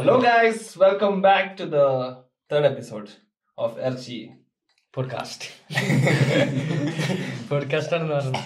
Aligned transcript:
Hello, 0.00 0.24
guys 0.24 0.78
welcome 0.78 1.20
back 1.20 1.58
to 1.58 1.62
the 1.62 1.76
third 2.52 2.66
episode 2.66 3.06
of 3.58 3.80
എർജി 3.80 4.30
podcast 4.94 5.48
podcast 7.50 7.94
ആണെന്ന് 7.96 8.14
പറഞ്ഞു. 8.14 8.38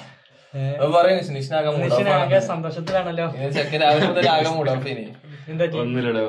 ഒന്നിലടോ 0.85 1.32
നിഷ്ണാകെ 1.32 1.71
മനുഷ്യനാകെ 1.71 2.38
സന്തോഷത്തിലാണല്ലോ. 2.38 3.27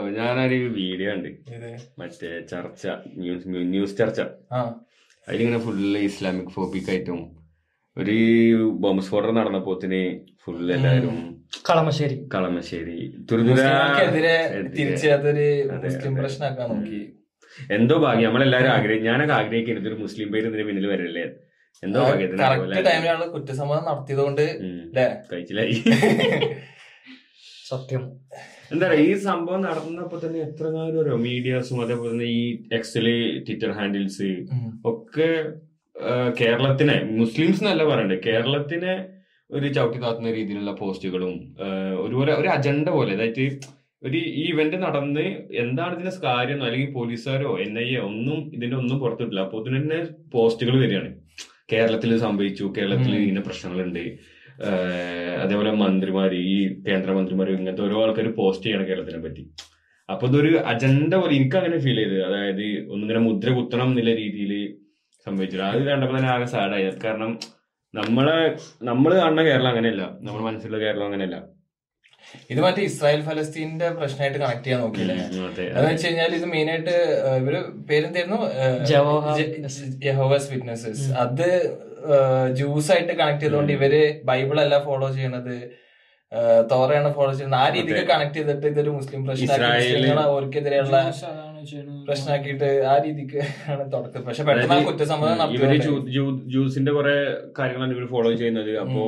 ഞാനൊരു 0.09 0.55
video 0.55 1.13
ഉണ്ട് 1.13 1.29
ഇത് 1.29 1.81
മറ്റേ 1.99 2.41
ചർച്ച 2.41 2.87
ന്യൂസ് 3.07 3.43
ന്യൂസ് 3.47 3.97
ചർച്ച. 3.97 4.21
ആ. 4.53 4.75
അതിലിങ്ങനെ 5.27 5.59
ഫുള്ള് 5.59 5.99
ഇസ്ലാമിക് 5.99 6.49
ഫോബിക് 6.49 6.89
ആയിട്ടും 6.89 7.36
ഒരു 7.97 8.15
ബോംബ് 8.83 9.03
സ്ഫോടനം 9.05 9.35
നടന്നപ്പോത്തിന് 9.35 10.01
ഫുള്ള് 10.43 10.71
എല്ലാരും 10.73 11.15
കളമശ്ശേരി. 11.69 12.17
കളമശ്ശേരി. 12.33 12.97
പ്രശ്നമാക്കാൻ 16.17 16.67
നോക്കി. 16.73 17.01
എന്തോ 17.77 17.95
ഭാഗ്യം. 17.97 18.27
നമ്മളെല്ലാരും 18.27 18.71
ആഗ്രഹിക്കും 18.71 19.07
ഞാനൊക്കെ 19.11 19.33
ആഗ്രഹിക്കുന്നത് 19.33 19.83
ഇതൊരു 19.83 19.99
മുസ്ലിം 20.01 20.27
പേര് 20.31 20.47
ഇതിന് 20.47 20.65
പിന്നിൽ 20.67 20.87
വരല്ലേ. 20.87 21.25
എന്തോ 21.83 22.01
ടൈമിലാണ് 22.89 23.25
കുറ്റസമ്മതം 23.35 23.85
നടത്തിയതുകൊണ്ട്. 23.91 24.45
കഴിച്ചില്ലായി 25.31 25.75
സത്യം. 27.69 28.03
എന്താ 28.71 28.85
പറയാ 28.87 29.05
ഈ 29.05 29.13
സംഭവം 29.25 29.61
നടന്നപ്പോ 29.61 30.17
തന്നെ 30.19 30.39
എത്ര 30.39 30.65
കാലം 30.67 31.23
മീഡിയാസും 31.23 31.79
അതേപോലെ 31.83 32.11
തന്നെ 32.11 32.27
ഈ 32.37 32.41
എക്സൽ 32.73 33.07
ട്വിറ്റർ 33.47 33.71
ഹാൻഡിൽസ് 33.71 34.29
ഒക്കെ 34.85 35.29
കേരളത്തിനെ 36.39 36.95
മുസ്ലിംസ് 37.19 37.61
എന്നല്ല 37.63 37.83
പറയണ്ടേ 37.83 38.17
കേരളത്തിനെ 38.25 38.93
ഒരു 39.49 39.67
ചവിട്ടി 39.67 39.99
താത്തുന്ന 39.99 40.31
രീതിയിലുള്ള 40.31 40.71
പോസ്റ്റുകളും 40.79 41.33
ഒരുപോലെ 42.05 42.31
ഒരു 42.33 42.47
അജണ്ട 42.47 42.87
പോലെ 42.89 43.11
അതായത് 43.17 43.45
ഒരു 44.03 44.17
ഈ 44.41 44.43
ഇവന്റ് 44.53 44.77
നടന്ന് 44.83 45.23
എന്താണ് 45.63 45.93
ഇതിന്റെ 45.95 46.13
കാര്യം 46.23 46.59
അല്ലെങ്കിൽ 46.63 46.91
പോലീസുകാരോ 46.93 47.51
എൻ 47.65 47.73
ഐ 47.79 47.87
എ 47.95 48.01
ഒന്നും 48.09 48.39
ഇതിന്റെ 48.55 48.77
ഒന്നും 48.77 48.97
പുറത്തിട്ടില്ല. 49.03 49.39
അപ്പൊ 49.39 49.61
ഇതിന് 49.61 49.77
തന്നെ 49.81 49.99
പോസ്റ്റുകൾ 50.33 50.75
വരികയാണ്. 50.83 51.09
കേരളത്തിൽ 51.73 52.11
സംഭവിച്ചു 52.25 52.65
കേരളത്തിൽ. 52.77 53.13
ഇങ്ങനെ 53.21 53.43
പ്രശ്നങ്ങളുണ്ട്. 53.47 54.03
അതേപോലെ 55.43 55.71
മന്ത്രിമാര് 55.81 56.37
ഈ 56.51 56.57
കേന്ദ്രമന്ത്രിമാര് 56.87 57.51
ഇങ്ങനത്തെ 57.57 57.83
ഓരോ 57.87 57.97
ആൾക്കാർ 58.03 58.27
പോസ്റ്റ് 58.41 58.65
ചെയ്യണം 58.67 58.85
കേരളത്തിനെ 58.89 59.19
പറ്റി. 59.25 59.43
അപ്പൊ 60.09 60.25
ഇതൊരു 60.27 60.51
അജണ്ട 60.71 61.13
പോലെ 61.21 61.33
എനിക്ക് 61.39 61.57
അങ്ങനെ 61.57 61.77
ഫീൽ 61.85 61.97
ചെയ്ത് 62.03 62.17
അതായത് 62.27 62.65
ഒന്നിങ്ങനെ 62.93 63.21
മുദ്ര 63.27 63.49
കുത്തണം 63.57 63.89
എന്നുള്ള 63.91 64.13
രീതിയിൽ 64.15 64.53
സംഭവിച്ചു 65.27 65.57
അത് 65.67 65.83
കണ്ടപ്പോ 65.91 66.15
തന്നെ 66.17 66.31
ആകെ 66.35 66.47
സാഡായി 66.55 66.87
കാരണം 67.05 67.31
നമ്മളെ 67.93 68.39
നമ്മൾ 68.89 69.11
കാണുന്ന 69.19 69.43
കേരളം 69.49 69.69
അങ്ങനെയല്ല. 69.73 70.03
നമ്മൾ 70.25 70.41
മനസ്സിലുള്ള 70.47 70.79
കേരളം 70.85 71.05
അങ്ങനെയല്ല. 71.09 71.37
ഇത് 72.51 72.59
മറ്റേ 72.63 72.81
ഇസ്രായേൽ 72.89 73.21
ഫലസ്തീന്റെ 73.27 73.89
പ്രശ്നമായിട്ട് 73.99 74.39
കണക്ട് 74.43 74.63
ചെയ്യാൻ 74.65 74.79
നോക്കിയില്ലേ? 74.83 75.15
അതെന്ന് 75.17 75.91
വെച്ച് 75.91 76.05
കഴിഞ്ഞാൽ 76.07 76.31
ഇത് 76.39 76.45
മെയിൻ 76.53 76.69
ആയിട്ട് 76.73 76.95
ഇവർ 77.41 77.55
പേരെന്തായിരുന്നു? 77.89 78.39
ജഹോവസ് 78.91 79.45
യഹോവസ് 80.07 80.49
വിറ്റ്നസസ് 80.53 81.05
അത് 81.23 81.47
ജ്യൂസ് 82.59 82.91
ആയിട്ട് 82.95 83.13
കണക്ട് 83.21 83.43
ചെയ്തുകൊണ്ട് 83.43 83.71
ഇവർ 83.77 83.93
ബൈബിൾ 84.31 84.59
അല്ല 84.65 84.77
ഫോളോ 84.87 85.09
ചെയ്യണത്. 85.17 85.55
തോറയാണ് 86.71 87.13
ഫോളോ 87.13 87.31
ചെയ്യുന്നത്. 87.33 87.59
ആ 87.59 87.69
രീതിക്ക് 87.69 88.07
കണക്ട് 88.07 88.33
ചെയ്തിട്ട് 88.33 88.67
ഇതൊരു 88.67 88.89
മുസ്ലിം 88.89 89.25
പ്രശ്നമാക്കി 89.25 90.09
അവർക്കെതിരെയുള്ള 90.09 90.97
പ്രശ്നമാക്കിയിട്ട് 92.07 92.63
ആ 92.63 92.97
രീതിക്ക് 92.97 93.41
ആണ് 93.71 93.91
തുടക്കം. 93.91 94.21
പക്ഷെ 94.23 94.43
പെട്ടെന്ന് 94.43 94.85
കുറ്റസമ്മതം 94.85 95.53
ഇവർ 95.53 95.67
നടത്തി 95.67 95.87
ജൂ- 95.87 96.09
ജൂ- 96.09 96.49
ജ്യൂസിന്റെ 96.49 96.91
കുറെ 96.91 97.15
കാര്യങ്ങളാണ് 97.59 97.93
ഇവർ 97.97 98.07
ഫോളോ 98.07 98.31
ചെയ്യുന്നത്. 98.33 98.77
അപ്പോ 98.77 99.03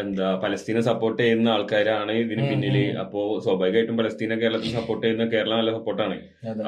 എന്താ 0.00 0.34
പലസ്തീനെ 0.34 0.80
സപ്പോർട്ട് 0.80 1.22
ചെയ്യുന്ന 1.22 1.48
ആൾക്കാരാണ് 1.48 2.12
ഇതിന് 2.12 2.48
പിന്നിൽ. 2.48 2.96
അപ്പോ 2.98 3.40
സ്വാഭാവികമായിട്ടും 3.40 3.96
പലസ്തീനെ 3.96 4.36
കേരളത്തിൽ 4.36 4.70
സപ്പോർട്ട് 4.70 5.06
ചെയ്യുന്ന 5.06 5.26
കേരളം 5.26 5.58
നല്ല 5.58 5.70
സപ്പോർട്ടാണ്. 5.70 6.16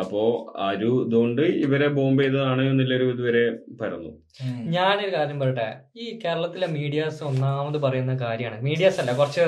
അപ്പോ 0.01 0.23
ആ 0.59 0.71
ഒരു 0.71 1.05
ഇതുകൊണ്ട് 1.07 1.43
ഇവരെ 1.43 1.89
ബോംബ് 1.89 2.23
ചെയ്തതാണ് 2.23 2.63
എന്നുള്ളൊരു 2.63 3.05
ഇതുവരെ 3.05 3.45
പരന്നു. 3.81 4.11
ഉം. 4.45 4.71
ഞാനൊരു 4.71 5.17
കാര്യം 5.17 5.41
പറയട്ടെ. 5.41 5.69
ഈ 5.97 6.19
കേരളത്തിലെ 6.25 6.67
മീഡിയാസ് 6.67 7.25
ഒന്നാമത് 7.25 7.79
പറയുന്ന 7.79 8.15
കാര്യമാണ്. 8.15 8.63
മീഡിയാസ് 8.63 9.01
അല്ല 9.01 9.13
കുറച്ച് 9.13 9.47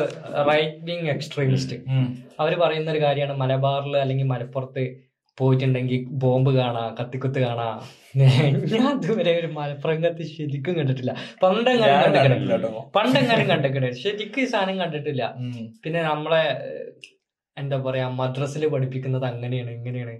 റൈറ്റ് 0.50 0.84
വിങ് 0.84 1.08
എക്സ്ട്രീമിസ്റ്റ് 1.08 1.76
അവർ 2.40 2.50
അവർ 2.50 2.58
പറയുന്ന 2.60 2.90
ഒരു 2.90 3.02
കാര്യമാണ് 3.02 3.38
മലബാറിൽ 3.38 3.96
അല്ലെങ്കിൽ 3.96 4.26
മലപ്പുറത്ത് 4.26 4.84
പോയിട്ടുണ്ടെങ്കിൽ 5.40 6.02
ബോംബ് 6.22 6.52
കാണാ 6.58 6.84
കത്തിക്കുത്ത് 7.00 7.40
കാണാ. 7.46 7.68
ഞാൻ 8.20 8.92
ഇതുവരെ 8.98 9.32
ഒരു 9.40 9.48
മലപ്പുറം 9.58 9.98
കത്തി 10.04 10.24
ശരിക്കും 10.36 10.74
കണ്ടിട്ടില്ല. 10.78 11.12
പണ്ടെങ്ങാനും 11.42 12.00
കണ്ടിട്ടില്ല 12.04 12.32
കണ്ടിട്ടില്ല. 12.36 12.82
പണ്ടെങ്ങാനും 12.96 13.46
കണ്ടിട്ടുണ്ട് 13.52 14.00
ശരിക്കും 14.04 14.42
ഈ 14.44 14.48
സാധനം 14.54 14.78
കണ്ടിട്ടില്ല. 14.82 15.24
പിന്നെ 15.84 16.02
നമ്മളെ 16.10 16.42
എന്താ 17.56 17.78
പറയാ 17.86 18.08
മദ്രസിൽ 18.20 18.64
പഠിപ്പിക്കുന്നത് 18.74 19.26
അങ്ങനെയാണ് 19.32 19.70
ഇങ്ങനെയാണ്. 19.78 20.16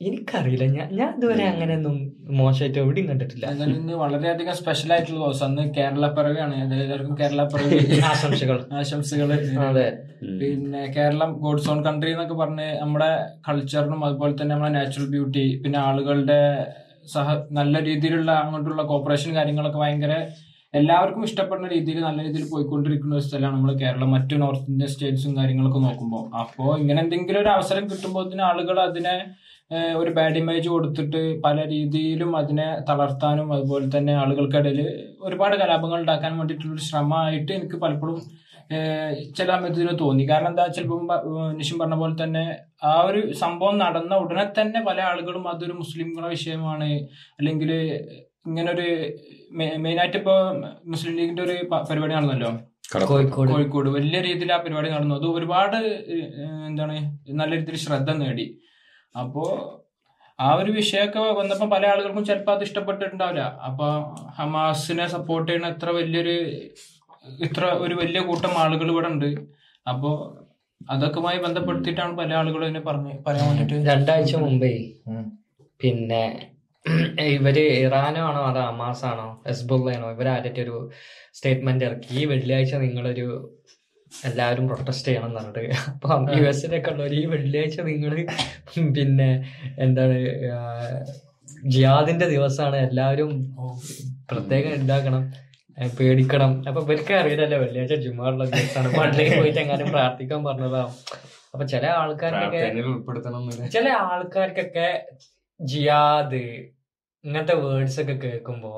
എനിക്കറിയില്ല. 0.00 0.64
ഞാൻ 0.74 0.88
ഞാൻ 0.98 1.08
ഇതുവരെ 1.16 1.44
അങ്ങനെയൊന്നും 1.44 1.94
മോശമായിട്ട് 2.38 2.78
എവിടെയും 2.82 3.06
കണ്ടിട്ടില്ല. 3.08 3.46
ഇന്ന് 3.68 3.94
വളരെയധികം 4.02 4.54
സ്പെഷ്യൽ 4.54 4.90
ആയിട്ടുള്ള 4.92 5.18
ദിവസം. 5.24 5.46
അന്ന് 5.46 5.62
കേരള 5.78 6.06
പിറവിയാണ് 6.08 6.54
എല്ലാവർക്കും 6.76 7.14
കേരള 7.20 7.44
പിറവി 7.44 7.78
ആശംസകൾ. 8.10 8.58
ആശംസകൾ 8.80 9.30
അതെ. 9.64 9.86
പിന്നെ 10.40 10.82
കേരളം 10.96 11.32
ഗോഡ്സ് 11.38 11.70
ഓൺ 11.70 11.80
കൺട്രി 11.84 12.10
എന്നൊക്കെ 12.10 12.34
പറഞ്ഞ് 12.34 12.68
നമ്മുടെ 12.80 13.10
കൾച്ചറിനും 13.48 14.04
അതുപോലെ 14.04 14.34
തന്നെ 14.34 14.52
നമ്മുടെ 14.54 14.72
നാച്ചുറൽ 14.74 15.08
ബ്യൂട്ടി 15.08 15.44
പിന്നെ 15.64 15.78
ആളുകളുടെ 15.78 16.40
സഹ 17.14 17.26
നല്ല 17.50 17.74
രീതിയിലുള്ള 17.84 18.30
അങ്ങോട്ടുള്ള 18.42 18.82
കോപ്പറേഷൻ 18.82 19.30
കാര്യങ്ങളൊക്കെ 19.34 19.78
ഭയങ്കര 19.78 20.14
എല്ലാവർക്കും 20.74 21.22
ഇഷ്ടപ്പെടുന്ന 21.24 21.68
രീതിയിൽ 21.68 21.98
നല്ല 22.00 22.20
രീതിയിൽ 22.22 22.46
പോയിക്കൊണ്ടിരിക്കുന്ന 22.50 23.14
ഒരു 23.14 23.24
സ്ഥലമാണ് 23.24 23.54
നമ്മൾ 23.54 23.70
കേരളം. 23.74 24.08
മറ്റു 24.10 24.34
നോർത്ത് 24.36 24.70
ഇന്ത്യൻ 24.70 24.90
സ്റ്റേറ്റ്സും 24.94 25.32
കാര്യങ്ങളൊക്കെ 25.36 25.80
നോക്കുമ്പോൾ 25.80 26.24
അപ്പോൾ 26.42 26.70
ഇങ്ങനെ 26.80 26.98
എന്തെങ്കിലും 27.02 27.40
ഒരു 27.40 27.50
അവസരം 27.56 27.84
കിട്ടുമ്പോൾ 27.90 28.42
ആളുകൾ 28.42 28.78
അതിനെ 28.80 29.16
ഒരു 29.70 30.10
ബാഡ് 30.10 30.38
ഇമേജ് 30.38 30.68
കൊടുത്തിട്ട് 30.68 31.20
പല 31.42 31.64
രീതിയിലും 31.68 32.30
അതിനെ 32.36 32.68
തളർത്താനും 32.90 33.48
അതുപോലെ 33.52 33.86
തന്നെ 33.96 34.12
ആളുകൾക്കിടയിൽ 34.14 34.80
ഒരുപാട് 35.20 35.56
കലാപങ്ങൾ 35.56 35.98
ഉണ്ടാക്കാൻ 36.00 36.32
വേണ്ടിയിട്ടുള്ള 36.38 36.74
ഒരു 36.74 36.84
ശ്രമമായിട്ട് 36.90 37.50
എനിക്ക് 37.52 37.78
പലപ്പോഴും 37.84 38.18
ചില 39.36 39.48
സമയത്ത് 39.54 39.78
ഇതിന് 39.80 39.94
തോന്നി. 39.98 40.24
കാരണം 40.30 40.50
എന്താ 40.50 40.64
ചിലപ്പം 40.76 41.04
നിഷിം 41.58 41.76
പറഞ്ഞ 41.78 41.94
പോലെ 41.94 42.14
തന്നെ 42.22 42.44
ആ 42.84 42.94
ഒരു 43.08 43.20
സംഭവം 43.42 43.76
നടന്ന 43.84 44.14
ഉടനെ 44.24 44.44
തന്നെ 44.58 44.80
പല 44.88 44.98
ആളുകളും 45.10 45.44
അതൊരു 45.48 45.72
മുസ്ലിംകളുടെ 45.72 46.28
വിഷയമാണ്. 46.28 46.90
അല്ലെങ്കിൽ 47.38 47.70
ഇങ്ങനൊരു 48.48 48.88
ഒരു 48.88 49.78
മെയിനായിട്ട് 49.84 50.16
ഇപ്പൊ 50.16 50.34
മുസ്ലിം 50.92 51.16
ലീഗിന്റെ 51.18 51.42
ഒരു 51.42 51.56
പരിപാടി 51.90 52.14
നടന്നല്ലോ? 52.14 52.50
കോഴിക്കോട്. 53.08 53.50
കോഴിക്കോട്. 53.52 53.88
വലിയ 53.96 54.18
രീതിയിൽ 54.20 54.52
ആ 54.56 54.58
പരിപാടി 54.66 54.90
നടന്നു. 54.90 55.14
അത് 55.14 55.26
ഒരുപാട് 55.38 55.76
എന്താണ് 56.68 56.96
നല്ല 57.40 57.52
രീതിയിൽ 57.56 57.80
ശ്രദ്ധ 57.86 58.10
നേടി. 58.22 58.46
അപ്പോ 59.14 59.44
ആ 60.38 60.48
ഒരു 60.54 60.70
വിഷയമൊക്കെ 60.70 61.20
വന്നപ്പോ 61.40 61.66
പല 61.74 61.84
ആളുകൾക്കും 61.92 62.24
ചിലപ്പോ 62.24 62.52
അത് 62.56 62.62
ഇഷ്ടപ്പെട്ടിട്ടുണ്ടാവില്ല. 62.66 63.44
അപ്പൊ 63.68 63.86
ഹമാസിനെ 64.38 65.06
സപ്പോർട്ട് 65.14 65.48
ചെയ്യുന്ന 65.50 65.72
ഇത്ര 65.74 65.90
വലിയൊരു 65.98 66.36
ഇത്ര 67.46 67.64
ഒരു 67.84 67.94
വലിയ 67.94 68.20
കൂട്ടം 68.28 68.52
ആളുകൾ 68.64 68.90
ഇവിടെ 68.90 69.08
ഉണ്ട്. 69.14 69.30
അപ്പോ 69.86 70.10
അതൊക്കെയുമായി 70.80 71.38
ബന്ധപ്പെടുത്തിയിട്ടാണ് 71.44 72.12
പല 72.20 72.34
ആളുകളും 72.40 72.66
എന്നെ 72.66 72.82
പറഞ്ഞു 72.88 73.12
പറയാൻ 73.26 73.48
വേണ്ടിട്ട് 73.50 73.86
രണ്ടാഴ്ച 73.90 74.36
മുമ്പേ 74.44 74.72
പിന്നെ 75.80 76.22
ഇവർ 77.36 77.56
ഇറാനോ 77.84 78.20
ആണോ 78.28 78.42
അതോ 78.50 78.60
ഹമാസ് 78.68 79.04
ആണോ 79.04 79.26
ഹെസ്ബുള്ളയാണോ 79.46 80.08
ഇവരാരൊക്കെ 80.14 80.62
ഒരു 80.66 80.76
സ്റ്റേറ്റ്മെന്റ് 81.38 81.84
ഇറക്കി. 81.88 82.10
ഈ 82.20 82.24
വെള്ളിയാഴ്ച 82.32 82.74
നിങ്ങളൊരു 82.84 83.26
എല്ലാവരും 84.24 84.68
പ്രൊട്ടസ്റ്റ് 84.68 85.08
ചെയ്യണം 85.08 85.26
എന്ന് 85.26 85.40
പറഞ്ഞിട്ട്. 85.40 85.74
അപ്പൊ 85.90 86.08
യു 86.36 86.42
എസിലൊക്കെ 86.42 86.90
ഉള്ളവർ 86.90 87.14
ഈ 87.14 87.24
വെള്ളിയാഴ്ച 87.26 87.80
നിങ്ങൾ 87.80 88.26
പിന്നെ 88.96 89.30
എന്താണ് 89.78 90.16
ജിയാദിന്റെ 91.64 92.26
ദിവസമാണ് 92.28 92.76
എല്ലാവരും 92.76 93.30
പ്രത്യേകം 94.30 94.74
ഉണ്ടാക്കണം 94.74 95.32
പേടിക്കണം. 95.98 96.52
അപ്പൊ 96.68 96.80
ഇവർക്ക് 96.82 97.14
അറിയില്ലല്ലോ 97.14 97.58
വെള്ളിയാഴ്ച 97.58 97.94
ജുമാറുള്ള 97.94 98.44
ദിവസമാണ് 98.44 98.96
പള്ളിയിൽ 98.96 99.40
പോയിട്ട് 99.40 99.60
എങ്ങാനും 99.60 99.90
പ്രാർത്ഥിക്കാൻ 99.90 100.44
പറഞ്ഞതാവും. 100.44 100.94
അപ്പൊ 101.52 101.64
ചില 101.66 101.86
ആൾക്കാർക്കൊക്കെ. 101.86 102.62
ചില 103.68 103.88
ആൾക്കാർക്കൊക്കെ 103.88 104.88
ജിയാദ് 105.60 106.42
ഇങ്ങനത്തെ 107.24 107.54
വേർഡ്സ് 107.54 108.00
ഒക്കെ 108.00 108.12
കേൾക്കുമ്പോ 108.12 108.72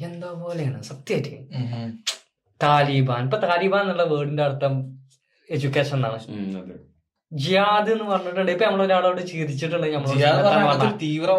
എന്തോ 0.00 0.28
പോലെയാണ്. 0.34 0.82
സത്യമായിട്ട്. 0.82 1.36
താലിബാൻ. 2.62 3.24
ഇപ്പൊ 3.24 3.38
താലിബാൻ 3.38 3.82
എന്നുള്ള 3.82 4.02
വേർഡിന്റെ 4.02 4.42
അർത്ഥം 4.42 4.74
എഡ്യൂക്കേഷൻ 5.50 5.96
എന്നാണ്. 5.96 6.18
ജിയാദ് 7.32 7.90
എന്ന് 7.90 8.04
പറഞ്ഞിട്ടുണ്ട്. 8.04 8.52
ഇപ്പൊ 8.52 8.66
നമ്മളൊരാളോട് 8.66 9.20
ചിരിച്ചിട്ടുണ്ടെങ്കിൽ 9.26 9.96
നമ്മൾ 9.96 10.08
ജിഹാദ് 10.12 10.36
എന്ന് 10.36 10.48
പറഞ്ഞാൽ 10.48 10.68
അതൊരു 10.70 10.96
തീവ്ര 11.02 11.30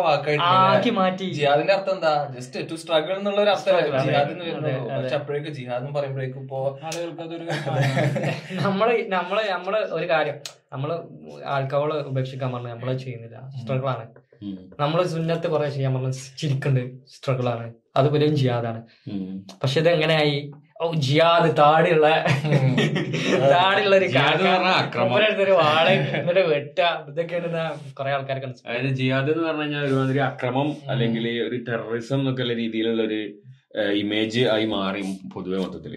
ആക്കി 0.48 0.90
മാറ്റി. 0.90 1.26
ജിയാദിന്റെ 1.30 1.74
അർത്ഥം 1.74 1.94
എന്താ? 1.94 2.30
ജസ്റ്റ് 2.38 2.72
ടു 2.72 2.76
സ്ട്രഗിൾ 2.76 3.18
എന്നുള്ള 3.18 3.42
ഒരു 3.42 3.50
അർത്ഥം 3.50 3.76
Struggle, 3.76 3.96
അതെ. 3.96 4.06
ജിഹാദ് 4.08 4.32
എന്ന് 4.32 4.70
അതെ, 4.70 5.02
പക്ഷെ 5.02 5.16
അപ്പോഴേക്കും 5.16 5.54
ജിഹാദ് 5.54 5.84
എന്ന് 5.84 6.00
പറയുമ്പോഴേക്കും 6.00 6.42
ഇപ്പോ 6.42 6.60
നമ്മൾ 8.68 8.88
നമ്മൾ 9.08 9.42
നമ്മൾ 9.52 9.88
ഒരു 9.92 10.10
കാര്യം. 10.10 10.38
നമ്മൾ 10.74 10.90
ആൽക്കഹോൾ 11.46 11.94
ഉപേക്ഷിക്കാൻ 12.04 12.52
പറഞ്ഞു. 12.54 12.68
നമ്മൾ 12.68 12.98
ചെയ്യുന്നില്ല. 12.98 13.50
സ്ട്രഗിൾ 13.62 13.88
ആണ്. 13.88 14.06
നമ്മൾ 14.80 15.04
സുന്നത്ത് 15.04 15.48
കുറെ 15.48 15.70
ചെയ്യാൻ 15.70 15.94
പറഞ്ഞു. 15.94 16.12
ചിരിക്കുന്നുണ്ട്. 16.40 17.06
സ്ട്രഗിൾ 17.08 17.50
ആണ്. 17.50 17.74
അതുപോലെയും 17.96 18.36
ജിയാദാണ്. 18.36 18.82
പക്ഷെ 19.64 19.80
ഇത് 19.82 19.90
എങ്ങനെയായി 19.90 20.36
ജിയാദ് 21.00 21.58
താടിയുള്ള 21.58 22.08
താടിയുള്ള 23.54 23.96
ഒരു. 23.96 24.08
ഒരു 25.44 25.52
വാൾ 25.52 25.88
എന്നിട്ട് 25.90 26.40
വെട്ട. 26.48 26.80
ഇതൊക്കെയാണ് 27.10 27.64
കുറെ 27.94 28.12
ആൾക്കാർക്ക് 28.12 28.50
അതായത് 28.68 28.92
ജിയാദ് 28.94 29.32
എന്ന് 29.32 29.44
പറഞ്ഞു 29.44 29.62
കഴിഞ്ഞാൽ 29.62 29.86
ഒരുമാതിരി 29.86 30.20
അക്രമം 30.20 30.70
അല്ലെങ്കിൽ 30.90 31.28
ഒരു 31.48 31.58
ടെററിസം 31.68 32.20
എന്നൊക്കെ 32.20 32.44
ഉള്ള 32.44 32.54
രീതിയിലുള്ള 32.54 33.04
ഒരു 33.04 33.22
ഇമേജ് 33.98 34.42
ആയി 34.46 34.66
മാറി 34.66 35.04
പൊതുവെ 35.34 35.58
മൊത്തത്തിൽ. 35.58 35.96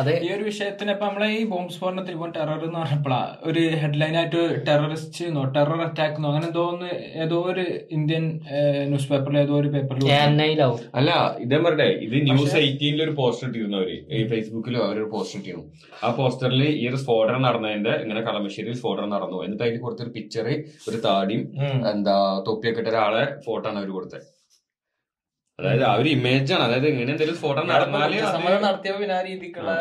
അത്. 0.00 0.10
ഈ 0.24 0.28
ഒരു 0.34 0.44
വിഷയത്തിന് 0.48 0.90
ഇപ്പൊ 0.94 1.06
നമ്മളെ 1.06 1.26
ഈ 1.36 1.40
ബോംബ് 1.50 1.72
സ്ഫോടനത്തിൽ 1.74 2.14
ഇപ്പോൾ 2.16 2.30
ടെറർ 2.36 2.60
എന്ന് 2.66 2.78
പറഞ്ഞപ്പോഴാ 2.78 3.18
ഒരു 3.48 3.62
ഹെഡ്ലൈൻ 3.82 4.14
ആയിട്ട് 4.20 4.40
ടെററിസ്റ്റ് 4.68 5.22
എന്നോ 5.28 5.42
ടെറർ 5.56 5.80
അറ്റാക്ക് 5.86 6.16
എന്നോ 6.18 6.28
അങ്ങനെ 6.30 6.46
എന്തോ 6.50 6.62
ഒന്ന് 6.72 6.90
ഏതോ 7.22 7.38
ഒരു 7.52 7.64
ഇന്ത്യൻ 7.96 8.24
ന്യൂസ് 8.90 9.08
പേപ്പറിൽ 9.10 9.38
ഏതോ 9.42 9.54
ഒരു 9.60 9.70
പേപ്പറിൽ 9.74 10.06
അല്ല 11.00 11.10
ഇതേ 11.44 11.58
പറയട്ടെ 11.66 11.88
ഇത് 12.06 12.16
ന്യൂസ് 12.30 12.56
എയ്റ്റീനിൽ 12.62 13.02
ഒരു 13.06 13.14
പോസ്റ്റർ 13.20 13.48
ഇട്ടിരുന്നു 13.50 13.78
അവർ 13.80 13.90
ഈ 14.16 14.22
ഫേസ്ബുക്കിലും 14.32 14.80
അവർ 14.86 14.96
ഒരു 14.96 15.10
പോസ്റ്റർ 15.14 15.38
ഇട്ടിരുന്നു. 15.40 15.64
ആ 16.04 16.10
പോസ്റ്ററിൽ 16.18 16.62
ഈ 16.72 16.84
ഒരു 16.90 17.00
സ്ഫോടനം 17.02 17.42
നടന്നതിന്റെ 17.48 17.94
ഇങ്ങനെ 18.04 18.22
കളമശ്ശേരിയിൽ 18.28 18.78
സ്ഫോടനം 18.80 19.12
നടന്നു. 19.16 19.38
എന്നിട്ട് 19.46 19.64
അതിൽ 19.66 19.80
കൊടുത്തൊരു 19.86 20.12
പിക്ചർ 20.18 20.46
ഒരു 20.90 21.00
താടിയും 21.06 21.42
എന്താ 21.94 22.16
തൊപ്പിയൊക്കെ 22.48 22.82
ഇട്ട 22.84 22.90
ഒരാളെ 22.94 23.24
ഫോട്ടോ 23.46 23.66
ആണ് 23.70 23.80
അവർ 23.82 23.90
കൊടുത്തത് 23.98 24.26
അതായത് 25.60 25.84
ആ 25.88 25.94
ഒരു 26.00 26.08
ഇമേജ് 26.16 26.50
ആണ്. 26.56 26.64
അതായത് 26.66 26.86
ഇങ്ങനെ 26.90 27.10
എന്തെങ്കിലും 27.14 27.40
ഫോട്ടോ 27.42 27.62
നടന്നാൽ 27.70 28.12
സമ്മതം 28.34 28.60
നടത്തിയ 28.66 28.92
പിന്നെ 29.00 29.14
ആ 29.16 29.22
രീതിക്കുള്ള 29.30 29.72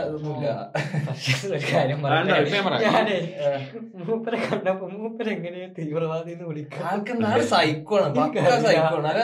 മൂപ്പരെ 4.08 4.40
കണ്ടപ്പോ 4.46 4.88
മൂപ്പരെ 4.98 5.32
എങ്ങനെ 5.38 5.62
തീവ്രവാദി 5.78 6.32
എന്ന് 6.36 6.48
വിളിക്കാം 6.50 6.88
ആൾക്കെന്താ 6.92 7.32
സൈക്കോണ് 7.54 9.24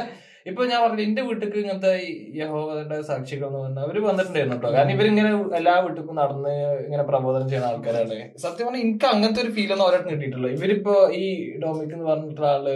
ഇപ്പൊ 0.49 0.63
ഞാൻ 0.71 0.79
പറഞ്ഞു 0.83 1.03
എന്റെ 1.07 1.21
വീട്ടിക്ക് 1.27 1.57
ഇങ്ങനത്തെ 1.61 1.91
യഹോവയുടെ 2.39 2.97
സാക്ഷികൾ 3.07 3.45
എന്ന് 3.47 3.59
പറഞ്ഞാൽ 3.61 3.83
അവർ 3.85 3.95
വന്നിട്ടുണ്ടായിരുന്നു 4.07 4.57
കേട്ടോ 4.57 4.69
കാരണം 4.75 4.91
ഇവരിങ്ങനെ 4.95 5.29
എല്ലാ 5.59 5.73
വീട്ടിലും 5.85 6.19
നടന്ന് 6.21 6.53
ഇങ്ങനെ 6.85 7.03
പ്രബോധനം 7.09 7.47
ചെയ്യുന്ന 7.51 7.71
ആൾക്കാരാണ്. 7.71 8.17
സത്യം 8.43 8.67
പറഞ്ഞാൽ 8.67 8.83
എനിക്ക് 8.85 9.07
അങ്ങനത്തെ 9.13 9.41
ഒരു 9.45 9.51
ഫീൽ 9.55 9.71
ഒന്നും 9.75 9.85
അവരായിട്ട് 9.87 10.11
കിട്ടിയിട്ടില്ല. 10.11 10.49
ഇവരിപ്പോ 10.57 10.93
ഈ 11.21 11.25
ഡോമിക് 11.63 11.95
എന്ന് 11.97 12.07
പറഞ്ഞിട്ടുള്ള 12.11 12.51
ആൾ 12.55 12.67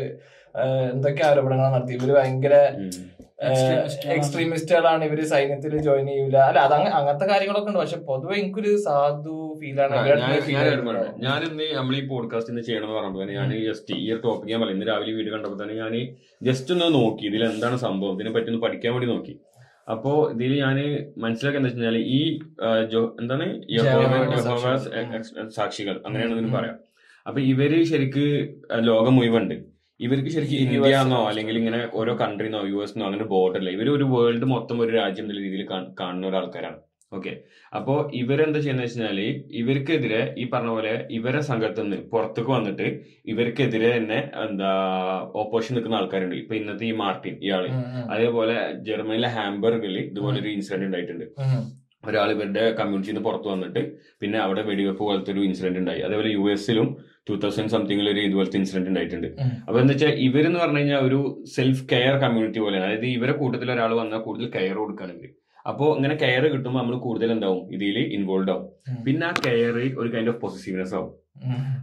എന്തൊക്കെ 0.94 1.24
ആരോപണങ്ങൾ 1.30 1.68
നടത്തി 1.76 1.96
ഇവർ 2.00 2.12
ഭയങ്കര. 2.20 2.56
എക്സ്ട്രീമിസ്റ്റുകളാണ് 4.12 5.06
ഇവർ 5.06 5.26
സൈന്യത്തിൽ 5.26 5.78
ജോയിൻ 5.82 6.08
ചെയ്യൂല. 6.08 6.38
അല്ല 6.38 6.60
അത് 6.60 6.74
അങ്ങ- 6.74 6.92
അങ്ങനത്തെ 6.92 7.26
കാര്യങ്ങളൊക്കെ 7.26 7.70
ഉണ്ട് 7.70 7.80
പക്ഷെ 7.80 7.98
പൊതുവെ 7.98 8.36
എനിക്കൊരു 8.38 8.78
സാധു 8.78 9.58
ഫീലാണ് 9.62 9.96
ഞാൻ 11.20 11.44
ഇന്ന് 11.44 11.64
നമ്മൾ 11.74 11.96
ഈ 11.96 12.08
പോഡ്കാസ്റ്റ് 12.08 12.52
ഇന്ന് 12.52 12.62
ചെയ്യണമെന്ന് 12.62 13.00
പറയുമ്പോൾ 13.00 13.22
തന്നെ 13.22 13.34
ഞാൻ 13.34 13.64
ജസ്റ്റ് 13.66 13.96
ഈ 13.96 14.14
ഒരു 14.14 14.22
ടോപ്പിക് 14.22 14.52
ഞാൻ 14.52 14.62
പറഞ്ഞു 14.62 14.74
ഇന്ന് 14.74 14.88
രാവിലെ 14.88 15.14
വീട് 15.14 15.30
കണ്ടപ്പോൾ 15.30 15.64
തന്നെ 15.64 15.74
ഞാൻ 15.76 15.94
ജസ്റ്റ് 16.42 16.74
ഒന്ന് 16.74 16.94
നോക്കി. 16.94 17.26
ഇതിൽ 17.26 17.44
എന്താണ് 17.44 17.78
സംഭവം? 17.78 18.16
ഇതിനെ 18.16 18.32
പറ്റി 18.32 18.48
ഒന്ന് 18.48 18.62
പഠിക്കാൻ 18.62 18.94
വേണ്ടി 18.94 19.10
നോക്കി. 19.10 19.36
അപ്പോ 19.92 20.32
ഇതിൽ 20.32 20.60
ഞാൻ 20.60 20.78
മനസ്സിലാക്കുക 21.18 21.60
എന്താ 21.60 21.70
വെച്ചാൽ 21.70 21.98
ഈ 21.98 22.40
ജോ- 22.90 23.16
എന്താണ്? 23.22 23.46
സാക്ഷികൾ. 25.50 26.02
അങ്ങനെയാണ് 26.06 26.34
ഇതിന് 26.34 26.54
പറയാം. 26.54 26.78
അപ്പൊ 27.28 27.42
ഇവർ 27.42 27.84
ശരിക്ക് 27.84 28.26
ലോകം 28.80 29.16
മുഴുവുണ്ട് 29.16 29.69
ഇവർക്ക് 30.06 30.32
ശരിക്കും 30.36 30.60
ഇന്ത്യ 30.66 31.00
എന്നോ 31.06 31.22
അല്ലെങ്കിൽ 31.30 31.56
ഇങ്ങനെ 31.62 31.80
ഓരോ 32.00 32.14
കൺട്രിന്നോ 32.22 32.60
യു 32.74 32.78
എസ് 32.84 32.94
എന്നോ 32.96 33.06
അങ്ങനെ 33.10 33.26
ബോർഡർ 33.34 33.60
ഇല്ല 33.62 33.72
ഇവർ 33.78 33.88
ഒരു 33.96 34.06
വേൾഡ് 34.14 34.48
മൊത്തം 34.54 34.78
ഒരു 34.84 34.92
രാജ്യം 35.00 35.26
എന്നുള്ള 35.26 35.42
രീതിയിൽ 35.48 35.66
കാണുന്ന 36.00 36.30
ഒരു 36.30 36.38
ആൾക്കാരാണ്. 36.40 36.80
ഓക്കെ 37.18 37.32
അപ്പോ 37.78 37.94
ഇവരെന്താ 38.20 38.60
ചെയ്യുന്നത് 38.64 38.86
വെച്ചാൽ 38.88 39.20
ഇവർക്കെതിരെ 39.62 40.20
ഈ 40.42 40.44
പറഞ്ഞ 40.54 40.72
പോലെ 40.76 40.94
ഇവരെ 41.18 41.42
സംഘത്തിൽ 41.50 41.84
നിന്ന് 41.86 41.98
പുറത്തേക്ക് 42.12 42.52
വന്നിട്ട് 42.58 42.88
ഇവർക്കെതിരെ 43.32 43.90
തന്നെ 43.96 44.20
എന്താ 44.46 44.72
ഓപ്പോസിഷൻ 45.44 45.76
നിൽക്കുന്ന 45.78 46.00
ആൾക്കാരുണ്ട്. 46.02 46.36
ഇപ്പൊ 46.42 46.56
ഇന്നത്തെ 46.60 46.86
ഈ 46.92 46.94
മാർട്ടിൻ 47.02 47.36
ഇയാൾ. 47.48 47.66
അതേപോലെ 48.14 48.58
ജർമ്മനിയിലെ 48.90 49.32
ഹാംബർഗിൽ 49.38 49.98
ഇതുപോലെ 50.10 50.38
ഒരു 50.44 50.52
ഇൻസിഡന്റ് 50.56 50.88
ഉണ്ടായിട്ടുണ്ട്. 50.90 51.26
ഒരാൾ 52.08 52.30
ഇവരുടെ 52.36 52.62
കമ്മ്യൂണിറ്റിന്ന് 52.80 53.18
നിന്ന് 53.18 53.30
പുറത്തു 53.30 53.50
വന്നിട്ട് 53.54 53.82
പിന്നെ 54.22 54.38
അവിടെ 54.44 54.62
വെടിവെപ്പ് 54.70 55.04
പോലത്തെ 55.08 55.32
ഒരു 55.34 55.42
ഇൻസിഡന്റ് 55.48 55.80
ഉണ്ടായി. 55.84 56.02
അതേപോലെ 56.08 56.30
യു 56.38 56.44
എസിലും 56.54 56.88
ടൂ 57.30 57.36
തൗസൻഡ് 57.44 57.74
സംതിങ്ങിൽ 57.76 58.10
ഒരു 58.14 58.22
ഇതുപോലത്തെ 58.28 58.60
ഇൻസിഡന്റ് 58.62 58.90
ഉണ്ടായിട്ടുണ്ട്. 58.94 59.28
അപ്പൊ 59.68 59.78
എന്താ 59.84 59.94
വെച്ചാൽ 59.96 60.16
ഇവരെന്ന് 60.28 60.62
പറഞ്ഞു 60.64 60.82
കഴിഞ്ഞാൽ 60.82 61.04
ഒരു 61.10 61.20
സെൽഫ് 61.56 61.86
കെയർ 61.92 62.16
കമ്മ്യൂണിറ്റി 62.24 62.62
പോലെയാണ്. 62.66 62.88
അതായത് 62.90 63.08
ഇവരെ 63.18 63.36
കൂട്ടത്തിൽ 63.42 63.72
ഒരാൾ 63.76 63.94
വന്നാൽ 64.02 64.24
കൂടുതൽ 64.28 64.50
കെയർ 64.58 64.76
കൊടുക്കുകയാണെങ്കിൽ 64.84 65.32
അപ്പോൾ 65.70 65.88
അപ്പോ 65.90 65.96
ഇങ്ങനെ 65.98 66.16
കെയർ 66.22 66.44
കിട്ടുമ്പോൾ 66.52 66.80
നമ്മൾ 66.80 66.96
കൂടുതൽ 67.04 67.30
എന്താവും? 67.34 67.64
ഇതിൽ 67.76 67.98
ഇൻവോൾവ് 68.18 68.52
ആവും. 68.54 68.68
പിന്നെ 69.06 69.26
ആ 69.30 69.32
കെയർ 69.46 69.76
ഒരു 70.02 70.10
കൈൻഡ് 70.14 70.32
ഓഫ് 70.32 70.40
പോസിറ്റീവ്നെസ് 70.44 70.94
ആവും. 71.00 71.12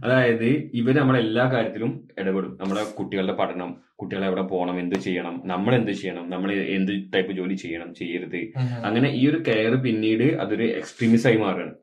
അതായത് 0.05 0.47
ഇവർ 0.79 0.95
നമ്മളെ 0.99 1.19
എല്ലാ 1.25 1.43
കാര്യത്തിലും 1.53 1.91
ഇടപെടും. 2.21 2.51
നമ്മുടെ 2.61 2.83
കുട്ടികളുടെ 2.97 3.35
പഠനം 3.41 3.69
കുട്ടികളെ 4.01 4.25
എവിടെ 4.29 4.43
പോകണം 4.51 4.75
എന്ത് 4.83 4.97
ചെയ്യണം 5.05 5.35
നമ്മൾ 5.51 5.73
എന്ത് 5.79 5.93
ചെയ്യണം 5.99 6.25
നമ്മൾ 6.33 6.49
എന്ത് 6.77 6.91
ടൈപ്പ് 7.13 7.33
ജോലി 7.39 7.55
ചെയ്യണം 7.63 7.89
ചെയ്യരുത്. 7.99 8.39
അങ്ങനെ 8.87 9.09
ഈ 9.19 9.23
ഒരു 9.31 9.39
കെയർ 9.47 9.75
പിന്നീട് 9.85 10.27
അതൊരു 10.43 10.67
എക്സ്ട്രീമിസം 10.81 11.29
ആയി 11.31 11.39
മാറുകയാണ്. 11.45 11.73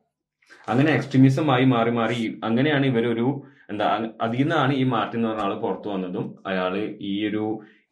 അങ്ങനെ 0.73 0.91
എക്സ്ട്രീമിസം 0.97 1.49
ആയി 1.55 1.67
മാറി 1.75 1.93
മാറി 1.99 2.19
അങ്ങനെയാണ് 2.49 2.85
ഇവരൊരു 2.93 3.27
എന്താ 3.69 3.85
അതിൽ 4.21 4.41
നിന്നാണ് 4.41 4.73
ഈ 4.73 4.83
മാർട്ടിൻ 4.91 5.19
എന്ന് 5.19 5.29
പറഞ്ഞ 5.29 5.45
ആൾ 5.45 5.55
പുറത്തു 5.63 5.89
വന്നതും 5.89 6.27
അയാൾ 6.51 6.75
ഈ 7.09 7.13
ഒരു 7.29 7.45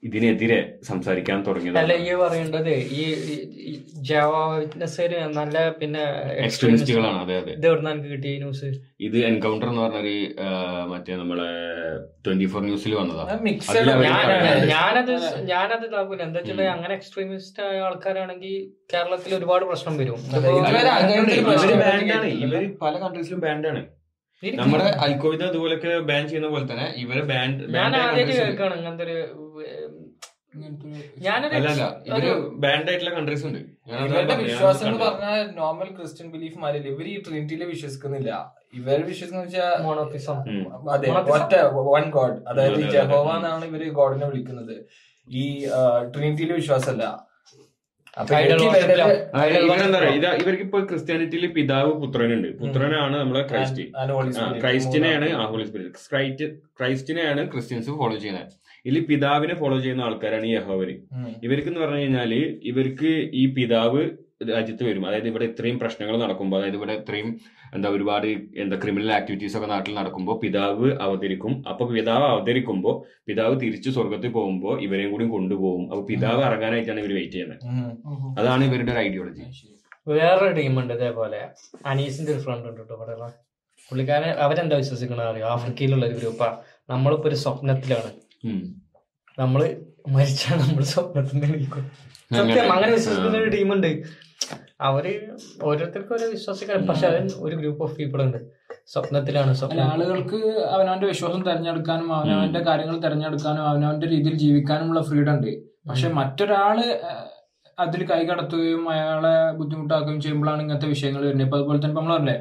ഇതിനെതിരെ 0.04 0.58
സംസാരിക്കാൻ 0.88 1.38
തുടങ്ങിയത്. 1.46 1.78
അല്ല 1.82 1.94
ഈ 2.06 2.10
പറയേണ്ടത് 2.22 2.72
ഈ 2.96 3.04
ജവാനസര് 4.10 5.20
നല്ല 5.38 5.58
പിന്നെ 5.80 6.02
എക്സ്ട്രീമിസ്റ്റുകളാണ് 6.46 7.20
അതെ 7.22 7.36
അതെ. 7.42 7.54
ഇത് 7.54 7.68
എവിടെ 7.70 7.92
എനിക്ക് 7.92 8.10
കിട്ടിയ 8.14 8.34
ന്യൂസ് 8.42 8.70
ഇത് 9.08 9.18
എൻകൗണ്ടർ 9.30 9.70
എന്ന് 9.70 9.82
പറഞ്ഞൊരു 9.86 10.16
മറ്റേ 10.92 11.16
നമ്മളെ 11.22 11.48
ട്വന്റി 12.26 12.48
ഫോർ 12.54 12.64
ന്യൂസിൽ 12.68 12.96
വന്നതാ 13.00 13.38
മിക്സഡ് 13.48 13.76
അതിലവര് 13.76 14.10
ഞാൻ 14.10 14.20
പറയുന്നത്. 14.26 14.68
ഞാനത് 14.74 15.14
ഞാനത് 15.54 15.86
ഇതാക്കൂല. 15.90 16.22
എന്താ 16.28 16.40
വെച്ചാൽ 16.42 16.62
അങ്ങനെ 16.76 16.94
എക്സ്ട്രീമിസ്റ്റ് 17.00 17.64
ആയ 17.68 17.80
ആൾക്കാരാണെങ്കിൽ 17.88 18.56
കേരളത്തിൽ 18.94 19.32
ഒരുപാട് 19.40 19.66
പ്രശ്നം 19.72 19.98
വരും. 19.98 20.20
പല 22.84 22.96
കൺട്രീസിലും 23.04 23.42
ബാൻഡാണ് 23.46 23.84
നമ്മുടെ 24.44 24.88
അൽക്കോവിദ 25.06 25.44
അതുപോലൊക്കെ 25.50 25.92
ബാൻ 26.10 26.24
ചെയ്യുന്ന 26.30 26.50
പോലെ 26.54 26.66
തന്നെ 26.72 26.88
ഇവർ 27.04 27.18
ബാൻ 27.32 27.50
ഞാൻ 27.76 27.92
ആദ്യമായിട്ട് 28.00 28.34
കേൾക്കാണ് 28.40 28.76
ഒരു 32.18 32.32
ഇവരുടെ 34.02 34.36
വിശ്വാസം 34.42 34.86
എന്ന് 34.88 35.00
പറഞ്ഞാൽ 35.04 35.40
നോർമൽ 35.56 35.90
ക്രിസ്ത്യൻ 35.98 36.28
ബിലീഫ് 36.34 36.60
മാരില്ല 36.64 36.88
ഇവർ 36.94 37.08
ഈ 37.14 37.16
ട്രിനിറ്റിയിൽ 37.26 37.64
വിശ്വസിക്കുന്നില്ല. 37.72 38.32
ഇവർ 38.80 39.00
വിശ്വസിക്കുന്ന 39.10 39.44
വെച്ചാൽ 39.46 39.82
മോണോത്തിസം 39.86 40.38
അതെ 40.96 41.10
ഒറ്റ 41.36 41.54
വൺ 41.90 42.06
ഗോഡ് 42.18 42.38
അതായത് 42.50 42.76
അതെ, 42.76 42.84
അതെ, 42.84 42.94
ജഹോവ 42.96 43.30
എന്നാണ് 43.40 43.66
ഇവർ 43.72 43.84
ഗോഡിനെ 44.00 44.26
വിളിക്കുന്നത്. 44.32 44.76
ഈ 45.28 45.44
ട്രിനിറ്റിയിൽ 46.14 46.54
വിശ്വാസമല്ല. 46.62 47.06
ഇവർക്ക് 50.40 50.64
ഇപ്പൊ 50.66 50.80
ക്രിസ്ത്യാനിറ്റിയിൽ 50.90 51.46
പിതാവ് 51.56 51.92
പുത്രനുണ്ട്. 52.02 52.50
പുത്രനാണ് 52.60 53.16
നമ്മളെ 53.20 53.42
ക്രൈസ്റ്റ് 53.52 53.84
and 54.02 54.12
Holy 54.12 54.30
ആ, 54.30 54.34
Spirit. 54.36 54.60
ക്രൈസ്റ്റിനെയാണ് 54.62 55.30
ആ 55.34 55.46
ഹോളി 55.52 55.66
സ്പിരിറ്റ് 55.70 56.02
ക്രൈസ്റ്റ് 56.12 56.48
ക്രൈസ്റ്റിനെയാണ് 56.80 57.44
ക്രിസ്ത്യൻസ് 57.54 57.96
ഫോളോ 58.02 58.18
ചെയ്യുന്നത്. 58.18 58.52
ഇതിൽ 58.86 59.00
പിതാവിനെ 59.06 59.54
ഫോളോ 59.54 59.78
ചെയ്യുന്ന 59.80 60.02
ആൾക്കാരാണ് 60.02 60.46
ഈ 60.46 60.54
യഹോവര്. 60.56 60.96
ഇവർക്ക് 61.48 61.70
എന്ന് 61.72 61.82
പറഞ്ഞു 61.84 62.02
കഴിഞ്ഞാൽ 62.02 62.34
ഇവർക്ക് 62.72 63.12
ഈ 63.34 63.46
പിതാവ് 63.58 64.04
രാജ്യത്ത് 64.50 64.84
വരും. 64.88 65.04
അതായത് 65.10 65.28
ഇവിടെ 65.28 65.46
ഇത്രയും 65.46 65.80
പ്രശ്നങ്ങൾ 65.80 66.16
നടക്കുമ്പോൾ 66.18 66.58
അതായത് 66.60 66.76
ഇവിടെ 66.76 66.94
ഇത്രയും 67.02 67.30
എന്താ 67.76 67.90
ഒരുപാട് 67.96 68.28
എന്താ 68.64 68.76
ക്രിമിനൽ 68.84 69.12
ആക്ടിവിറ്റീസ് 69.18 69.56
ഒക്കെ 69.58 69.70
നാട്ടിൽ 69.74 69.94
നടക്കുമ്പോൾ 70.00 70.36
പിതാവ് 70.44 70.88
അവതരിക്കും. 71.06 71.54
അപ്പൊ 71.72 71.84
പിതാവ് 71.94 72.26
അവതരിക്കുമ്പോൾ 72.34 72.96
പിതാവ് 73.30 73.56
തിരിച്ചു 73.64 73.90
സ്വർഗത്തിൽ 73.98 74.32
പോകുമ്പോൾ 74.38 74.76
ഇവരെയും 74.88 75.12
കൂടി 75.14 75.28
കൊണ്ടുപോകും. 75.36 75.86
അപ്പൊ 75.92 76.04
പിതാവ് 76.12 76.42
ഇറങ്ങാനായിട്ടാണ് 76.50 77.00
ഇവർ 77.04 77.14
വെയിറ്റ് 77.20 77.38
ചെയ്യുന്നത് 77.38 78.40
അതാണ് 78.42 78.64
ഇവരുടെ 78.70 78.94
ഒരു 78.96 79.02
ഐഡിയോളജി 79.08 79.46
വേറൊരു 80.18 80.54
ടീമുണ്ട് 80.60 80.94
ഇതേപോലെ. 80.94 81.42
അനീസിന്റെ 81.92 82.32
ഒരു 82.34 82.42
ഫ്രണ്ട് 82.46 82.66
ഉണ്ട് 82.70 82.82
കേട്ടോ 82.82 82.96
ഇവിടെ. 82.98 83.30
പുള്ളിക്കാരൻ 83.90 84.32
അവരെന്താ 84.46 84.76
വിശ്വസിക്കണത് 84.82 85.30
അറിയോ? 85.32 85.46
ആഫ്രിക്കയിലുള്ള 85.54 86.04
ഒരു 86.10 86.16
ഗ്രൂപ്പാ. 86.20 86.50
നമ്മളിപ്പോ 86.92 87.28
ഒരു 87.30 87.38
സ്വപ്നത്തിലാണ്. 87.44 88.12
നമ്മൾ 89.40 89.62
മരിച്ചാണ് 90.16 90.62
നമ്മൾ 90.68 90.84
സ്വപ്നത്തിന്റെ 90.94 91.48
അങ്ങനെ. 92.42 92.92
വിശ്വസിക്കുന്ന 92.96 93.38
ഒരു 93.44 93.50
ടീമുണ്ട് 93.56 93.90
അവർ 94.80 95.06
ഓരോരുത്തർക്കും 95.64 96.16
ഓരോ 96.16 96.28
വിശ്വസിക്കാൻ 96.32 96.80
പക്ഷെ 96.88 97.06
അവൻ 97.08 97.26
ഒരു 97.46 97.56
ഗ്രൂപ്പ് 97.56 97.84
ഓഫ് 97.84 97.96
പീപ്പിൾ 97.98 98.22
ഉണ്ട്. 98.22 98.40
സ്വപ്നത്തിലാണ് 98.94 99.52
സ്വപ്നം. 99.60 99.84
ആളുകൾക്ക് 99.92 100.40
അവനവന്റെ 100.76 101.08
വിശ്വാസം 101.08 101.42
തെരഞ്ഞെടുക്കാനും 101.48 102.10
അവനവന്റെ 102.16 102.60
കാര്യങ്ങൾ 102.60 102.98
തെരഞ്ഞെടുക്കാനും 103.06 103.64
അവനവന്റെ 103.70 104.08
രീതിയിൽ 104.08 104.36
ജീവിക്കാനുമുള്ള 104.38 105.02
ഫ്രീഡം 105.02 105.34
ഉണ്ട്. 105.38 105.52
പക്ഷെ 105.90 106.10
മറ്റൊരാൾ 106.20 106.78
അതിൽ 107.78 108.02
കൈ 108.10 108.20
കടത്തുകയും 108.26 108.90
അയാളെ 108.90 109.36
ബുദ്ധിമുട്ടാക്കുകയും 109.60 110.20
ചെയ്യുമ്പോഴാണ് 110.22 110.62
ഇങ്ങനത്തെ 110.62 110.88
വിഷയങ്ങൾ 110.88 111.22
വരുന്നത്. 111.26 111.46
ഇപ്പൊ 111.48 111.58
അതുപോലെ 111.58 111.80
തന്നെ 111.80 111.96
നമ്മൾ 111.96 112.14
പറഞ്ഞില്ലേ 112.14 112.38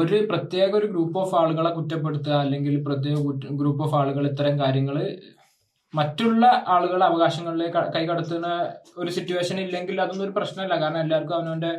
ഒരു 0.00 0.16
പ്രത്യേക 0.30 0.70
ഒരു 0.80 0.86
ഗ്രൂപ്പ് 0.86 1.18
ഓഫ് 1.18 1.34
ആളുകളെ 1.34 1.70
കുറ്റപ്പെടുത്തുക 1.70 2.34
അല്ലെങ്കിൽ 2.44 2.74
പ്രത്യേക 2.88 3.16
ഗ്രൂപ്പ് 3.60 3.82
ഓഫ് 3.86 3.94
ആളുകൾ 3.94 4.24
ഇത്തരം 4.30 4.60
കാര്യങ്ങൾ 4.60 4.98
മറ്റുള്ള 5.94 6.44
ആളുകളുടെ 6.68 7.04
അവകാശങ്ങളിലേക്ക് 7.04 7.80
കൈകടത്തുന്ന 7.94 8.48
ഒരു 8.98 9.10
സിറ്റുവേഷൻ 9.10 9.56
ഇല്ലെങ്കിൽ 9.60 9.96
അതൊന്നും 10.00 10.24
ഒരു 10.26 10.34
പ്രശ്നമല്ല. 10.36 10.74
കാരണം 10.82 11.00
എല്ലാവർക്കും 11.00 11.36
അവനവന്റെ 11.36 11.72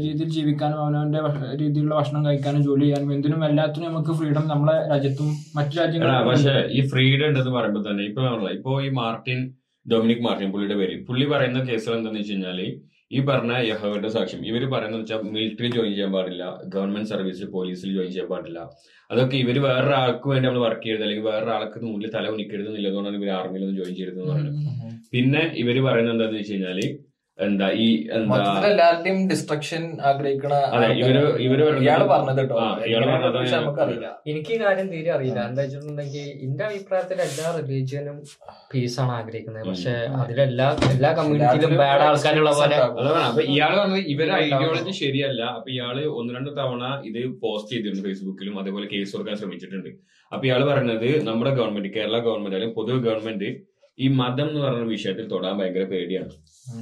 രീതിയിൽ 0.00 0.30
ജീവിക്കാനും 0.36 0.80
അവനവന്റെ 0.84 1.20
രീതിയിലുള്ള 1.62 1.94
ഭക്ഷണം 1.94 2.24
കഴിക്കാനും 2.26 2.62
ജോലി 2.62 2.84
ചെയ്യാനും 2.84 3.12
എന്തിനും 3.16 3.42
എല്ലാത്തിനും 3.44 3.88
നമുക്ക് 3.90 4.14
ഫ്രീഡം 4.20 4.46
നമ്മളെ 4.48 4.76
രാജ്യത്തും 4.92 5.28
മറ്റു 5.56 5.74
രാജ്യങ്ങളും 5.80 6.28
പക്ഷേ 6.30 6.54
ഈ 6.70 6.82
ഫ്രീഡം 6.92 7.26
ഉണ്ടെന്ന് 7.30 7.54
പറയുമ്പോൾ 7.58 7.84
തന്നെ 7.88 8.04
ഇപ്പൊ 8.10 8.24
ഇപ്പോ 8.56 8.74
ഈ 8.82 8.90
മാർട്ടിൻ 9.00 9.40
ഡൊമിനിക് 9.86 10.24
മാർട്ടിൻ 10.24 10.48
പുള്ളിയുടെ 10.52 10.78
പേര്. 10.80 10.96
പുള്ളി 11.06 11.26
പറയുന്ന 11.32 11.60
കേസുകൾ 11.68 11.94
എന്താണെന്ന് 11.96 12.22
വെച്ച് 12.22 12.34
കഴിഞ്ഞാൽ 12.34 12.58
ഈ 13.10 13.20
പറഞ്ഞ 13.28 13.52
യഹോയുടെ 13.68 14.08
സാക്ഷ്യം. 14.16 14.40
ഇവർ 14.50 14.62
പറയുന്നത് 14.72 15.00
വെച്ചാൽ 15.02 15.22
മിലിറ്ററി 15.34 15.68
ജോയിൻ 15.76 15.92
ചെയ്യാൻ 15.94 16.10
പാടില്ല 16.16 16.44
ഗവൺമെന്റ് 16.74 17.10
സർവീസ് 17.12 17.46
പോലീസിൽ 17.54 17.90
ജോയിൻ 17.96 18.10
ചെയ്യാൻ 18.14 18.28
പാടില്ല. 18.32 18.58
അതൊക്കെ 19.10 19.36
ഇവർ 19.44 19.56
വേറൊരാൾക്ക് 19.66 20.26
വേണ്ടി 20.32 20.46
നമ്മൾ 20.48 20.62
വർക്ക് 20.66 20.84
ചെയ്യരുത് 20.84 21.04
അല്ലെങ്കിൽ 21.06 21.26
വേറൊരാൾക്ക് 21.30 21.78
മുന്നിൽ 21.86 22.10
തല 22.16 22.28
ഉണിക്കരുത് 22.34 22.68
എന്നുള്ളതുകൊണ്ടാണ് 22.70 23.18
ഇവർ 23.20 23.30
ആർമിയിലൊന്നും 23.38 23.78
ജോയിൻ 23.80 23.94
ചെയ്യരുതെന്ന് 23.98 24.30
പറയുന്നത്. 24.32 24.60
പിന്നെ 25.14 25.42
ഇവർ 25.62 25.76
പറയുന്നത് 25.88 26.14
എന്താന്ന് 26.16 26.38
വെച്ച് 26.40 26.52
കഴിഞ്ഞാൽ 26.54 26.80
എന്താ 27.46 27.66
ഈ 27.84 27.86
എന്താ 28.16 28.38
എല്ലാവരുടെയും 28.70 29.18
ഡിസ്ട്രക്ഷൻ 29.30 29.82
ആഗ്രഹിക്കണ 30.08 30.54
അതെ 30.76 30.88
ഇവർ 31.00 31.16
ഇവർ 31.46 31.60
ഇയാൾ 31.84 32.00
പറഞ്ഞത് 32.12 32.40
കേട്ടോ. 32.40 32.56
ഇയാൾ 32.88 33.04
പറഞ്ഞത് 33.12 33.38
നമുക്കറിയില്ല. 33.54 34.08
എനിക്ക് 34.30 34.52
ഈ 34.56 34.58
കാര്യം 34.62 34.88
തീരെ 34.92 35.10
അറിയില്ല. 35.16 35.40
എന്താ 35.50 35.62
വെച്ചിട്ടുണ്ടെങ്കിൽ 35.64 36.26
എന്റെ 36.46 36.64
അഭിപ്രായത്തിൽ 36.68 37.20
എല്ലാ 37.28 37.46
റിലീജിയനും 37.58 38.18
പീസ് 38.72 38.98
ആണ് 39.04 39.12
ആഗ്രഹിക്കുന്നത്. 39.20 39.64
പക്ഷെ 39.70 39.94
അതിലെല്ലാ 40.22 40.68
എല്ലാ 40.94 41.12
കമ്മ്യൂണിറ്റിയിലും 41.20 41.74
ബാഡ് 41.82 42.04
ആൾക്കാരുള്ള 42.08 42.52
പോലെ 42.60 42.78
അപ്പൊ 43.28 43.44
ഇയാൾ 43.54 43.74
പറഞ്ഞത് 43.80 44.04
ഇവരെ 44.14 44.34
ഐഡിയോളജി 44.44 44.94
ശരിയല്ല. 45.02 45.42
അപ്പൊ 45.56 45.70
ഇയാൾ 45.76 45.96
ഒന്ന് 46.20 46.30
രണ്ട് 46.38 46.52
തവണ 46.60 46.84
ഇത് 47.10 47.20
പോസ്റ്റ് 47.44 47.72
ചെയ്തിട്ടുണ്ട് 47.74 48.04
ഫേസ്ബുക്കിലും 48.08 48.54
അതേപോലെ 48.62 48.88
കേസ് 48.94 49.12
കൊടുക്കാൻ 49.16 49.36
ശ്രമിച്ചിട്ടുണ്ട്. 49.42 49.90
അപ്പൊ 50.32 50.44
ഇയാൾ 50.48 50.62
പറയുന്നത് 50.70 51.08
നമ്മുടെ 51.28 51.52
ഗവൺമെന്റ് 51.58 51.90
കേരള 51.98 52.16
ഗവൺമെന്റ് 52.28 52.56
അല്ലെങ്കിൽ 52.58 52.78
പൊതു 52.80 53.00
ഗവൺമെന്റ് 53.08 53.50
ഈ 54.00 54.08
മതം 54.20 54.48
എന്ന് 54.48 54.60
പറയുന്ന 54.60 54.88
വിഷയത്തിൽ 54.90 55.24
തൊടാൻ 55.32 55.54
ഭയങ്കര 55.58 55.84
പേടിയാണ്. 55.84 56.32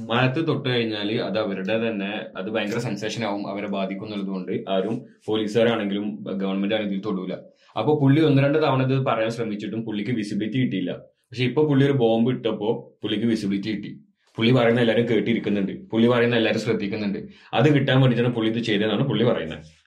മതത്തിൽ 0.09 0.43
തൊട്ട് 0.45 0.67
കഴിഞ്ഞാൽ 0.69 1.09
അത് 1.27 1.37
അവരുടെ 1.39 1.75
തന്നെ 1.85 2.11
അത് 2.39 2.49
ഭയങ്കര 2.55 2.79
സെൻസേഷൻ 2.79 3.23
ആവും 3.29 3.43
അവരെ 3.51 3.67
ബാധിക്കുന്നുള്ളത് 3.67 4.31
കൊണ്ട് 4.35 4.53
ആരും 4.75 4.95
പോലീസുകാരാണെങ്കിലും 5.27 6.05
ഗവൺമെന്റ് 6.43 6.75
ആണെങ്കിലും 6.75 7.03
തൊടൂല. 7.05 7.33
അപ്പൊ 7.79 7.99
പുള്ളി 8.01 8.21
ഒന്ന് 8.21 8.43
രണ്ട് 8.43 8.57
തവണ 8.63 8.83
ഇത് 8.83 9.05
പറയാൻ 9.05 9.31
ശ്രമിച്ചിട്ടും 9.31 9.81
പുള്ളിക്ക് 9.85 10.11
വിസിബിലിറ്റി 10.11 10.59
കിട്ടിയില്ല. 10.59 10.91
പക്ഷെ 11.29 11.43
ഇപ്പൊ 11.43 11.61
പുള്ളി 11.69 11.85
ഒരു 11.85 11.95
ബോംബ് 12.03 12.31
ഇട്ടപ്പോ 12.31 12.69
പുള്ളിക്ക് 13.01 13.25
വിസിബിലിറ്റി 13.25 13.71
കിട്ടി. 13.71 13.91
പുള്ളി 14.37 14.51
പറയുന്ന 14.51 14.79
എല്ലാവരും 14.81 15.05
കേട്ടിരിക്കുന്നുണ്ട്. 15.09 15.73
പുള്ളി 15.91 16.07
പറയുന്ന 16.07 16.35
എല്ലാവരും 16.35 16.61
ശ്രദ്ധിക്കുന്നുണ്ട്. 16.61 17.19
അത് 17.53 17.67
കിട്ടാൻ 17.75 17.97
വേണ്ടിയിട്ടാണ് 18.01 18.35
പുള്ളി 18.35 18.49
ഇത് 18.51 18.63
ചെയ്തതെന്നാണ് 18.63 19.07
പുള്ളി 19.07 19.25
പറയുന്നത്. 19.25 19.78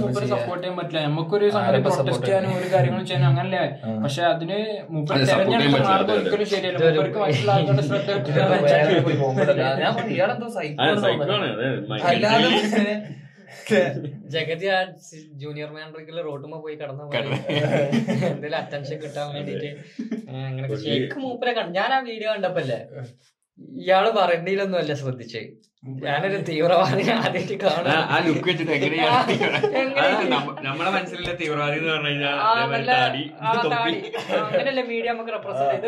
മൂപ്പര് 0.00 0.26
സപ്പോർട്ട് 0.32 0.62
ചെയ്യാൻ 0.62 0.76
പറ്റില്ല. 0.78 1.00
നമുക്കൊരു 1.06 1.46
സംഗതി 1.48 1.68
ആരെപ്പോ 1.68 1.90
support 1.90 2.00
പ്രൊട്ടസ്റ്റ് 2.00 2.26
ചെയ്യാനും 2.26 2.52
ഒരു 2.58 2.68
കാര്യങ്ങളും 2.74 3.06
ചെയ്യാനും 3.06 3.28
അങ്ങനല്ലേ. 3.30 3.62
പക്ഷെ 4.04 4.22
അതിന് 4.30 4.58
മൂപ്പര് 4.94 5.26
തെരഞ്ഞെടുത്ത 5.30 5.80
മാർഗം. 5.86 6.12
ഒരിക്കലും 6.16 6.46
ശരിയല്ല. 6.52 6.78
മൂപ്പർക്ക് 6.82 7.18
മറ്റുള്ള 7.24 7.50
ആൾക്കാരുടെ 7.52 7.84
ശ്രദ്ധ 7.88 8.08
ജഗതി 14.32 14.66
ആ 14.72 14.76
ജൂനിയർ 15.40 15.70
മാനറിക്കൽ 15.74 16.16
റോട്ടുമ്പോ 16.26 16.58
പോയി 16.64 16.76
കടന്നു 16.80 17.04
എന്തെങ്കിലും 18.28 18.58
അറ്റൻഷൻ 18.60 18.98
കിട്ടാൻ 19.02 19.26
വേണ്ടിട്ട് 19.34 19.70
അങ്ങനെ 20.40 20.68
ശരിക്കും 20.84 21.20
മൂപ്പരെ 21.24 21.52
കണ്ടു 21.58 21.72
ഞാൻ 21.78 21.90
ആ 21.96 22.00
വീഡിയോ 22.08 22.30
കണ്ടപ്പല്ലേ? 22.34 22.78
ഇയാൾ 23.80 24.04
പറയണ്ടിയിലൊന്നും 24.16 24.78
അല്ല 24.80 24.92
ശ്രദ്ധിച്ചേ. 25.00 25.42
ഞാനൊരു 26.00 26.38
തീവ്രവാദി 26.48 27.02
ആദ്യമായിട്ട് 27.14 27.56
കാണാം 27.60 28.08
മനസ്സിലുള്ള 30.94 31.32
തീവ്രവാദി 31.40 31.76
എന്ന്. 31.80 31.92
അങ്ങനെയല്ലേ 34.38 34.84
മീഡിയ 34.90 35.08
നമുക്ക് 35.12 35.32
റെപ്രസെന്റ് 35.36 35.72
ചെയ്ത്. 35.74 35.86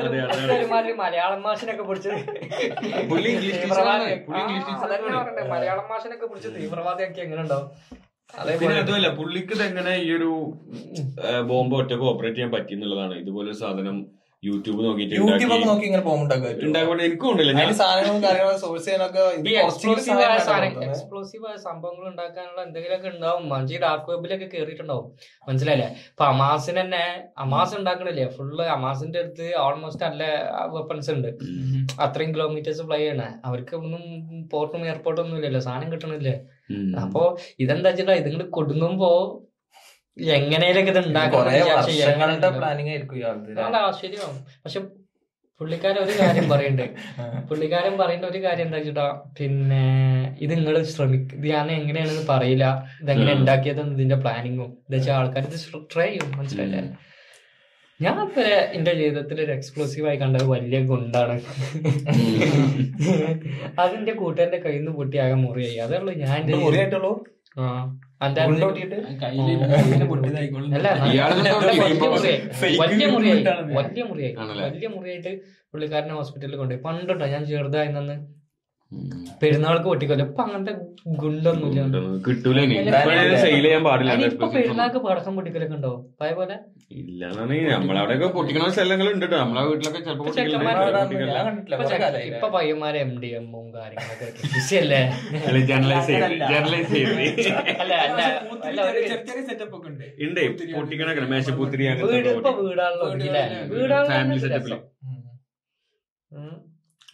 ഒരുമാതിരി 0.54 0.94
മലയാളം 1.02 1.42
മാഷിനൊക്കെ 1.48 1.84
പിടിച്ചത് 1.90 2.16
മലയാളം 5.52 5.86
മാഷിനൊക്കെ 5.92 6.26
പിടിച്ച് 6.26 6.50
തീവ്രവാദിയൊക്കെ 6.56 7.22
എങ്ങനെ 7.26 7.42
ഉണ്ടാവും 7.44 7.68
പിന്നെ 8.60 8.76
അതുമല്ല 8.80 9.08
പുള്ളിക്ക് 9.16 9.54
ഇതെങ്ങനെ 9.56 9.94
ഈ 10.04 10.10
ഒരു 10.18 10.28
ബോംബ് 11.48 11.74
ഒറ്റയ്ക്ക് 11.80 12.06
ഓപ്പറേറ്റ് 12.10 12.36
ചെയ്യാൻ 12.36 12.52
പറ്റി 12.54 12.72
എന്നുള്ളതാണ് 12.76 13.14
ഇതുപോലെ 13.22 13.52
സാധനം 13.60 13.96
യൂട്യൂബ് 14.42 14.80
നോക്കിയിട്ട് 14.84 15.14
യൂട്യൂബ് 15.14 15.34
ഒക്കെ 15.34 15.44
ഉണ്ടാക്കി. 15.46 15.66
നോക്കി 15.70 15.84
ഇങ്ങനെ 15.88 16.04
പോകുമ്പോണ്ടാക്കുക 16.06 16.48
ഉണ്ടാക്കുമ്പോൾ 16.68 17.02
എനിക്കും 17.06 17.26
ഉണ്ടല്ലോ 17.32 17.52
ഞാൻ. 17.58 17.66
അതിന് 17.66 17.76
സാധനങ്ങളും 17.80 18.22
കാര്യങ്ങളും 18.24 18.58
സോഴ്സ് 18.62 18.84
ചെയ്യാനൊക്കെ 18.86 19.22
ഇത് 19.38 19.48
ഈ 19.50 19.54
കുറച്ചുകൂടി 19.60 20.00
എക്സ്പ്ലോസീവ് 20.86 21.44
ആയ 21.50 21.56
സംഭവങ്ങൾ 21.66 22.04
ഉണ്ടാക്കാനുള്ള 22.10 22.60
എന്തെങ്കിലുമൊക്കെ 22.66 23.08
ഉണ്ടാവും. 23.08 23.44
മഞ്ചി 23.52 23.76
ഡാർക്ക് 23.84 24.10
വെബിലൊക്കെ 24.12 24.48
കേറിയിട്ടുണ്ടാവും. 24.54 25.06
മനസ്സിലായില്ലേ? 25.48 25.88
ഇപ്പൊ 26.12 26.24
അമാസിന് 26.24 26.80
തന്നെ 26.80 27.04
അമാസ് 27.44 27.76
ഉണ്ടാക്കണില്ലേ? 27.80 28.26
ഫുള്ള് 28.38 28.66
അമാസിന്റെ 28.76 29.20
അടുത്ത് 29.22 29.46
ഓൾമോസ്റ്റ് 29.66 30.04
നല്ല 30.08 30.24
വെപ്പൺസ് 30.76 31.10
ഉണ്ട്. 31.16 31.30
അത്രയും 32.06 32.32
കിലോമീറ്റേഴ്സ് 32.34 32.82
ഫ്ലൈ 32.82 33.00
ചെയ്യണേ. 33.04 33.28
അവർക്ക് 33.44 33.76
ഒന്നും 33.82 34.02
പോർട്ടും 34.54 34.84
എയർപോർട്ടും 34.90 35.22
ഒന്നും 35.24 35.38
ഇല്ലല്ലോ. 35.40 35.62
സാധനം 35.68 35.92
കിട്ടണില്ലേ? 35.92 36.36
അപ്പോ 37.02 37.22
അപ്പൊ 37.22 37.22
ഇതെന്താ 37.62 37.88
വെച്ചിട്ടാ 37.90 38.14
ഇതിങ്ങോട്ട് 38.20 38.50
കൊടുങ്ങുമ്പോ 38.58 39.08
എങ്ങനെയൊക്കെ 40.16 40.90
ഇത് 40.92 41.00
പ്ലാനിങ് 42.58 42.90
ആയിരിക്കും 42.90 43.18
ഇയാൾക്ക് 43.18 43.54
പക്ഷെ 44.64 44.80
പുള്ളിക്കാരൻ 45.60 45.98
ഒരു 46.04 46.14
കാര്യം 46.18 46.46
പറയുന്നുണ്ട് 46.50 46.86
പുള്ളിക്കാരൻ 47.48 47.94
പറയുന്ന 47.98 48.26
ഒരു 48.26 48.40
കാര്യം 48.44 48.66
എന്താ 48.66 48.78
വെച്ചിട്ടാ 48.78 49.04
പിന്നെ 49.38 49.82
ഇത് 50.40 50.52
നിങ്ങൾ 50.52 50.76
ശ്രമിക്ക 50.92 51.34
ഇത് 51.34 51.46
ഞാൻ 51.50 51.66
എങ്ങനെയാണെന്ന് 51.72 52.24
പറയില്ല. 52.30 52.64
ഇതെങ്ങനെ 53.02 53.32
ഉണ്ടാക്കിയത് 53.38 53.82
ഇതിന്റെ 53.94 54.18
പ്ലാനിങ്ങും 54.22 54.70
എന്താ 54.78 54.96
വെച്ചാൽ 54.96 55.16
ആൾക്കാർ 55.18 55.44
ഇത് 55.48 55.58
ട്രൈ 55.92 56.08
ചെയ്യും 56.08 56.30
മനസ്സിലല്ലേ 56.38 56.82
ഞാൻ 58.00 58.16
ഇപ്പൊ 58.22 58.42
എന്റെ 58.76 58.92
ജീവിതത്തിൽ 58.94 59.40
ഒരു 59.44 59.52
എക്സ്ക്ലൂസീവ് 59.52 60.06
ആയി 60.08 60.18
കണ്ടത് 60.18 60.46
വലിയ 60.52 60.78
ഗുണ്ടാണ്. 60.88 61.34
അതിന്റെ 63.82 64.12
കൂട്ടുകാരന്റെ 64.14 64.60
കയ്യിൽ 64.64 64.80
നിന്ന് 64.80 64.94
പൊട്ടിയാകെ 64.98 65.36
മുറിയായി. 65.42 65.78
അതേ 65.84 65.98
ഉള്ളൂ 66.00 66.14
ഞാൻ 66.22 66.38
ആ. 67.56 67.66
വലിയ? 74.58 74.86
മുറിയായിട്ട് 74.86 75.40
പുള്ളിക്കാരനെ 75.72 76.14
ഹോസ്പിറ്റലിൽ 76.14 76.56
കൊണ്ടുപോയി. 76.56 76.82
പണ്ടുണ്ടോ? 76.82 77.26
ഞാൻ 77.26 77.44
ചെറുതായി 77.44 77.88
നിന്ന്. 77.88 78.16
പെരുന്നാൾക്ക് 79.40 79.84
പൊട്ടിക്കൊല്ലോ. 79.84 80.24
ഇപ്പൊ 80.28 80.42
അങ്ങനത്തെ 80.44 80.72
ഗുണ്ടൊന്നുമില്ല. 81.20 82.00
കിട്ടൂല 82.26 82.58
ഇനി. 82.66 82.74
സെയിൽ 83.42 83.64
ചെയ്യാൻ 83.64 83.82
പാടില്ല. 83.86 84.10
അതിന് 84.14 84.26
ഇപ്പൊ 84.32 84.46
പെരുന്നാൾക്ക് 84.56 85.00
പടക്കം 85.06 85.32
പൊട്ടിക്കലൊക്കെ 85.36 85.74
ഉണ്ടോ? 85.78 85.92
അതേപോലെ 86.20 86.56
ഇല്ലാന്നാണ് 87.00 87.56
നമ്മളവിടെയൊക്കെ 87.72 88.28
പൊട്ടിക്കണ 88.36 88.66
സ്ഥലങ്ങൾ 88.74 89.06
ഉണ്ട് 89.12 89.24
കേട്ടോ 89.24 89.36
നമ്മളെ 89.38 89.62
വീട്ടിലൊക്കെ 89.68 90.00
ചിലപ്പോ 90.00 90.24
ഇപ്പൊ 92.30 92.48
പയ്യന്മാരെ 92.54 92.98
എം 92.98 93.10
ഡി 93.22 93.28
എമ്മും 93.38 93.66
കാര്യങ്ങളൊക്കെ 93.74 94.26
ഉണ്ട്. 94.28 94.46
മേശപ്പൂത്തിരി 101.32 101.86
ഇപ്പൊ 102.34 102.52
വീടാണല്ലോ 102.60 103.08
ഫാമിലി. 104.10 104.78
ഉം. 106.30 106.54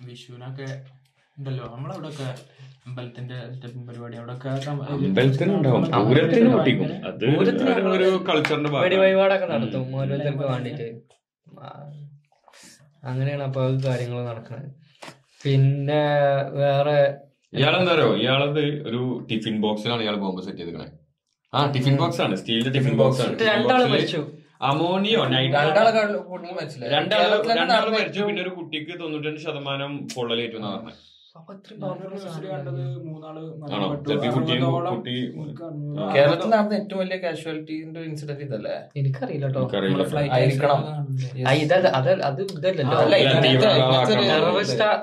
വിഷുവിനൊക്കെ 0.07 0.67
ഉണ്ടല്ലോ. 1.39 1.65
അമ്പലത്തിന്റെ 2.87 3.35
സെറ്റപ്പും 3.51 3.87
പരിപാടി 3.87 4.17
അമ്പലത്തിനുണ്ടാവും. 4.17 5.83
പൂരത്തിന് 6.09 6.49
അത് 7.07 7.37
പൂരത്തിന് 7.37 7.71
ഒരു- 7.91 8.27
കൾച്ചറിന്റെ 8.29 8.71
നടത്തും. 9.47 9.97
ഓരോരുത്തർക്ക് 9.97 10.45
വേണ്ടിട്ട് 10.45 10.89
അങ്ങനെയാണ് 13.05 13.43
അപ്പൊ 13.43 13.71
കാര്യങ്ങൾ 13.87 14.25
നടക്കുന്നത് 14.25 14.71
പിന്നെ 15.45 16.03
വേറെ 16.51 16.97
ഇയാളെന്താ 17.53 17.95
പറയുക 17.95 18.17
ഇയാളത് 18.17 18.61
ഒരു 18.89 19.27
ടിഫിൻ 19.31 19.61
ബോക്സിലാണ് 19.61 20.03
ഇയാൾ 20.03 20.17
ബോംബ് 20.17 20.43
സെറ്റ് 20.43 20.59
ചെയ്തിരിക്കണേ 20.59 20.91
ആ 21.53 21.71
ടിഫിൻ 21.71 21.97
ബോക്സ് 21.97 22.23
ആണ് 22.23 22.37
സ്റ്റീലിന്റെ 22.37 22.79
ടിഫിൻ 22.79 22.97
ബോക്സ്. 22.97 23.21
ആണ് 23.21 24.25
അമോണിയോ 24.63 25.25
നൈട്രോ 25.25 25.59
രണ്ടാളെ 26.89 27.91
മരിച്ചു. 27.91 28.23
പിന്നെ 28.23 28.43
ഒരു 28.43 28.49
കുട്ടിക്ക് 28.49 29.01
തൊണ്ണൂറ്റഞ്ച് 29.01 29.43
ശതമാനം 29.45 30.09
പൊള്ളലേറ്റു 30.17 30.57
എന്നാ 30.57 30.71
പറഞ്ഞത് 30.77 31.18
കേരളത്തിൽ 36.13 36.49
നടന്ന 36.49 36.75
ഏറ്റവും 36.75 36.99
വലിയ 36.99 37.17
കാഷ്വാലിറ്റിന്റെ 37.17 38.01
ഇൻസിഡന്റ് 38.01 38.41
ഇതല്ലേ? 38.41 38.77
എനിക്കറിയില്ല 38.97 39.47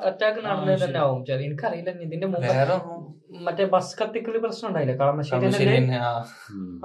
അറ്റാക്ക് 0.06 0.40
നടന്നത് 0.46 0.84
തന്നെ 0.84 1.00
ആവും. 1.00 1.26
ചെ- 1.26 1.42
എനിക്കറിയില്ല. 1.42 1.90
ഇതിന്റെ 2.02 2.28
മറ്റേ 3.42 3.66
ബസ് 3.66 4.04
കത്തിക്കൽ 4.04 4.38
പ്രശ്നം 4.38 4.70
ഉണ്ടായില്ലേ? 4.70 4.96
കളമശ്ശേരി. 4.96 5.46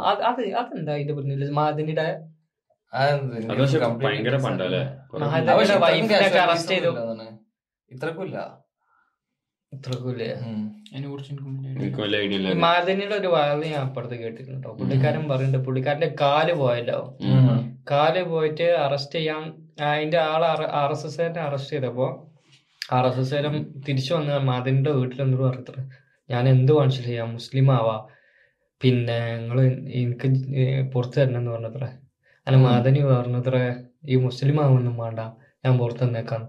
അത് 0.04 0.22
അത് 0.22 0.54
അതെന്താ 0.54 0.94
ഇതിന്റെ 0.94 1.14
അത് 5.28 5.46
പക്ഷെ 5.58 5.74
ഭയങ്കര 5.78 6.22
arrest 6.44 6.68
ചെയ്തു. 6.68 6.90
ഇത്രക്കൂല്ലേ 7.90 8.42
മാലിന്യയുടെ 12.54 13.14
ഒരു 13.14 13.26
വാർത്ത 13.26 13.66
ഞാൻ 13.66 13.80
അപ്പുറത്ത് 13.80 14.14
കേട്ടിട്ടുണ്ടോ? 14.14 14.70
പുള്ളിക്കാരൻ 14.78 15.28
പറയുന്നുണ്ട് 15.28 15.66
പുള്ളിക്കാരന്റെ 15.66 16.14
കാൽ 16.20 16.52
പോയല്ലോ. 16.52 16.98
കാൽ 17.90 18.22
പോയിട്ട് 18.22 18.62
അറസ്റ്റ് 18.62 19.18
ചെയ്യാൻ 19.18 19.42
അതിന്റെ 19.90 20.18
ആൾ 20.18 20.44
ആർ 20.80 20.90
എസ് 20.92 21.06
എസ് 21.06 21.38
അറസ്റ്റ് 21.38 21.72
ചെയ്തപ്പോ 21.76 22.06
ആർ 22.92 23.06
എസ് 23.06 23.20
എസ് 23.20 23.34
തിരിച്ചു 23.88 24.14
വന്ന 24.14 24.36
മാതിന്റെ 24.50 24.90
വീട്ടിൽ 24.90 25.22
എന്ത് 25.22 25.36
പറഞ്ഞത്ര 25.36 25.76
ഞാൻ 26.30 26.48
എന്ത് 26.48 26.72
കാണിച്ചു 26.72 27.02
ചെയ്യാം 27.02 27.32
മുസ്ലിം 27.32 27.72
ആവാ. 27.72 27.96
പിന്നെ 28.80 29.36
നിങ്ങൾ 29.36 29.58
എനിക്ക് 30.00 30.28
പുറത്തു 30.92 31.20
തരണം 31.20 31.38
എന്ന് 31.38 31.50
പറഞ്ഞത്ര. 31.50 31.84
അല്ല 32.46 32.58
മാതനി 32.66 33.00
പറഞ്ഞത്ര 33.00 33.56
ഈ 34.08 34.16
മുസ്ലിം 34.16 34.64
ആവൊന്നും 34.64 34.98
വേണ്ട 34.98 35.20
ഞാൻ 35.64 35.78
പുറത്തു 35.78 36.04
തന്നേക്കാം. 36.04 36.42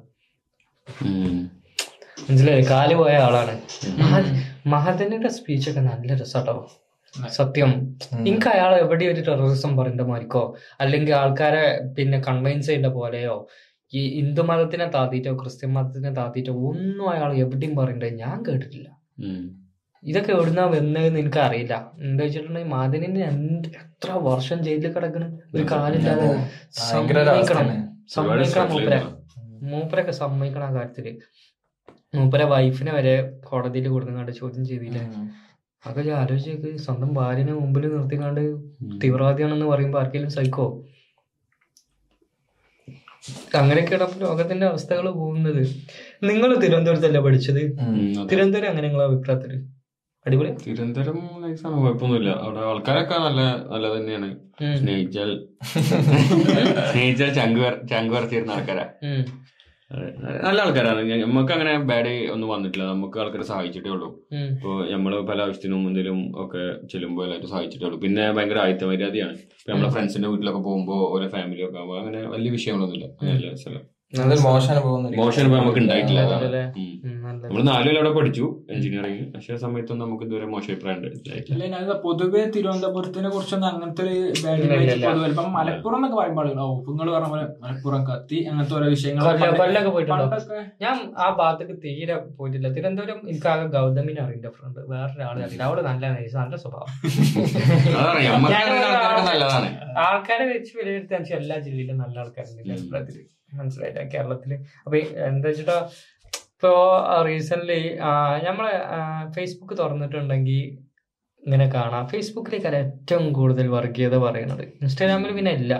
മനസ്സിലായി? 2.27 2.63
കാൽ 2.71 2.89
പോയ 2.99 3.13
ആളാണ്. 3.27 3.53
മഹാദനയുടെ 4.73 5.29
സ്പീച്ചൊക്കെ 5.37 5.81
നല്ല 5.89 6.15
രസാട്ടോ? 6.21 6.55
സത്യം. 7.37 7.71
എനിക്ക് 8.19 8.47
അയാൾ 8.47 8.71
എവിടെ 8.83 9.05
ഒരു 9.13 9.21
ടെററിസം 9.27 9.71
പറയുന്ന 9.77 10.03
മാതിരിക്കോ? 10.11 10.43
അല്ലെങ്കിൽ 10.81 11.11
ആൾക്കാരെ 11.21 11.65
പിന്നെ 11.97 12.17
കൺവൈൻസ് 12.27 12.67
ചെയ്യേണ്ട 12.67 12.89
പോലെയോ? 12.99 13.35
ഈ 13.93 14.01
ഹിന്ദു 14.17 14.41
മതത്തിനെ 14.49 14.85
താത്തിയിട്ടോ 14.95 15.31
ക്രിസ്ത്യൻ 15.41 15.71
മതത്തിനെ 15.77 16.11
താത്തിയിട്ടോ 16.19 16.53
ഒന്നും 16.69 17.07
അയാൾ 17.13 17.31
എവിടെയും 17.43 17.73
പറയണ്ടേ 17.79 18.09
ഞാൻ 18.23 18.37
കേട്ടിട്ടില്ല. 18.47 18.89
ഇതൊക്കെ 20.03 20.31
എവിടുന്നാ 20.35 20.63
വന്നതെന്ന് 20.65 21.19
എനിക്ക് 21.21 21.39
അറിയില്ല. 21.47 21.73
എന്താ 22.05 22.21
വെച്ചിട്ടുണ്ടെങ്കിൽ 22.23 22.71
മാധനിന്റെ 22.75 23.21
എന്ത് 23.31 23.67
എത്ര 23.81 24.11
വർഷം 24.29 24.59
ജയിലിൽ 24.67 24.93
കിടക്കണ്? 24.93 25.27
ഒരു 25.55 25.63
കാലില്ലാതെ 25.71 26.29
സമ്മതിക്കണം. 26.91 27.67
സമ്മതിക്കണം 28.15 28.71
മൂപ്പരെ. 28.73 28.99
മൂപ്പരൊക്കെ 29.71 30.11
സമ്മതിക്കണം 30.21 30.67
ആ 30.69 30.73
കാര്യത്തിൽ. 30.77 31.07
മൂപ്പരെ 32.13 32.45
വൈഫിനെ 32.45 32.91
വരെ 32.91 33.13
കോടതിയിൽ 33.43 33.87
കൊടുക്കുന്നുണ്ട് 33.87 34.31
ചോദ്യം 34.31 34.63
ചെയ്തില്ലേ? 34.65 35.03
അതൊക്കെ 35.83 36.01
ഞാൻ 36.09 36.17
ആലോചിച്ചേക്ക് 36.21 36.71
സ്വന്തം 36.77 37.11
ഭാര്യനെ 37.13 37.53
മുമ്പിൽ 37.53 37.85
നിർത്തിക്കാണ്ട് 37.93 38.41
തീവ്രവാദിയാണെന്ന് 39.03 39.65
പറയുമ്പോ 39.65 39.99
ആർക്കെങ്കിലും 39.99 40.33
സൈക്കോ 40.37 40.65
അങ്ങനെയൊക്കെയാണ് 43.55 44.03
അപ്പൊ 44.03 44.17
ലോകത്തിന്റെ 44.19 44.65
അവസ്ഥകൾ 44.65 45.05
പോകുന്നത്. 45.11 45.61
നിങ്ങൾ 46.23 46.49
തിരുവനന്തപുരത്തല്ലേ 46.55 47.21
പഠിച്ചത്. 47.21 47.61
തിരുവനന്തപുരം 48.29 48.69
അങ്ങനെ 48.69 48.85
നിങ്ങളെ 48.87 49.05
അഭിപ്രായത്തിൽ? 49.05 49.51
അടിപൊളി? 50.25 50.51
തിരുവനന്തപുരം 50.65 51.19
ആണ് 51.67 51.75
കുഴപ്പമൊന്നുമില്ല. 51.83 52.31
അവിടെ 52.45 52.61
ആൾക്കാരൊക്കെ 52.71 53.17
നല്ല 53.17 53.41
നല്ല 53.73 53.85
തന്നെയാണ്. 53.97 54.29
സ്നേഹിച്ചാൽ 54.79 55.31
സ്നേഹിച്ചാൽ 56.89 57.31
ചങ്ക് 57.39 57.61
ചങ്ക് 57.91 58.13
വരച്ചിരുന്ന 58.15 58.57
ആൾക്കാരാ. 58.57 58.85
നല്ല 60.45 60.59
ആൾക്കാരാണ്. 60.65 61.01
നമുക്ക് 61.23 61.53
അങ്ങനെ 61.55 61.71
ബാഡ് 61.89 62.11
ഒന്നും 62.33 62.49
വന്നിട്ടില്ല. 62.53 62.85
നമുക്ക് 62.93 63.17
ആൾക്കാരെ 63.21 63.45
സഹായിച്ചിട്ടേ 63.51 63.89
ഉള്ളൂ. 63.95 64.09
ഇപ്പൊ 64.53 64.71
നമ്മൾ 64.91 65.13
പല 65.29 65.39
ആവശ്യത്തിനും 65.45 65.81
എന്തെങ്കിലും 65.89 66.19
ഒക്കെ 66.43 66.63
ചെല്ലുമ്പോൾ 66.93 67.23
എല്ലാവരും 67.27 67.51
സഹായിച്ചിട്ടേ 67.53 67.85
ഉള്ളൂ. 67.89 67.99
പിന്നെ 68.05 68.25
ഭയങ്കര 68.37 68.59
ആയുധ 68.65 68.83
മര്യാദയാണ് 68.91 69.35
ഇപ്പൊ 69.59 69.71
നമ്മളെ 69.73 69.91
ഫ്രണ്ട്സിന്റെ 69.95 70.29
വീട്ടിലൊക്കെ 70.33 70.61
പോകുമ്പോ 70.69 70.97
ഓരോ 71.15 71.27
ഫാമിലി 71.35 71.63
ഒക്കെ 71.67 71.79
ആകുമ്പോ 71.81 71.97
അങ്ങനെ 72.01 72.21
വലിയ 72.35 72.51
നല്ലൊരു 74.19 74.41
മോശം 74.45 74.71
മോശം 75.19 75.41
അനുഭവം 75.41 75.61
നമുക്ക് 75.63 75.81
ഉണ്ടായിട്ടില്ല. 75.83 76.21
നമ്മൾ 77.33 77.61
നാലുകൊല്ലം 77.67 77.99
അവിടെ 78.01 78.11
പഠിച്ചു 78.17 78.45
എഞ്ചിനീയറിംഗ് 78.73 79.23
പക്ഷേ 79.33 79.51
ആ 79.55 79.59
സമയത്തൊന്നും 79.63 80.03
നമുക്ക് 80.05 80.25
ഇതുവരെ 80.27 80.47
മോശം 80.53 80.71
അഭിപ്രായം 80.73 81.99
പൊതുവെ 82.05 82.41
തിരുവനന്തപുരത്തിനെ 82.55 83.29
കുറിച്ചൊന്നും 83.35 83.67
അങ്ങനത്തെ 83.71 84.03
ഒരു 84.05 84.15
പൊതുവെ 85.05 85.27
ഇപ്പം 85.31 85.49
മലപ്പുറം 85.57 85.97
എന്നൊക്കെ 85.99 86.17
പറയുമ്പോൾ 86.19 86.47
നിങ്ങൾ 86.89 87.11
പറഞ്ഞ 87.15 87.29
പോലെ 87.33 87.45
മലപ്പുറം 87.63 88.03
കത്തി 88.09 88.39
അങ്ങനത്തെ 88.49 88.75
ഓരോ 88.79 88.87
വിഷയങ്ങൾ 88.95 89.23
പോയിട്ടുണ്ടോ? 89.95 90.39
ഞാൻ 90.83 90.95
ആ 91.17 91.27
ഭാഗത്തേക്ക് 91.39 91.75
തീരെ 91.85 92.15
പോയിട്ടില്ല. 92.39 92.67
തിരുവനന്തപുരം 92.77 93.19
എനിക്ക് 93.29 93.49
ആകെ 93.53 93.67
ഗൗതമിനെ 93.75 94.21
അറിയില്ല 94.25 94.49
ഫ്രണ്ട് 94.57 94.79
വേറൊരാളെ 94.93 95.41
അറിയില്ല. 95.43 95.63
അവിടെ 95.69 95.83
നല്ല 95.89 96.03
നൈസ് 96.15 96.37
നല്ല 96.41 96.55
സ്വഭാവം. 96.63 96.87
ആൾക്കാരെ 100.07 100.47
വെച്ച് 100.53 100.71
വിലയിരുത്താൻ 100.79 101.21
എല്ലാ 101.41 101.57
ജില്ലയിലും 101.67 101.99
നല്ല 102.03 102.17
ആൾക്കാരുണ്ട്. 102.23 102.73
മനസ്സിലായില്ല? 103.59 104.01
കേരളത്തിൽ. 104.13 104.51
അപ്പൊ 104.83 104.95
എന്താ 105.29 105.47
വെച്ചിട്ടാ 105.49 105.77
ഇപ്പോ 106.63 106.73
റീസെന്റ് 107.27 107.75
നമ്മൾ 108.47 108.65
ഫേസ്ബുക്ക് 109.35 109.75
തുറന്നിട്ടുണ്ടെങ്കിൽ 109.79 110.59
ഇങ്ങനെ 111.43 111.65
കാണാം. 111.75 112.03
ഫേസ്ബുക്കിലേക്കാണ് 112.11 112.77
ഏറ്റവും 112.81 113.33
കൂടുതൽ 113.33 113.67
വർഗീയത 113.67 114.15
പറയുന്നത്. 114.17 114.61
ഇൻസ്റ്റാഗ്രാമിൽ 114.81 115.31
പിന്നെ 115.37 115.51
ഇല്ല. 115.51 115.73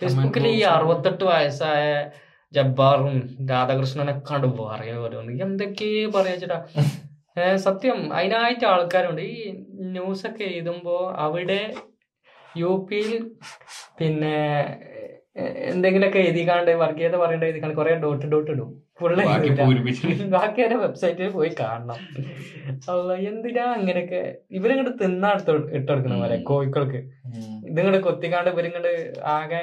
ഫേസ്ബുക്കിൽ 0.00 0.46
ഈ 0.48 0.62
അറുപത്തെട്ട് 0.72 1.24
വയസ്സായ 1.24 1.84
ജബ്ബാറും 2.52 3.14
രാധാകൃഷ്ണനെ 3.50 4.14
കണ്ട് 4.30 4.48
പറയാ 4.62 4.96
പോലെ 4.96 5.36
എന്തൊക്കെ 5.46 5.90
പറയാ 6.16 6.34
ചേട്ടാ? 6.34 6.58
സത്യം 7.66 8.00
അതിനായിട്ട് 8.14 8.66
ആൾക്കാരുണ്ട്. 8.72 9.22
ഈ 9.34 9.38
ന്യൂസൊക്കെ 9.94 10.44
എഴുതുമ്പോ 10.44 10.96
അവിടെ 11.26 11.60
യു 12.56 12.72
പിയിൽ 12.90 13.14
പിന്നെ 14.00 14.36
എന്തെങ്കിലുമൊക്കെ 15.72 16.18
എഴുതിക്കാണ്ട് 16.18 16.72
വർഗീയത 16.84 17.16
പറയേണ്ട 17.16 17.46
എഴുതിക്കാണ്ട് 17.50 17.76
കുറെ 17.76 17.94
ഡോട്ട് 18.06 18.26
ഡോട്ട് 18.26 18.50
ഇടും. 18.50 18.72
ബാക്കി 20.34 20.60
അവരെ 20.62 20.76
വെബ്സൈറ്റിൽ 20.76 21.30
പോയി 21.30 21.50
കാണണം. 21.60 22.00
അല്ല 22.92 23.12
എന്തിനാ 23.30 23.64
അങ്ങനെയൊക്കെ 23.78 24.20
ഇവരിങ്ങോട്ട് 24.50 24.92
തിന്നാ 25.04 25.30
ഇട്ടെടുക്കുന്ന 25.78 26.18
പോലെ 26.18 26.36
കോഴിക്കൾക്ക്. 26.50 27.00
ഇതിങ്ങോട്ട് 27.70 28.00
കൊത്തിക്കാണ്ട് 28.02 28.50
ഇവരിങ്ങോട്ട് 28.50 28.92
ആകെ 29.36 29.62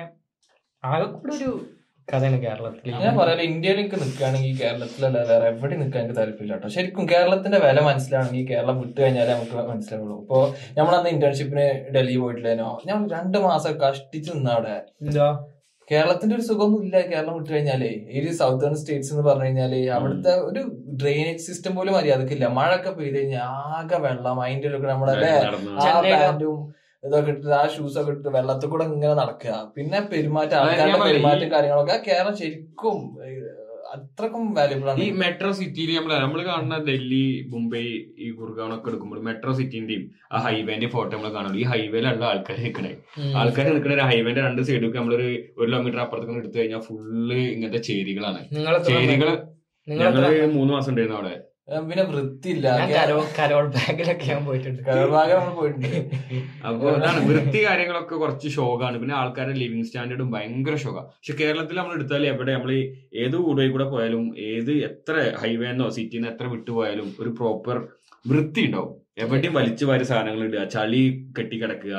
ആകെ 0.84 1.06
കൂടെ 1.06 1.34
ഒരു 1.36 1.52
കഥയാണ് 2.08 2.38
കേരളത്തിൽ 2.44 2.94
ഞാൻ 3.04 3.14
പറയാം 3.18 3.42
ഇന്ത്യയിലേക്ക് 3.42 3.96
നിൽക്കുകയാണെങ്കിൽ 3.96 4.54
കേരളത്തിലല്ല 4.62 5.20
വേറെ 5.30 5.46
എവിടെ 5.48 5.76
നിൽക്കാൻ 5.82 6.02
എനിക്ക് 6.04 6.18
താല്പര്യമില്ല 6.18 6.56
കേട്ടോ. 6.56 6.68
ശരിക്കും 6.68 7.06
കേരളത്തിന്റെ 7.10 7.60
വില 7.60 7.80
മനസ്സിലാണെങ്കിൽ 7.82 8.48
കേരളം 8.52 8.80
വിട്ടു 8.82 9.02
കഴിഞ്ഞാലേ 9.02 9.32
നമുക്ക് 9.34 9.56
മനസ്സിലാവുള്ളൂ. 9.70 10.18
ഇപ്പൊ 10.24 10.40
നമ്മളന്ന് 10.78 11.10
ഇന്റേൺഷിപ്പിന് 11.10 11.66
ഡൽഹി 11.96 12.18
പോയിട്ടില്ലേനോ 12.18 12.70
ഞാൻ 12.90 13.08
രണ്ട് 13.16 13.38
മാസം 13.48 13.74
കഷ്ടിച്ച് 13.84 14.32
നിന്ന 14.36 14.50
അവിടെ. 14.50 14.76
എന്താ? 15.02 15.28
കേരളത്തിന്റെ 15.92 16.34
ഒരു 16.38 16.44
സുഖമൊന്നും 16.50 16.84
ഇല്ല 16.86 16.98
കേരളം 17.12 17.34
വിട്ടു 17.38 17.50
കഴിഞ്ഞാലേ 17.54 17.90
ഈ 18.12 18.20
ഒരു 18.22 18.34
സൗത്തേൺ 18.42 18.74
സ്റ്റേറ്റ്സ് 18.82 19.12
എന്ന് 19.14 19.24
പറഞ്ഞു 19.30 19.48
കഴിഞ്ഞാൽ 19.48 19.74
അവിടുത്തെ 19.96 20.34
ഒരു 20.50 20.62
ഡ്രെയിനേജ് 21.02 21.46
സിസ്റ്റം 21.48 21.74
പോലും 21.78 21.96
മര്യാദക്കില്ല. 21.98 22.46
ഒക്കെ 22.76 22.92
പെയ്ത് 23.00 23.18
കഴിഞ്ഞാൽ 23.18 23.48
ആകെ 23.78 23.98
വെള്ളം 24.06 24.40
അതിന്റെ 24.46 24.70
ഒരു 24.72 24.80
നമ്മുടെ 24.92 25.32
ആ 25.86 25.88
പാന്റും 26.06 26.60
ഇതൊക്കെ 27.04 27.32
ഇട്ടിട്ട് 27.34 27.56
ആ 27.60 27.64
ഷൂസ് 27.76 27.98
ഒക്കെ 28.00 28.12
ഇട്ടിട്ട് 28.14 28.32
വെള്ളത്തിൽ 28.36 28.70
കൂടെ 28.72 28.84
ഇങ്ങനെ 28.90 29.14
നടക്കുക. 29.22 29.54
പിന്നെ 29.76 30.00
പെരുമാറ്റം 30.12 30.58
ആൾക്കാരുടെ 30.62 31.00
പെരുമാറ്റം 31.08 31.50
കാര്യങ്ങളൊക്കെ. 31.56 31.98
കേരളം 32.08 32.36
ശരിക്കും 32.42 32.98
അത്രക്കും 33.96 34.44
വാല്യൂബിൾ 34.58 34.88
ആണ്. 34.92 35.00
ഈ 35.04 35.08
മെട്രോ 35.22 35.50
സിറ്റിയിൽ 35.60 35.92
നമ്മൾ 35.98 36.14
നമ്മൾ 36.24 36.40
കാണുന്ന 36.50 36.76
ഡൽഹി 36.88 37.24
മുംബൈ 37.54 37.84
ഈ 38.24 38.28
ഗുർഗാവ് 38.40 38.74
ഒക്കെ 38.76 38.90
എടുക്കുമ്പോൾ 38.92 39.22
മെട്രോ 39.28 39.54
സിറ്റിന്റെയും 39.60 40.04
ആ 40.32 40.40
ഹൈവേന്റെ 40.46 40.90
ഫോട്ടോ 40.96 41.12
നമ്മൾ 41.16 41.32
കാണുള്ളൂ 41.38 41.60
ഈ 41.64 41.66
ഹൈവേയിലുള്ള 41.72 42.26
ആൾക്കാർ 42.32 42.58
നിൽക്കണേ 42.66 42.94
ആൾക്കാർ 43.42 43.68
നിൽക്കുന്ന 43.74 43.98
ഒരു 43.98 44.06
ഹൈവേന്റെ 44.12 44.44
രണ്ട് 44.48 44.62
സൈഡൊക്കെ 44.70 45.00
നമ്മളൊരു 45.02 45.28
ഒരു 45.60 45.68
കിലോമീറ്റർ 45.68 46.02
അപ്പുറത്തേക്ക് 46.06 46.42
എടുത്തു 46.44 46.58
കഴിഞ്ഞാൽ 46.60 46.84
ഫുള്ള് 46.90 47.40
ഇങ്ങനത്തെ 47.54 47.82
ചേരികളാണ്. 47.90 48.42
ചേരികൾ 48.52 48.76
ചേരികൾ 48.90 49.30
ഞങ്ങൾ 49.88 50.26
മൂന്ന് 50.58 50.72
മാസം 50.76 50.92
ഉണ്ടായിരുന്നു 50.92 51.20
അവിടെ. 51.20 51.36
പിന്നെ 51.90 52.04
വൃത്തിയില്ല. 52.12 52.68
കരോൾ 53.38 53.66
ബാഗിലൊക്കെ 53.76 54.26
ഞാൻ 54.32 54.42
പോയിട്ടുണ്ട്. 54.48 54.82
നമ്മൾ 55.32 55.54
പോയിട്ടുണ്ട്. 55.60 55.88
അപ്പൊ 56.68 56.88
അതാണ് 56.96 57.20
വൃത്തി 57.30 57.60
കാര്യങ്ങളൊക്കെ 57.68 58.16
കുറച്ച് 58.24 58.50
ഷോകാണ് 58.56 58.98
പിന്നെ 59.02 59.16
ആൾക്കാരുടെ 59.20 59.60
ലിവിങ് 59.64 59.86
സ്റ്റാൻഡേർഡും 59.90 60.32
ഭയങ്കര 60.36 60.76
ഷോക്കാണ് 60.84 61.08
പക്ഷെ 61.14 61.36
കേരളത്തിൽ 61.42 61.78
നമ്മൾ 61.82 61.96
എടുത്താൽ 62.00 62.26
എവിടെ 62.32 62.54
നമ്മൾ 62.58 62.74
ഏത് 63.24 63.38
കൂടെ 63.46 63.68
കൂടെ 63.76 63.88
പോയാലും 63.94 64.26
ഏത് 64.50 64.74
എത്ര 64.90 65.16
ഹൈവേന്നോ 65.44 65.88
സിറ്റിന്ന് 65.98 66.30
എത്ര 66.34 66.48
വിട്ടുപോയാലും 66.56 67.08
ഒരു 67.22 67.32
പ്രോപ്പർ 67.40 67.78
വൃത്തി 68.26 68.62
ഉണ്ടാവും. 68.68 68.92
എവിടെയും 69.24 69.54
വലിച്ചു 69.60 69.86
വാരി 69.90 70.06
സാധനങ്ങൾ 70.10 70.44
ഇടുക 70.48 70.66
ചളി 70.76 71.02
കെട്ടിക്കിടക്കുക 71.38 71.96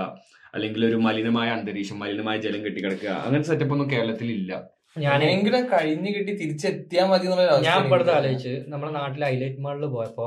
അല്ലെങ്കിൽ 0.54 0.82
ഒരു 0.90 0.98
മലിനമായ 1.06 1.48
അന്തരീക്ഷം 1.56 1.98
മലിനമായ 2.02 2.36
ജലം 2.44 2.60
കെട്ടിക്കിടക്കുക 2.66 3.10
അങ്ങനത്തെ 3.26 3.50
സെറ്റപ്പ് 3.50 3.74
ഒന്നും 3.76 3.88
കേരളത്തിൽ 3.92 4.28
ഇല്ല. 4.38 4.52
ഞാൻ 4.96 5.20
എങ്കിലും 5.26 5.62
കഴിഞ്ഞു 5.70 6.10
കിട്ടി 6.10 6.32
തിരിച്ചെത്തിയാൽ 6.34 7.06
മതി 7.06 7.26
ഞാൻ 7.66 7.76
ഇപ്പോഴത്തെ 7.82 8.12
ആലോചിച്ച് 8.12 8.52
നമ്മുടെ 8.68 8.92
നാട്ടിലെ 8.96 9.26
ഹൈലൈറ്റ് 9.26 9.60
മാളിൽ 9.60 9.86
പോയപ്പോ 9.94 10.26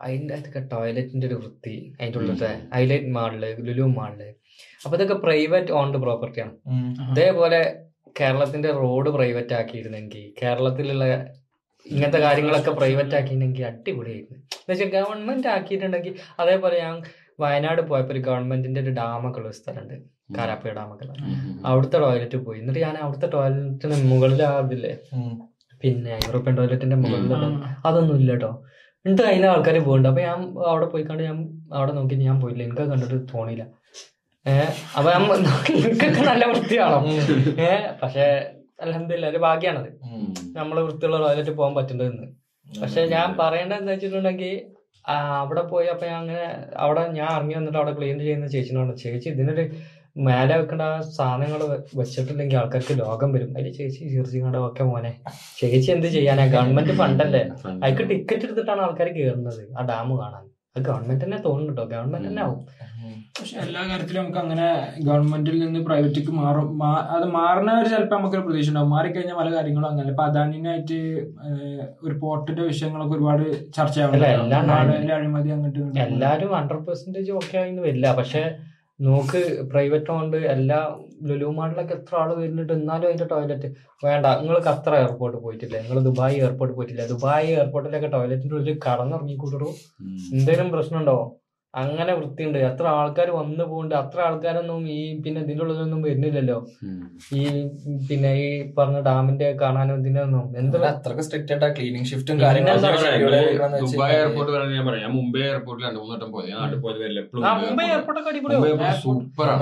അതിന്റെ 0.00 0.34
അതൊക്കെ 0.34 0.60
ടോയ്ലറ്റിന്റെ 0.70 1.26
ഒരു 1.26 1.36
വൃത്തി 1.36 1.74
അതിന്റെ 1.92 2.18
ഉള്ളിലത്തെ 2.18 2.50
ഹൈലൈറ്റ് 2.72 3.10
മാളിൽ 3.10 3.44
ലുലു 3.68 3.86
മാളിൽ 3.92 4.22
അപ്പൊ 4.80 4.94
ഇതൊക്കെ 4.96 5.16
പ്രൈവറ്റ് 5.22 5.72
ഓൺഡ് 5.72 5.98
പ്രോപ്പർട്ടിയാണ് 5.98 6.54
അതേപോലെ 7.10 7.60
കേരളത്തിന്റെ 8.16 8.70
റോഡ് 8.80 9.10
പ്രൈവറ്റ് 9.10 9.54
ആക്കിയിരുന്നെങ്കിൽ 9.54 10.24
കേരളത്തിലുള്ള 10.40 11.04
ഇങ്ങനത്തെ 11.86 12.20
കാര്യങ്ങളൊക്കെ 12.20 12.72
പ്രൈവറ്റ് 12.72 13.14
ആക്കിയിട്ടുണ്ടെങ്കിൽ 13.14 13.64
അടിപൊളിയായിരുന്നു. 13.68 14.36
എന്ന് 14.54 14.72
വെച്ചാൽ 14.72 14.90
ഗവൺമെന്റ് 14.96 15.48
ആക്കിയിട്ടുണ്ടെങ്കിൽ 15.48 16.12
അതേപോലെ 16.38 16.76
ഞാൻ 16.80 16.96
വയനാട് 17.38 17.82
പോയപ്പോൾ 17.82 18.14
ഒരു 18.14 18.20
ഗവൺമെന്റിന്റെ 18.20 18.80
ഒരു 18.80 18.92
ഡാമൊക്കെ 18.98 19.40
ഉള്ള 19.40 19.52
സ്ഥലമുണ്ട് 19.58 19.96
കാരാപ്പുഴ 20.36 20.72
ഡാമൊക്കെ 20.78 21.06
അവിടുത്തെ 21.70 21.98
ടോയ്ലറ്റ് 22.02 22.38
പോയി. 22.46 22.58
എന്നിട്ട് 22.62 22.80
ഞാൻ 22.86 22.96
അവിടുത്തെ 23.04 23.28
ടോയ്ലറ്റിന് 23.34 23.96
മുകളിലാവില്ലേ 24.10 24.92
പിന്നെ 25.82 26.12
യൂറോപ്യൻ 26.26 26.54
ടോയ്ലറ്റിന്റെ 26.58 26.98
മുകളിൽ 27.02 27.32
അതൊന്നും 27.88 28.16
ഇല്ല 28.20 28.32
കേട്ടോ 28.32 28.50
എന്നിട്ട് 29.04 29.22
അതിലെ 29.28 29.46
ആൾക്കാർ 29.52 29.76
പോകുന്നുണ്ട് 29.78 30.08
അപ്പൊ 30.10 30.22
ഞാൻ 30.26 30.40
അവിടെ 30.72 30.86
പോയി 30.92 31.04
കണ്ട് 31.06 31.22
ഞാൻ 31.28 31.38
അവിടെ 31.78 31.92
നോക്കി 31.96 32.16
ഞാൻ 32.26 32.36
പോയില്ല. 32.42 32.62
എനിക്ക് 32.66 32.84
കണ്ടിട്ട് 32.92 33.16
തോന്നിയില്ല. 33.32 33.64
ഏഹ് 34.46 34.68
അപ്പൊ 34.96 35.08
ഞാൻ 35.14 35.22
എനിക്കൊക്കെ 35.72 36.22
നല്ല 36.30 36.44
വൃത്തിയാണോ? 36.50 36.98
ഏഹ് 37.66 37.88
പക്ഷെ 38.02 38.26
അലഹമില്ല 38.82 39.24
ഒരു 39.32 39.40
ഭാഗ്യാണത്. 39.46 39.88
നമ്മൾ 40.58 40.76
വൃത്തിയുള്ള 40.86 41.18
ടോയ്ലറ്റ് 41.24 41.54
പോകാൻ 41.58 41.74
പറ്റുന്നതെന്ന് 41.78 42.28
പക്ഷെ 42.66 43.02
ഞാൻ 43.14 43.28
പറയേണ്ടത് 43.40 43.78
എന്താ 43.80 43.92
വെച്ചിട്ടുണ്ടെങ്കിൽ 43.94 44.54
അവിടെ 45.40 45.62
പോയി 45.72 45.88
അപ്പൊ 45.92 46.04
ഞാൻ 46.10 46.18
അങ്ങനെ 46.20 46.44
അവിടെ 46.84 47.02
ഞാൻ 47.18 47.28
ഇറങ്ങി 47.36 47.54
വന്നിട്ട് 47.58 47.78
അവിടെ 47.80 47.92
ക്ലീൻ 47.98 48.18
ചെയ്യുന്ന 48.22 48.48
ചേച്ചിനോട് 48.54 48.92
ചേച്ചി 49.02 49.28
ഇതിനൊരു 49.34 49.64
മേലെ 50.16 50.54
വെക്കേണ്ട 50.60 50.84
സാധനങ്ങൾ 51.18 51.60
വെച്ചിട്ടില്ലെങ്കിൽ 51.98 52.56
ആൾക്കാർക്ക് 52.60 52.94
രോഗം 53.02 53.30
വരും. 53.34 53.50
അതിൽ 53.58 53.72
ചേച്ചി 53.78 54.00
ചിരിച്ചിങ്ങാണ്ട് 54.14 54.58
ഒക്കെ 54.68 54.84
മോനെ. 54.90 55.12
ചേച്ചി 55.60 55.90
എന്ത് 55.96 56.08
ചെയ്യാനാ? 56.16 56.44
ഗവൺമെന്റ് 56.54 56.94
ഫണ്ടല്ലേ 57.02 57.42
അതിക്ക് 57.82 58.04
ടിക്കറ്റ് 58.10 58.46
എടുത്തിട്ടാണ് 58.48 58.82
ആൾക്കാർ 58.86 59.08
കയറുന്നത് 59.18 59.62
ആ 59.78 59.86
ഡാം 59.90 60.10
കാണാൻ. 60.22 60.44
അത് 60.74 60.82
ഗവൺമെന്റ് 60.88 61.22
തന്നെ 61.24 61.38
തോന്നുന്നു 61.46 61.72
കേട്ടോ 61.72 61.84
ഗവൺമെന്റ് 61.94 62.28
തന്നെ 62.28 62.42
ആവും. 62.46 62.60
പക്ഷെ 63.38 63.56
എല്ലാ 63.64 63.82
കാര്യത്തിലും 63.90 64.20
നമുക്ക് 64.22 64.40
അങ്ങനെ 64.42 64.66
ഗവൺമെന്റിൽ 65.08 65.56
നിന്ന് 65.62 65.80
പ്രൈവറ്റിക്ക് 65.86 66.32
മാറും. 66.40 66.68
അത് 67.16 67.24
മാറുന്ന 67.36 67.70
ഒരു 67.82 67.88
ചിലപ്പോൾ 67.92 68.16
നമുക്കൊരു 68.18 68.44
പ്രതീക്ഷ 68.46 68.70
ഉണ്ടാവും 68.72 68.90
മാറിക്കഴിഞ്ഞാൽ 68.94 69.36
പല 69.40 69.48
കാര്യങ്ങളും 69.54 69.88
അങ്ങനെ. 69.92 70.08
ഇപ്പൊ 70.14 70.24
അദാനിനായിട്ട് 70.30 70.98
ഒരു 72.06 72.14
പോർട്ടിന്റെ 72.24 72.62
വിഷയങ്ങളൊക്കെ 72.70 73.16
ഒരുപാട് 73.18 73.44
ചർച്ച 73.54 73.78
ചർച്ചയാവുന്നുണ്ട് 73.78 74.28
എല്ലാം 74.34 74.62
ഒരുപാട് 74.64 74.92
അതിൽ 74.98 75.12
അഴിമതി 75.18 75.52
അങ്ങോട്ട് 75.56 76.00
എല്ലാരും 76.06 76.52
ഹൺഡ്രഡ് 76.58 76.86
പെർസെന്റേജ് 76.90 77.32
ഓക്കെ 77.40 77.56
ആയിരുന്നു 77.62 77.84
വരില്ല. 77.88 78.08
പക്ഷെ 78.20 78.44
നോക്ക് 79.00 79.40
പ്രൈവറ്റ് 79.70 80.10
ഉണ്ട് 80.10 80.36
എല്ലാ 80.36 80.78
ലുലു 81.28 81.46
മാളിലൊക്കെ 81.46 81.94
എത്ര 81.94 82.16
ആൾ 82.16 82.28
വരുന്നുണ്ട് 82.34 82.72
എന്നാലും 82.72 83.06
അതിന്റെ 83.08 83.24
ടോയ്ലറ്റ് 83.24 83.68
വേണ്ട 84.04 84.26
നിങ്ങൾ 84.40 84.58
ഖത്തർ 84.68 84.94
എയർപോർട്ട് 84.94 85.38
പോയിട്ടില്ല? 85.38 85.76
നിങ്ങൾ 85.82 86.00
ദുബായ് 86.00 86.36
എയർപോർട്ട് 86.42 86.74
പോയിട്ടില്ല? 86.76 87.06
ദുബായ് 87.06 87.48
എയർപോർട്ടിലൊക്കെ 87.56 88.06
ടോയ്ലറ്റിന്റെ 88.06 88.54
ഉള്ളിൽ 88.54 88.78
കടന്നിറങ്ങിക്കൂടോ 88.86 89.70
എന്തേലും 90.36 90.70
പ്രശ്നമുണ്ടോ? 90.70 91.18
അങ്ങനെ 91.80 92.12
വൃത്തിയുണ്ട്. 92.16 92.56
എത്ര 92.68 92.86
ആൾക്കാർ 93.00 93.28
വന്നു 93.38 93.64
പോകുന്നുണ്ട് 93.68 93.94
അത്ര 94.00 94.18
ആൾക്കാരൊന്നും 94.28 94.82
ഈ 94.96 94.98
പിന്നെ 95.24 95.38
ഇതിലുള്ളതൊന്നും 95.44 95.80
ഉള്ളിലൊന്നും 95.82 96.00
വരുന്നില്ലല്ലോ. 96.06 96.58
ഈ 97.38 97.42
പിന്നെ 98.08 98.30
ഈ 98.42 98.48
പറഞ്ഞ 98.78 98.98
ഡാമിന്റെ 99.08 99.48
കാണാനും 99.62 99.96
ഇതിനൊന്നും. 100.02 100.44
എന്താ 100.60 100.78
അത്രയ്ക്ക് 100.90 101.24
സ്ട്രിക്റ്റ് 101.26 101.52
ആയിട്ട് 101.54 101.68
ക്ലീനിങ് 101.76 102.08
ഷിഫ്റ്റും 102.10 102.38
ദുബായ് 103.84 104.16
എയർപോർട്ട് 104.18 104.74
ഞാൻ 104.76 104.84
പറയാം. 104.90 105.12
മുംബൈ 105.18 105.42
എയർപോർട്ടിൽ 105.50 105.84
രണ്ട് 105.86 105.98
മൂന്ന് 106.02 106.14
വട്ടം 106.16 106.30
പോയത് 106.34 106.52
നാട്ടിൽ 106.58 106.78
പോയത് 106.84 107.00
മുംബൈ 107.64 107.86
എയർപോർട്ടൊക്കെ 107.94 108.30
അടിപൊളിയാണ്. 108.32 108.92
സൂപ്പറാണ് 109.06 109.60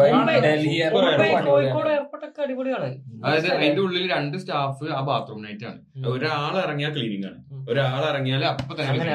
കോഴിക്കോട് 1.50 1.90
എയർപോർട്ടൊക്കെ 1.96 2.42
അടിപൊളിയാണ്. 2.46 2.90
അതായത് 3.24 3.48
അതിന്റെ 3.56 3.80
ഉള്ളിൽ 3.86 4.04
രണ്ട് 4.14 4.36
സ്റ്റാഫ് 4.42 4.90
ആ 4.98 5.00
ബാത്റൂം 5.10 5.40
നൈറ്റ് 5.46 5.66
ആണ്. 5.70 5.80
ഒരാൾ 6.14 6.54
ഇറങ്ങിയാൽ 6.64 6.92
ക്ലീനിങ് 6.98 7.28
ആണ്. 7.30 7.38
ഒരാൾ 7.70 8.02
ഇറങ്ങിയാൽ 8.10 8.42
അപ്പൊ 8.50 8.74
തന്നെ 8.76 9.14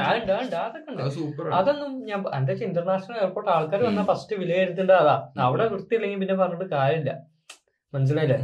അതൊന്നും 1.60 1.91
ഞാൻ 2.10 2.19
എന്താ 2.39 2.51
വെച്ചാൽ 2.51 2.67
ഇന്റർനാഷണൽ 2.85 3.19
എയർപോർട്ട് 3.21 3.51
ആൾക്കാർ 3.51 3.79
വന്നാൽ 3.83 4.05
ഫസ്റ്റ് 4.09 4.33
വിലയിരുത്തേണ്ട 4.39 4.91
അതാ. 5.03 5.13
അവിടെ 5.45 5.65
വൃത്തിയില്ലെങ്കിൽ 5.71 6.19
പിന്നെ 6.21 6.35
പറഞ്ഞിട്ട് 6.41 6.67
കാര്യമില്ല. 6.75 7.11
മനസ്സിലായില്ലേ? 7.93 8.37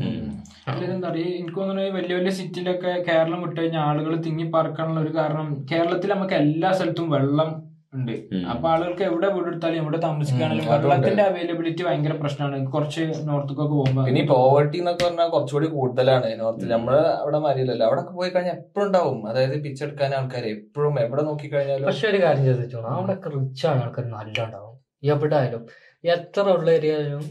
എന്താ 0.87 1.07
പറയുക 1.07 1.33
എനിക്ക് 1.39 1.57
തോന്നുന്നു 1.57 1.83
വലിയ 1.97 2.13
വലിയ 2.19 2.31
സിറ്റിയിലൊക്കെ 2.39 2.91
കേരളം 3.07 3.39
വിട്ട് 3.43 3.57
കഴിഞ്ഞാൽ 3.59 3.83
ആളുകൾ 3.89 4.13
തിങ്ങി 4.27 4.45
പാർക്കാനുള്ള 4.55 4.99
ഒരു 4.99 5.11
കാരണം 5.17 5.47
കേരളത്തിൽ 5.71 6.11
നമുക്ക് 6.13 6.35
എല്ലാ 6.43 6.69
സ്ഥലത്തും 6.77 7.09
വെള്ളം 7.15 7.49
ഉണ്ട്. 7.93 8.11
അപ്പൊ 8.51 8.69
ആളുകൾക്ക് 8.69 9.03
എവിടെ 9.03 9.27
വീടെടുത്താലും 9.27 9.77
എവിടെ 9.77 9.97
താമസിക്കുകയാണെങ്കിലും 9.97 10.71
അതുണ്ട്. 10.71 10.87
വെള്ളത്തിന്റെ 10.87 11.23
അവൈലബിലിറ്റി 11.23 11.83
ഭയങ്കര 11.83 12.11
പ്രശ്നമാണ്. 12.11 12.71
കുറച്ച് 12.71 13.01
നോർത്തേക്കൊക്കെ 13.01 13.73
പോകുമ്പോ 13.73 14.07
ഇനി 14.07 14.21
പോവർട്ടി 14.21 14.77
എന്നൊക്കെ 14.77 15.05
പറഞ്ഞാൽ 15.05 15.27
കുറച്ചുകൂടി 15.27 15.67
കൂടുതലാണ്. 15.67 16.39
നോർത്ത് 16.39 16.71
നമ്മൾ 16.71 16.95
അവിടെ 16.95 17.39
മാറിയില്ലല്ലോ. 17.39 17.87
അവിടെ 17.87 18.01
ഒക്കെ 18.01 18.13
പോയി 18.13 18.29
കഴിഞ്ഞാൽ 18.29 18.53
എപ്പോഴും 18.53 18.87
ഉണ്ടാവും. 18.87 19.29
അതായത് 19.29 19.63
പിച്ചെടുക്കാൻ 19.63 20.15
ആൾക്കാർ 20.15 20.45
എപ്പോഴും 20.45 20.99
എവിടെ 20.99 21.21
നോക്കി 21.21 21.47
കഴിഞ്ഞാലും. 21.47 21.85
പക്ഷെ 21.85 22.07
ഒരു 22.07 22.23
കാര്യം 22.23 22.45
ചോദിച്ചോളൂ. 22.45 22.87
അവിടെ 22.87 23.17
റിച്ച് 23.37 23.67
ആണ് 23.67 23.83
ആൾക്കാർ 23.83 24.05
നല്ല 24.05 24.45
ഉണ്ടാവും 24.45 24.77
എവിടെ 25.03 25.35
ആയാലും 25.35 25.65
എത്ര 26.03 26.41
ഉള്ള 26.41 26.71
ഏരിയയിലും 26.71 27.23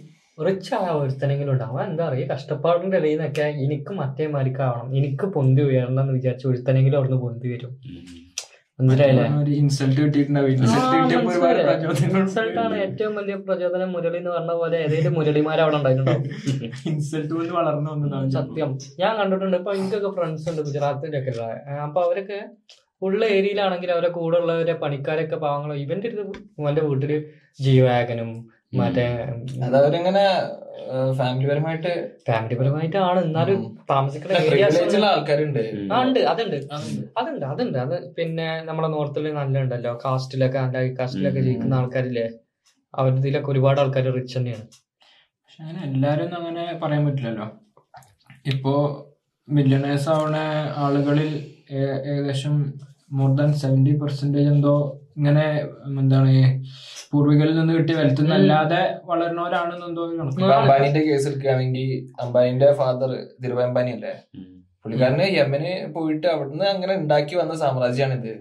റിച്ച് 0.47 0.75
ആയ 0.75 0.89
ഒരുത്തനെങ്കിലും 0.89 1.53
ഉണ്ടാവും. 1.53 1.83
എന്താ 1.83 2.09
പറയുക? 2.09 2.29
കഷ്ടപ്പാടിന്റെ 2.29 2.97
ഇടയിൽ 2.97 3.17
നിന്നൊക്കെ 3.17 3.43
എനിക്ക് 3.43 3.93
മറ്റേ 3.93 4.27
മാരിക്കാവണം 4.27 4.97
എനിക്ക് 4.97 5.25
പൊന്തി 5.25 5.63
ഉയരണം 5.63 6.01
എന്ന് 6.01 6.13
വിചാരിച്ച 6.13 6.47
ഒരുത്തനെങ്കിലും 6.47 6.99
അവിടുന്ന് 6.99 7.23
പൊന്തി 7.23 7.49
വരും. 7.53 7.73
മനസ്സിലായില്ലേ? 8.89 9.27
ഒരു 9.43 9.53
ഇൻസൾട്ട് 9.61 9.99
കിട്ടിയിട്ടുണ്ടാവും. 10.03 10.51
ഇൻസൾട്ട് 10.57 10.95
കിട്ടിയപ്പോ 10.97 11.31
ഒരുപാട് 11.33 11.61
ഇൻസൾട്ട് 12.21 12.59
ആണ് 12.65 12.77
ഏറ്റവും 12.85 13.15
വലിയ 13.21 13.37
പ്രചോദനം 13.47 13.91
മുരളി 13.97 14.19
എന്ന് 14.21 14.31
പറഞ്ഞ 14.37 14.53
പോലെ 14.61 14.79
ഏതെങ്കിലും 14.85 15.15
മുരളിമാർ 15.19 15.61
അവിടെ 15.65 15.77
ഉണ്ടായിട്ടുണ്ടാവും. 15.81 16.25
ഇൻസൾട്ട് 16.93 17.33
കൊണ്ട് 17.39 17.53
വളർന്നു 17.59 17.91
വന്നതാണ് 17.95 18.31
സത്യം. 18.39 18.71
ഞാൻ 19.03 19.13
കണ്ടിട്ടുണ്ട് 19.21 19.59
ഇപ്പൊ 19.61 19.73
എനിക്കൊക്കെ 19.79 20.13
ഫ്രണ്ട്സ് 20.19 20.49
ഉണ്ട് 20.53 20.63
ഗുജറാത്തിലൊക്കെ 20.69 21.33
ഉള്ള. 21.35 21.47
അപ്പൊ 21.89 22.01
അവരൊക്കെ 22.07 22.39
ഉള്ള 23.07 23.23
ഏരിയയിലാണെങ്കിൽ 23.37 23.91
അവരെ 23.97 24.09
കൂടെ 24.17 24.37
ഉള്ളവരെ 24.43 24.75
പണിക്കാരൊക്കെ 24.81 25.37
പാവങ്ങളോ 25.45 25.75
ഇവന്റെ 25.85 26.09
അടുത്ത് 26.09 26.41
അവന്റെ 26.61 26.83
വീട്ടിൽ 26.89 27.13
ജീവാഗനും 27.67 28.31
മറ്റേ 28.73 29.05
അതവരിങ്ങനെ 29.67 30.25
ഫാമിലി 31.19 31.47
പരമായിട്ട് 31.51 31.93
ഫാമിലി 32.27 32.55
പരമായിട്ടാണ് 32.61 33.21
എന്നാലും. 33.27 33.59
താമസിക്കുന്ന 33.91 35.07
ആൾക്കാരുണ്ട്. 35.11 35.61
ആ 35.95 35.99
ഉണ്ട് 36.05 36.21
അതുണ്ട്. 36.33 36.57
അതുണ്ട് 37.21 37.45
അതുണ്ട്. 37.53 37.79
അത് 37.85 37.97
പിന്നെ 38.19 38.49
നമ്മളെ 38.69 38.89
നോർത്തിൽ 38.97 39.27
നല്ല 39.41 39.65
ഉണ്ടല്ലോ 39.65 39.93
കാസ്റ്റിലൊക്കെ 40.05 40.59
നല്ല 40.65 40.85
കാസ്റ്റിലൊക്കെ. 41.01 41.43
ജീവിക്കുന്ന 41.49 41.81
ആൾക്കാരില്ലേ? 41.81 42.27
അവരുടെ 42.95 43.21
ഇതിലൊക്കെ 43.23 43.51
ഒരുപാട് 43.55 43.81
ആൾക്കാർ 43.83 44.07
റിച്ച് 44.19 44.37
തന്നെയാണ്. 44.39 44.65
പക്ഷെ 45.43 45.61
അങ്ങനെ 45.65 45.81
എല്ലാരും 45.89 46.25
ഒന്നും 46.25 46.39
അങ്ങനെ 46.41 46.65
പറയാൻ 46.83 47.05
പറ്റില്ലല്ലോ. 47.09 47.47
ഇപ്പോ 48.53 48.75
മില്യണേഴ്സ് 49.49 50.09
ആവണ 50.15 50.37
ആളുകളിൽ 50.85 51.31
ഏകദേശം 52.11 52.57
മോർ 53.19 53.31
ദാൻ 53.39 53.51
സെവന്റി 53.63 53.93
പെർസെന്റേജ് 54.03 54.51
എന്തോ 54.57 54.75
ഇങ്ങനെ 55.19 55.47
എന്താണ് 56.03 56.31
പൂർവികരിൽ 57.13 57.57
നിന്ന് 57.59 57.75
കിട്ടിയ 57.77 57.97
വെൽത്ത് 58.01 58.33
അല്ലാതെ 58.39 58.83
വളരുന്നവരാണെന്ന് 59.11 59.97
തോന്നുന്നു. 59.99 60.47
അംബാനിന്റെ 60.59 61.03
കേസ് 61.09 61.27
എടുക്കുകയാണെങ്കിൽ 61.31 61.91
അംബാനിന്റെ 62.25 62.69
ഫാദർ 62.81 63.13
ധീരുഭായ് 63.43 63.69
അംബാനി 63.71 63.93
അല്ലേ? 63.97 64.15
പുള്ളിക്കാരന് 64.83 65.27
യമന് 65.39 65.73
പോയിട്ട് 65.95 66.27
അവിടുന്ന് 66.35 66.67
അങ്ങനെ 66.75 66.93
ഉണ്ടാക്കി 67.03 67.35
വന്ന 67.41 67.55
സാമ്രാജ്യമാണിത്. 67.63 68.33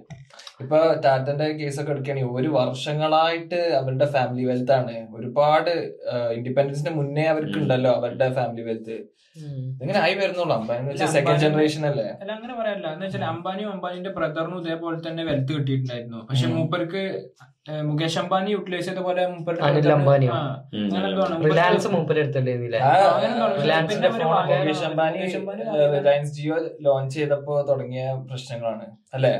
ഇപ്പൊ 0.63 0.77
ടാറ്റന്റെ 1.03 1.45
കേസൊക്കെ 1.59 1.91
എടുക്കുകയാണെങ്കിൽ 1.93 2.37
ഒരു 2.39 2.49
വർഷങ്ങളായിട്ട് 2.57 3.59
അവരുടെ 3.79 4.07
ഫാമിലി 4.15 4.43
വെൽത്ത് 4.49 4.73
ആണ്. 4.77 4.95
ഒരുപാട് 5.17 5.71
ഇൻഡിപെൻഡൻസിന് 6.37 6.91
മുന്നേ 6.99 7.25
അവർക്ക് 7.33 7.57
ഉണ്ടല്ലോ 7.63 7.91
അവരുടെ 7.99 8.27
ഫാമിലി 8.37 8.65
വെൽത്ത് 8.69 8.97
ഇങ്ങനെ 9.81 9.99
ആയി 10.05 10.15
വരുന്നുള്ളൂ. 10.21 10.53
അംബാനി 10.59 11.11
സെക്കൻഡ് 11.17 11.41
ജനറേഷൻ 11.43 11.83
അല്ലേ 11.89 12.07
അല്ല? 12.21 12.31
അങ്ങനെ 12.37 12.53
പറയാനില്ല 12.59 12.87
എന്ന് 12.95 13.05
വെച്ചാൽ 13.05 13.25
അംബാനിയും 13.33 13.69
അംബാനിന്റെ 13.75 14.11
ബ്രദറിനും 14.17 14.59
ഇതേപോലെ 14.63 14.97
തന്നെ 15.07 15.23
വെൽത്ത് 15.29 15.51
കിട്ടിയിട്ടുണ്ടായിരുന്നു. 15.57 16.19
പക്ഷെ 16.29 16.47
മൂപ്പർക്ക് 16.55 17.03
മുകേഷ് 17.87 18.17
അംബാനി 18.19 18.49
യൂട്ടിലൈസ് 18.53 18.85
ചെയ്ത 18.87 19.01
പോലെ 19.07 19.21
Anil 19.67 19.91
അംബാനിയോ? 19.95 20.35
Reliance 21.47 21.87
Mukesh 24.61 24.85
Ambani 24.89 25.19
Reliance 25.95 26.31
Jio 26.37 26.55
launch 26.85 27.13
ചെയ്തപ്പോ 27.15 27.55
തുടങ്ങിയ 27.69 28.03
പ്രശ്നങ്ങളാണ്. 28.29 28.85
അല്ലെ? 29.15 29.33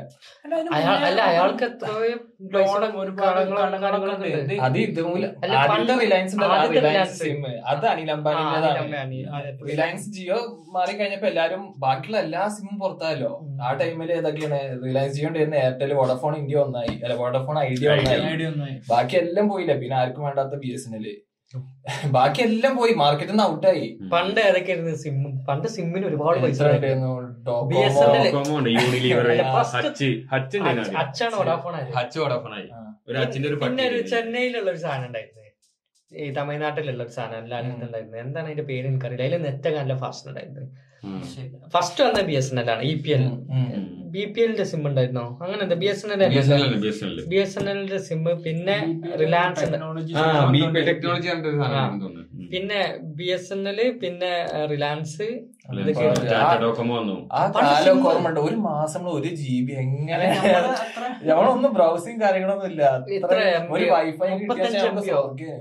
അല്ല, 0.76 1.22
അയാൾക്ക്. 1.30 1.66
അത് 4.68 4.78
ഇതുമൂലം 4.84 5.32
റിലയൻസ് 6.04 6.36
സിം 7.24 7.42
അത് 7.72 7.86
അനിൽ 7.94 8.12
അംബാനി. 8.18 8.44
റിലയൻസ് 9.72 10.08
ജിയോ 10.18 10.38
മാറി 10.76 10.94
കഴിഞ്ഞപ്പോ 11.00 11.28
എല്ലാരും 11.32 11.64
ബാക്കിയുള്ള 11.86 12.20
എല്ലാ 12.26 12.44
സിമ്മും 12.58 12.78
പുറത്തായല്ലോ. 12.84 13.32
ആ 13.64 13.74
ടൈമിൽ 13.82 14.12
ഏതൊക്കെയാണ്? 14.20 14.62
റിലയൻസ് 14.86 15.16
ജിയോ 15.18 15.28
ഉണ്ടായിരുന്ന 15.32 15.60
എയർടെൽ 15.64 15.94
വോഡഫോൺ 16.02 16.36
ഇന്ത്യ 16.44 16.58
ഒന്നായി. 16.68 16.96
അല്ല 17.04 17.14
വോഡഫോൺ 17.24 17.60
ഐഡിയ 17.60 17.76
ഐഡിയ 17.76 17.92
ഒന്നായി. 17.98 18.09
ബാക്കി 18.92 19.16
എല്ലാം 19.24 19.46
പോയില്ല? 19.52 19.74
പിന്നെ 19.82 19.96
ആർക്കും 20.02 20.24
വേണ്ടാത്ത 20.28 20.58
ബി 20.64 20.72
എസ് 20.76 20.88
എൻ 20.90 20.96
എൽ 21.00 21.08
ബാക്കി 22.16 22.42
എല്ലാം 22.48 22.74
പോയി 22.80 22.94
മാർക്കറ്റിൽ 23.02 23.34
നിന്ന് 23.34 23.46
ഔട്ടായി 23.52 23.86
പണ്ട് 24.12 24.40
ഏതൊക്കെയായിരുന്നു 24.48 24.92
സിം 25.04 25.16
പണ്ട് 25.48 25.68
സിമ്മിന് 25.76 26.06
ഒരുപാട് 26.10 26.38
പൈസ 26.44 26.60
പിന്നെ 33.64 33.86
ഒരു 33.92 34.02
ചെന്നൈയിലുള്ള 34.14 34.70
ഒരു 34.74 34.82
സാധനം 34.86 35.08
ഉണ്ടായിരുന്നു. 35.10 35.36
ഈ 36.12 36.28
തമിഴ്നാട്ടിലുള്ള 36.38 37.02
ഒരു 37.04 37.14
സാധനം 37.18 37.40
എല്ലാവരും 37.44 37.74
ഉണ്ടായിരുന്നു. 37.88 38.18
എന്താണ് 38.26 38.48
അതിന്റെ 38.48 38.66
പേര് 38.72 38.86
എനിക്കറിയില്ല. 38.92 39.26
അതിൽ 39.28 39.44
നെറ്റ് 39.48 39.70
നല്ല 39.80 39.96
ഫാസ്റ്റ് 40.04 40.30
ഉണ്ടായിരുന്നു. 40.30 40.64
ഫസ്റ്റ് 41.74 42.02
വന്ന 42.06 42.22
ബി 42.30 42.36
എസ് 42.40 42.50
എൻ 42.54 42.60
എൽ 42.62 42.70
ആണ് 42.74 42.84
E 42.92 42.94
P 43.04 43.12
L. 43.16 43.24
B 44.14 44.24
P 44.34 44.40
എല്ലിന്റെ 44.44 44.66
സിം 44.72 44.82
ഉണ്ടായിരുന്നോ? 44.90 45.26
അങ്ങനെ 45.44 45.62
എന്താ? 45.66 45.76
B 45.84 45.88
S 45.92 46.04
N 46.06 46.12
L 46.14 46.22
BSNL 46.36 46.74
BSNL. 46.84 47.20
B 47.32 47.38
S 47.44 47.58
N 47.60 47.68
എല്ലിന്റെ 47.74 48.00
സിം 48.08 48.24
പിന്നെ 48.46 48.78
റിലയൻസ്. 49.24 49.66
പിന്നെ 52.54 52.82
ബി 53.20 53.28
എസ് 53.38 53.52
എൻ 53.56 53.62
എൽ 53.72 53.80
പിന്നെ 54.04 54.34
റിലയൻസ് 54.74 55.28
ആ 57.32 57.42
പണ്ട് 57.56 57.70
ഓർമ്മയുണ്ട്. 58.10 58.40
ഒരു 58.48 58.58
മാസം 58.68 59.04
ഒരു 59.16 59.30
ജി 59.42 59.56
ബി 59.68 59.74
എങ്ങനെ 59.84 60.28
നമ്മളൊന്നും 61.30 61.72
ബ്രൗസിങ് 61.78 62.20
കാര്യങ്ങളൊന്നും 62.22 62.68
ഇല്ല. 62.72 62.84
ഒരു 63.76 63.86
വൈഫൈ 63.94 64.30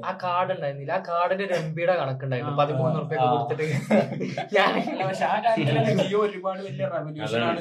ആ 0.09 0.13
കാർഡ് 0.25 0.53
ഉണ്ടായിരുന്നില്ല. 0.57 0.93
ആ 0.93 1.03
കാർഡിന്റെ 1.09 1.45
ഒരു 1.49 1.55
എം 1.61 1.69
ബിയുടെ 1.77 1.95
കണക്കുണ്ടായിരുന്നു. 2.01 2.55
പതിമൂന്ന് 2.63 3.01
റുപ്യ 3.03 3.17
കൊടുത്തിട്ട് 3.25 3.67
ഒരുപാട് 6.23 6.61
വലിയ 6.67 6.87
റവല്യൂഷൻ 6.95 7.43
ആണ് 7.49 7.61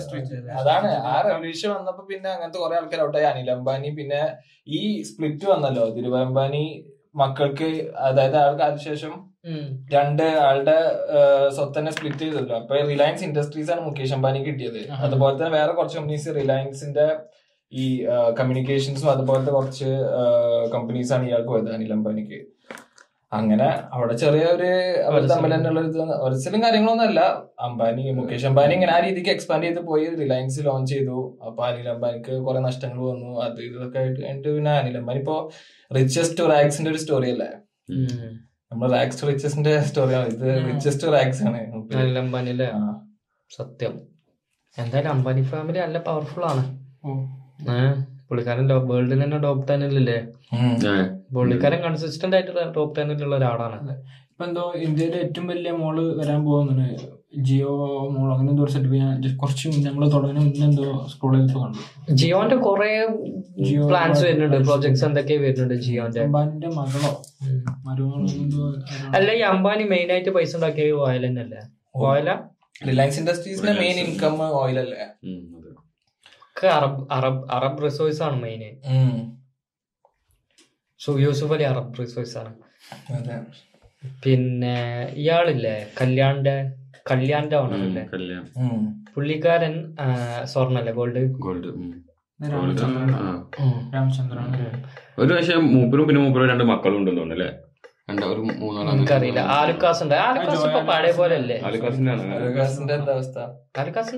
അതാണ്. 0.62 0.92
ആ 1.12 1.16
റെവല്യൂഷൻ 1.30 1.70
വന്നപ്പോ 1.78 2.04
പിന്നെ 2.12 2.30
അങ്ങനത്തെ 2.36 2.60
കുറെ 2.64 2.76
ആൾക്കാർ 2.80 3.02
ഔട്ടായി. 3.08 3.26
അനിൽ 3.32 3.52
അംബാനി 3.52 3.90
പിന്നെ 4.00 4.22
ഈ 4.68 4.80
സ്പ്ലിറ്റ് 5.10 5.46
വന്നല്ലോ. 5.54 5.86
തിരുവമ്പാനി 5.98 6.66
മക്കൾക്ക് 7.16 7.68
അതായത് 8.08 8.36
ആൾക്ക് 8.38 8.64
അതിനുശേഷം. 8.64 9.14
രണ്ട് 9.96 10.24
ആളുടെ 10.48 10.78
സ്വത്തന്നെ 10.82 11.52
സ്വത്ത് 11.56 11.78
തന്നെ 11.78 11.92
സ്പ്ലിറ്റ് 11.96 12.24
ചെയ്തല്ലോ. 12.24 12.56
അപ്പൊ 12.62 12.76
റിലയൻസ് 12.92 13.24
ഇൻഡസ്ട്രീസ് 13.28 13.72
ആണ് 13.74 13.82
മുകേഷ് 13.88 14.14
അംബാനി 14.18 14.40
കിട്ടിയത്. 14.48 14.82
അതുപോലെ 15.06 15.34
തന്നെ 15.36 15.52
വേറെ 15.60 15.72
കുറച്ച് 15.78 15.98
കമ്പനീസ് 16.00 16.36
റിലയൻസിന്റെ 16.40 17.08
ഈ 17.72 17.86
കമ്മ്യൂണിക്കേഷൻസും 18.40 19.10
അതുപോലത്തെ 19.14 19.52
കുറച്ച് 19.58 19.90
കമ്പനീസ് 20.76 21.12
ആണ് 21.16 21.26
ഇയാൾക്ക് 21.30 21.52
പോയത് 21.54 21.72
അനിൽ 21.78 21.94
അംബാനിക്ക്. 21.98 22.40
അങ്ങനെ 23.32 23.68
അവിടെ 23.96 24.14
ചെറിയ 24.24 24.44
ഒരു 24.56 24.70
അവർ 25.08 25.22
തമ്മിൽ 25.32 25.54
തന്നെയുള്ള 25.54 25.80
ഒരു 25.86 26.04
ഒരസലും 26.26 26.62
കാര്യങ്ങളൊന്നും 26.66 27.06
അല്ല. 27.08 27.22
അംബാനി 27.68 28.04
മുകേഷ് 28.20 28.48
അംബാനി 28.50 28.74
ഇങ്ങനെ 28.78 28.94
ആ 28.98 29.00
രീതിക്ക് 29.06 29.32
എക്സ്പാൻഡ് 29.36 29.66
ചെയ്ത് 29.68 29.82
പോയി 29.90 30.06
റിലയൻസ് 30.22 30.66
ലോഞ്ച് 30.68 30.92
ചെയ്തു. 30.94 31.18
അപ്പൊ 31.48 31.64
അനിൽ 31.70 31.88
അംബാനിക്ക് 31.96 32.36
കുറെ 32.48 32.62
നഷ്ടങ്ങൾ 32.68 33.02
വന്നു. 33.12 33.32
അത് 33.46 33.60
ഇതൊക്കെ 33.68 34.00
ആയിട്ട് 34.02 34.20
കഴിഞ്ഞിട്ട് 34.22 34.50
പിന്നെ 34.58 34.74
അനിൽ 34.82 34.98
അംബാനി 35.02 35.22
ഇപ്പോ 35.24 35.38
റിച്ചസ്റ്റ് 35.92 36.50
റാക്സിന്റെ 36.54 36.92
ഒരു 36.94 37.02
സ്റ്റോറി 37.04 37.30
അല്ലേ? 37.36 37.50
ഉം. 38.72 38.76
നമ്മൾ 38.76 38.92
റാക്സ് 38.92 39.28
റിച്ചസിന്റെ 39.28 39.82
സ്റ്റോറിയാണ് 39.82 40.28
ഇത്. 40.28 40.74
റിച്ചസ്റ്റ് 40.74 41.08
റാക്സ് 41.08 41.44
ആണ്. 41.44 41.60
അനിൽ 42.38 42.62
സത്യം. 43.50 43.94
എന്തായാലും 44.78 45.10
അംബാനി 45.10 45.42
ഫാമിലി 45.42 45.80
നല്ല 45.80 45.98
പവർഫുൾ 45.98 46.46
ആണ്. 46.46 46.64
പുള്ളിക്കാരൻ 48.30 48.68
വേൾഡിൽ 48.88 49.24
തന്നെ 49.24 49.38
ടോപ്പ് 49.40 49.68
ടെനിലല്ലേ. 49.68 50.18
പുള്ളിക്കാരൻ 51.34 51.82
കൺസിസ്റ്റന്റ് 51.82 52.36
ആയിട്ടുള്ള 52.36 52.72
ടോപ്പ് 52.72 53.00
ടെനിലുള്ള 53.00 53.36
ഒരാളാണ്. 53.36 53.92
ഇപ്പൊ 54.32 54.46
എന്തോ 54.46 54.74
ഇന്ത്യയിലെ 54.76 55.18
ഏറ്റവും 55.18 55.48
വലിയ 55.48 55.72
മോൾ 55.72 56.18
വരാൻ 56.18 56.44
പോകുന്നുണ്ട്. 56.44 57.17
ജിയോ 57.34 57.72
മോൾ 58.14 58.30
അങ്ങനെ 58.34 58.50
എന്തോ 58.52 58.66
സെറ്റ് 58.74 59.00
ഞാൻ 59.02 59.16
just 59.24 59.36
കുറച്ച് 59.42 59.66
മുന്നേ 59.72 59.90
തുടങ്ങി 59.90 60.12
തുടങ്ങുന്ന 60.14 60.44
മുന്നേ 60.46 60.66
എന്തോ 60.68 60.86
സ്ക്രോൾ 61.12 61.34
ചെയ്തപ്പോ 61.36 61.62
കണ്ടു. 61.64 61.82
ജിയോന്റെ 62.20 62.58
കുറെ 62.66 62.92
ജിയോ 63.66 63.88
പ്ലാൻസ് 63.92 64.22
വരുന്നുണ്ട് 64.28 64.58
പ്രോജക്ട്സ് 64.68 65.04
എന്തൊക്കെ 65.08 65.36
വരുന്നുണ്ട് 65.44 65.76
ജിയോന്റെ? 65.86 66.22
അംബാനിന്റെ 66.28 66.70
മകളോ. 66.78 67.12
മരുമകളോ 67.88 68.70
അല്ല 69.18 69.28
ഈ 69.40 69.42
അംബാനി 69.54 69.86
മെയിൻ 69.94 70.12
ആയിട്ട് 70.16 70.34
പൈസ 70.38 70.56
ഉണ്ടാക്കിയത് 70.60 70.96
ഓയിൽ 71.08 71.26
തന്നെയല്ലേ? 71.28 71.62
ഓയില 71.96 72.30
റിലയൻസ് 72.88 73.20
ഇൻഡസ്ട്രീസിന്റെ 73.20 73.76
മെയിൻ 73.82 74.00
ഇൻകം 74.06 74.36
ഓയിൽ 74.62 74.80
അല്ലേ? 74.80 75.06
അറബ് 76.78 77.02
അറബ് 77.18 77.44
അറബ് 77.58 77.80
റിസോഴ്സ് 77.86 78.22
ആണ് 78.28 78.38
main. 78.44 78.62
So 81.00 81.20
Yusuf 81.26 81.54
Ali 81.58 81.66
Arab 81.74 81.94
resource 82.02 82.36
ആണ്. 82.38 82.54
അതെ. 83.18 83.38
പിന്നെ 84.24 84.76
ഇയാളില്ലേ 85.22 85.76
കല്യാണിന്റെ 86.02 86.58
കല്യാണിന്റെ 87.08 87.58
ഓണർ 87.58 87.82
കല്യാണം 88.12 88.48
ഉം. 88.64 88.82
പുള്ളിക്കാരൻ 89.14 89.74
സ്വർണല്ലേ? 90.46 90.94
Gold 90.98 91.22
gold 91.46 91.70
Ramachandran. 93.94 94.50
ഒരു 95.20 95.32
പക്ഷേ 95.32 95.56
മൂപ്പരും 95.70 96.06
പിന്നെ 96.08 96.22
മൂപ്പരും 96.24 96.50
രണ്ട് 96.52 96.66
മക്കളും 96.72 96.98
ഉണ്ടെന്ന് 97.00 97.22
തോന്നുന്നു 97.22 97.38
അല്ലേ? 97.38 97.50
രണ്ട് 98.10 98.26
ഒരു 98.26 98.42
മൂന്നാളാണ് 98.60 98.92
എനിക്കറിയില്ല 98.96 99.40
ആലുക്കാസ് 99.56 100.02
ഉണ്ട് 100.06 100.16
ആലുക്കാസ് 100.26 100.66
ഇപ്പൊ 100.68 100.82
പഴയ 100.90 101.14
പോലെ 101.18 101.36
അല്ലേ 101.42 101.58
ആലുക്കാസിന്റെ 101.68 102.12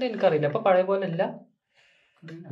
എനിക്കറിയില്ല. 0.09 0.47
ഇപ്പൊ 0.47 0.61
പഴയ 0.67 0.83
പോലെ 0.89 1.05
അല്ല 1.09 1.23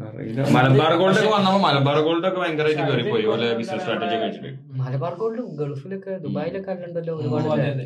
അറിയില്ല. 0.05 0.41
മലബാർ 0.55 0.91
ഗോൾഡ് 0.99 1.17
ഒക്കെ 1.19 1.31
വന്നപ്പോ 1.31 1.59
മലബാർ 1.63 1.97
ഗോൾഡ് 2.03 2.27
ഒക്കെ 2.27 2.39
ഭയങ്കരമായിട്ട് 2.41 2.83
കയറിപ്പോയി 2.83 3.25
ഓലെ 3.33 3.47
ബിസിനസ് 3.59 3.83
സ്ട്രാറ്റജി 3.83 4.17
വെച്ചിട്ട്. 4.21 4.51
മലബാർ 4.81 5.13
ഗോൾഡ് 5.21 5.43
ഗൾഫിലൊക്കെ 5.59 6.13
ദുബായിലൊക്കെ 6.25 6.71
അല്ലണ്ടല്ലോ 6.75 7.15
ഒരുപാട് 7.19 7.83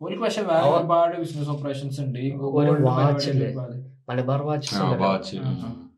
ഒരു 0.00 0.16
പക്ഷെ 0.22 0.42
വേറെ 0.42 0.68
ഒരുപാട് 0.68 1.14
ബിസിനസ് 1.20 1.48
ഓപ്പറേഷൻസ് 1.48 2.00
ഉണ്ട്. 2.00 2.18
ഒരു? 2.58 2.70
ഒരുപാട്. 2.72 3.76
മലബാർ 4.08 4.40
വാച്ച് 4.48 5.36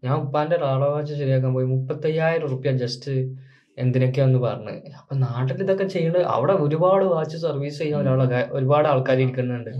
ഞാൻ 0.04 0.14
ഉപ്പാന്റെ 0.14 0.56
റാള 0.56 0.82
വാച്ച് 0.86 1.14
ശരിയാക്കാൻ 1.14 1.54
പോയി. 1.54 1.66
മുപ്പത്തയ്യായിരം 1.66 2.48
റുപ്യ 2.52 2.72
ജസ്റ്റ് 2.82 3.14
എന്തിനൊക്കെയാന്ന് 3.78 4.38
പറഞ്ഞ്. 4.38 4.74
അപ്പൊ 5.00 5.14
നാട്ടിൽ 5.24 5.58
ഇതൊക്കെ 5.62 5.86
ചെയ്യണ 5.94 6.22
അവിടെ 6.36 6.52
ഒരുപാട് 6.64 7.04
വാച്ച് 7.14 7.36
സർവീസ് 7.36 7.78
ചെയ്യാൻ 7.78 8.00
ഒരാളൊക്കെ 8.00 8.48
ഒരുപാട് 8.50 8.88
ആൾക്കാർ 8.88 9.18
ഇരിക്കുന്നുണ്ട്. 9.20 9.70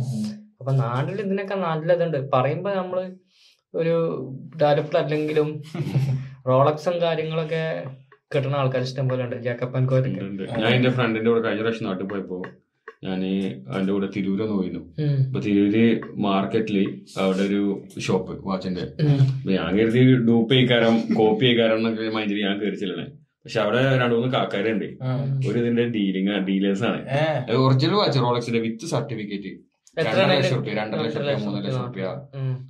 അപ്പൊ 0.61 0.73
നാട്ടിൽ 0.83 1.21
ഇതിനൊക്കെ 1.21 1.55
നല്ലതുണ്ട്. 1.67 2.19
പറയുമ്പോ 2.35 2.71
നമ്മൾ 2.75 2.99
ഒരു 3.75 3.95
ഡെവലപ്ഡ് 4.63 4.99
അല്ലെങ്കിലും 5.03 5.49
റോളക്സും 6.51 6.95
കാര്യങ്ങളൊക്കെ 7.03 7.63
കിട്ടുന്ന 8.35 8.57
ആൾക്കാർ 8.57 8.83
ഇഷ്ടം 8.83 9.09
പോലെ 9.09 9.23
ഉണ്ട്. 9.25 9.37
ജാക്കപ്പ് 9.47 9.89
കോരി 9.91 10.11
ഞാൻ 10.61 10.71
എന്റെ 10.77 10.91
ഫ്രണ്ടിന്റെ 10.97 11.31
കൂടെ 11.31 11.43
കഴിഞ്ഞ 11.47 11.63
പ്രാവശ്യം 11.63 11.89
നാട്ടിൽ 11.89 12.07
പോയപ്പോ 12.13 12.39
ഞാൻ 13.05 13.21
അതിന്റെ 13.69 13.93
കൂടെ 13.93 14.09
തിരൂര് 14.17 14.43
പോയിരുന്നു. 14.49 14.81
ഉം. 15.03 15.27
അപ്പൊ 15.27 15.41
തിരൂര് 15.41 16.01
മാർക്കറ്റിൽ 16.17 16.79
അവിടെ 17.19 17.43
ഒരു 17.43 17.83
ഷോപ്പ് 18.01 18.49
വാച്ചിന്റെ. 18.49 18.81
അപ്പൊ 18.81 19.53
ഞാൻ 19.53 19.79
കരുതി 19.79 20.17
ഡൂപ്പ് 20.17 20.55
ചെയ്യാരം 20.55 21.15
കോപ്പി 21.15 21.45
ചെയ്യാരം 21.45 21.77
എന്നൊക്കെ 21.77 22.11
മൈൻഡിൽ 22.11 22.43
ഞാൻ 22.43 22.61
കയറിച്ചില്ലേ 22.61 23.07
പക്ഷെ 23.45 23.61
അവിടെ 23.61 23.99
രണ്ടു 23.99 24.15
മൂന്ന് 24.15 24.33
കാക്കാരുണ്ട്. 24.33 24.85
ഒരു 25.49 25.59
ഇതിന്റെ 25.59 25.85
ഡീലിംഗ് 25.89 26.39
ഡീലേഴ്സ് 26.39 26.85
ആണ്. 26.85 27.01
ഒറിജിനൽ 27.53 27.95
വാച്ച് 27.95 28.19
റോളക്സിന്റെ 28.19 28.61
വിത്ത് 28.61 28.87
സർട്ടിഫിക്കറ്റ്. 28.87 29.53
രണ്ടര 29.99 30.25
ലക്ഷം 30.37 30.57
റുപ്യ 30.57 30.75
രണ്ടര 30.75 30.99
ലക്ഷം 31.01 31.21
റുപ്യ 31.21 31.45
മൂന്ന് 31.45 31.65
ലക്ഷം 31.65 31.87
റുപ്യ. 31.87 32.03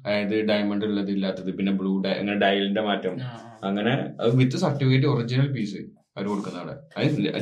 അതായത് 0.07 0.45
ഡയമണ്ട് 0.45 0.85
ഉള്ളത് 0.85 1.11
ഇല്ലാത്തത് 1.11 1.55
പിന്നെ 1.55 1.73
ബ്ലൂ 1.73 2.03
അങ്ങനെ 2.07 2.35
ഡയലിന്റെ 2.35 2.81
മാറ്റം. 2.81 3.17
അങ്ങനെ 3.65 3.95
വിത്ത് 4.35 4.57
സർട്ടിഫിക്കറ്റ് 4.57 5.07
ഒറിജിനൽ 5.07 5.53
പീസ്. 5.53 5.98
അവർ 6.19 6.27
കൊടുക്കുന്ന 6.33 6.63
അവിടെ. 6.63 6.77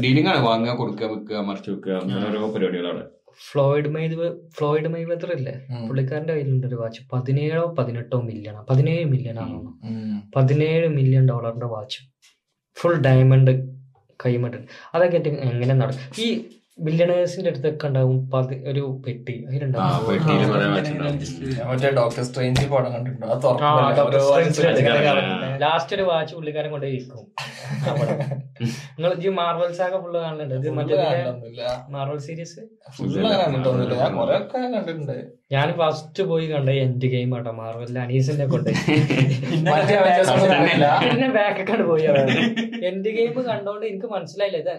ഡീലിംഗ് 0.05 0.31
ആണ് 0.33 0.41
വാങ്ങുക 0.49 0.73
കൊടുക്കുക 0.81 1.07
വെക്കുക 1.13 1.43
മറിച്ച് 1.51 1.71
വെക്കുക 1.75 1.95
അങ്ങനെ 2.03 2.25
ഓരോ 2.31 2.49
പരിപാടികളാണ് 2.57 3.05
ഫ്ലോയിഡ് 3.47 3.89
മൈ 3.95 4.03
ഫ്ലോയിഡ് 4.57 4.89
മെയ്വെതർ 4.93 5.31
ഇല്ലേ? 5.39 5.55
പുള്ളിക്കാരന്റെ 5.89 6.35
കയ്യിലുണ്ട് 6.37 6.67
ഒരു 6.69 6.77
വാച്ച്. 6.83 7.01
പതിനേഴോ 7.13 7.65
പതിനെട്ടോ 7.79 8.19
മില്യൺ 8.29 8.55
പതിനേഴ് 8.71 9.05
മില്യൺ 9.15 9.39
ആണോ 9.45 9.59
പതിനേഴ് 10.37 10.89
മില്യൺ 10.99 11.25
ഡോളറിന്റെ 11.31 11.69
വാച്ച്. 11.75 11.99
ഫുൾ 12.77 12.95
ഡയമണ്ട് 13.07 13.53
കൈമട്ടുണ്ട് 14.21 14.71
അതൊക്കെ 14.95 15.19
എങ്ങനെ 15.49 15.75
നടക്കും 15.83 16.23
ഈ 16.25 16.29
ബില്യണേഴ്സിന്റെ 16.79 17.51
അടുത്തൊക്കെ 17.51 17.87
ഉണ്ടാവും 17.89 18.17
ഒരു 18.71 18.83
പെട്ടി. 19.05 19.35
ലാസ്റ്റ് 25.63 25.95
ഒരു 25.97 26.05
വാച്ച് 26.11 26.35
പുള്ളിക്കാരൻ 26.35 26.71
കൊണ്ടേ 26.71 26.89
ഇരിക്കും. 26.89 27.25
നിങ്ങൾ 28.97 29.13
ഈ 29.25 29.33
മാർവൽ 29.39 29.71
സാഗ 29.79 29.95
ഫുള്ള് 30.03 30.19
കാണുന്നുണ്ട് 30.25 30.55
ഇത് 30.55 30.69
മറ്റേ 30.79 30.97
മാർവൽ 31.97 32.19
സീരീസ് 32.27 32.61
ഫുള്ള് 32.99 33.17
അങ്ങനെ 33.21 33.43
കണ്ടിട്ടൊന്നുമില്ല 33.45 33.97
ഞാൻ 34.03 34.13
കൊറേ 34.21 34.37
ഒക്കെ 34.39 34.59
കണ്ടിട്ടുണ്ട്. 34.77 35.17
ഞാൻ 35.51 35.69
ഫസ്റ്റ് 35.73 36.23
പോയി 36.23 36.47
കണ്ട 36.47 36.71
എൻഡ് 36.81 37.09
ഗെയിം 37.09 37.31
ആട്ടോ 37.37 37.51
മാർവൽ 37.53 37.99
അനീസിനെ 37.99 38.47
കൊണ്ട്. 38.47 38.71
പിന്നെ 41.05 41.29
ബാക്കൊക്കെ 41.37 41.77
പോയി 41.83 42.07
എൻഡ് 42.83 43.11
ഗെയിം 43.17 43.37
കണ്ടോണ്ട് 43.51 43.85
എനിക്ക് 43.87 44.09
മനസ്സിലായില്ല 44.15 44.59
ഇത് 44.59 44.73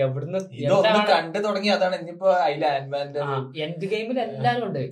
എവിടുന്ന് 0.00 0.40
കണ്ടു 1.12 1.38
തുടങ്ങി 1.38 1.70
അതാണ് 1.70 1.96
ഇനിയിപ്പോ 2.00 2.32
എൻഡ് 3.66 3.86
ഗെയിമിൽ 3.86 4.18
എല്ലാരും 4.26 4.66
ഉണ്ട്. 4.68 4.82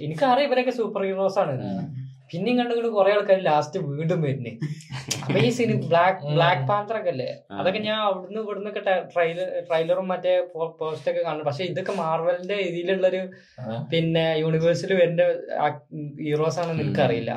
എനിക്കറിയാം 0.00 0.46
ഇവരൊക്കെ 0.48 0.72
സൂപ്പർ 0.72 1.02
ഹീറോസ് 1.04 1.38
ആണ് 1.38 1.54
പിന്നെയും 2.34 2.56
കണ്ടുകൊണ്ട് 2.60 2.88
കുറെ 2.96 3.10
ആൾക്കാർ 3.16 3.38
ലാസ്റ്റ് 3.48 3.78
വീണ്ടും 3.88 4.20
വരുന്നേ. 4.26 4.52
അപ്പൊ 5.24 5.38
ഈ 5.46 5.50
സിനിമ 5.58 5.76
ബ്ലാക്ക് 5.90 6.20
ബ്ലാക്ക് 6.36 6.64
പാന്തർ 6.70 6.96
ഒക്കെ 7.00 7.10
അല്ലേ? 7.14 7.28
അതൊക്കെ 7.58 7.80
ഞാൻ 7.88 7.98
അവിടുന്ന് 8.06 8.40
ഇവിടുന്ന് 8.44 8.70
ഒക്കെ 8.72 8.82
ട്രailerഉം 9.68 10.06
മറ്റേ 10.12 10.34
പോസ്റ്റ് 10.80 11.08
ഒക്കെ 11.12 11.22
കാണുന്നു 11.26 11.46
പക്ഷെ 11.48 11.64
ഇതൊക്കെ 11.72 11.94
മാർവലിന്റെ 12.02 12.58
ഇതിലുള്ളൊരു 12.68 13.22
പിന്നെ 13.92 14.26
യൂണിവേഴ്സിൽ 14.42 14.92
വരുന്ന 15.02 15.22
ഹീറോസ് 16.26 16.60
ആണെന്ന് 16.64 16.84
എനിക്കറിയില്ല. 16.86 17.34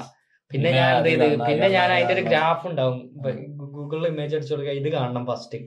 പിന്നെ 0.51 0.69
ഞാൻ 0.79 0.89
എന്ത് 0.97 1.09
ചെയ്ത്? 1.09 1.25
പിന്നെ 1.47 1.67
ഞാൻ 1.77 1.89
അതിന്റെ 1.93 2.13
ഒരു 2.17 2.25
ഗ്രാഫ് 2.29 2.65
ഉണ്ടാവും. 2.69 2.99
ഗൂഗിളിൽ 3.87 4.07
ഇമേജ് 4.13 4.33
അടിച്ചു 4.37 4.53
കൊടുക്കുക 4.53 4.73
ഇത് 4.81 4.89
കാണണം 4.95 5.23
ഫസ്റ്റ് 5.29 5.57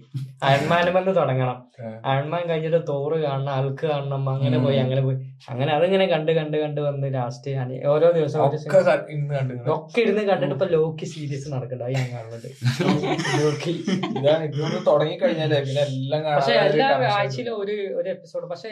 അയൺമാനുമെന്ന് 0.48 1.12
തുടങ്ങണം. 1.18 1.56
അയൺമാൻ 2.10 2.42
കഴിഞ്ഞിട്ട് 2.50 2.80
തോറ് 2.90 3.16
കാണണം 3.24 3.52
അൽക്ക് 3.58 3.84
കാണണം 3.92 4.22
അങ്ങനെ 4.34 4.58
പോയി 4.64 4.78
അങ്ങനെ 4.84 5.02
പോയി. 5.06 5.16
അങ്ങനെ 5.50 5.70
അതിങ്ങനെ 5.76 6.06
കണ്ട് 6.12 6.32
കണ്ട് 6.38 6.56
കണ്ട് 6.62 6.80
വന്ന് 6.86 7.08
ലാസ്റ്റ് 7.14 7.52
ഓരോ 7.92 8.08
ദിവസം 8.18 8.40
ഒക്കെ 9.74 10.00
ഇരുന്ന് 10.04 10.24
കണ്ടിട്ട് 10.30 10.54
ഇപ്പൊ 10.56 10.68
ലോക്കി 10.76 11.06
സീരീസ് 11.12 11.48
നടക്കണ്ടായി 11.54 11.94
ഞാൻ 12.00 12.08
കാണുന്നത്. 12.14 12.48
ലോക്കി 13.40 13.72
തുടങ്ങി 14.88 15.16
കഴിഞ്ഞാലേ 15.22 15.60
പിന്നെ 15.66 15.82
എല്ലാം 15.88 16.22
പക്ഷെ 16.38 16.56
എല്ലാ 16.68 16.88
ആഴ്ചയിലും 17.16 17.54
ഒരു 17.62 17.76
ഒരു 18.00 18.08
എപ്പിസോഡ് 18.14 18.48
പക്ഷെ 18.52 18.70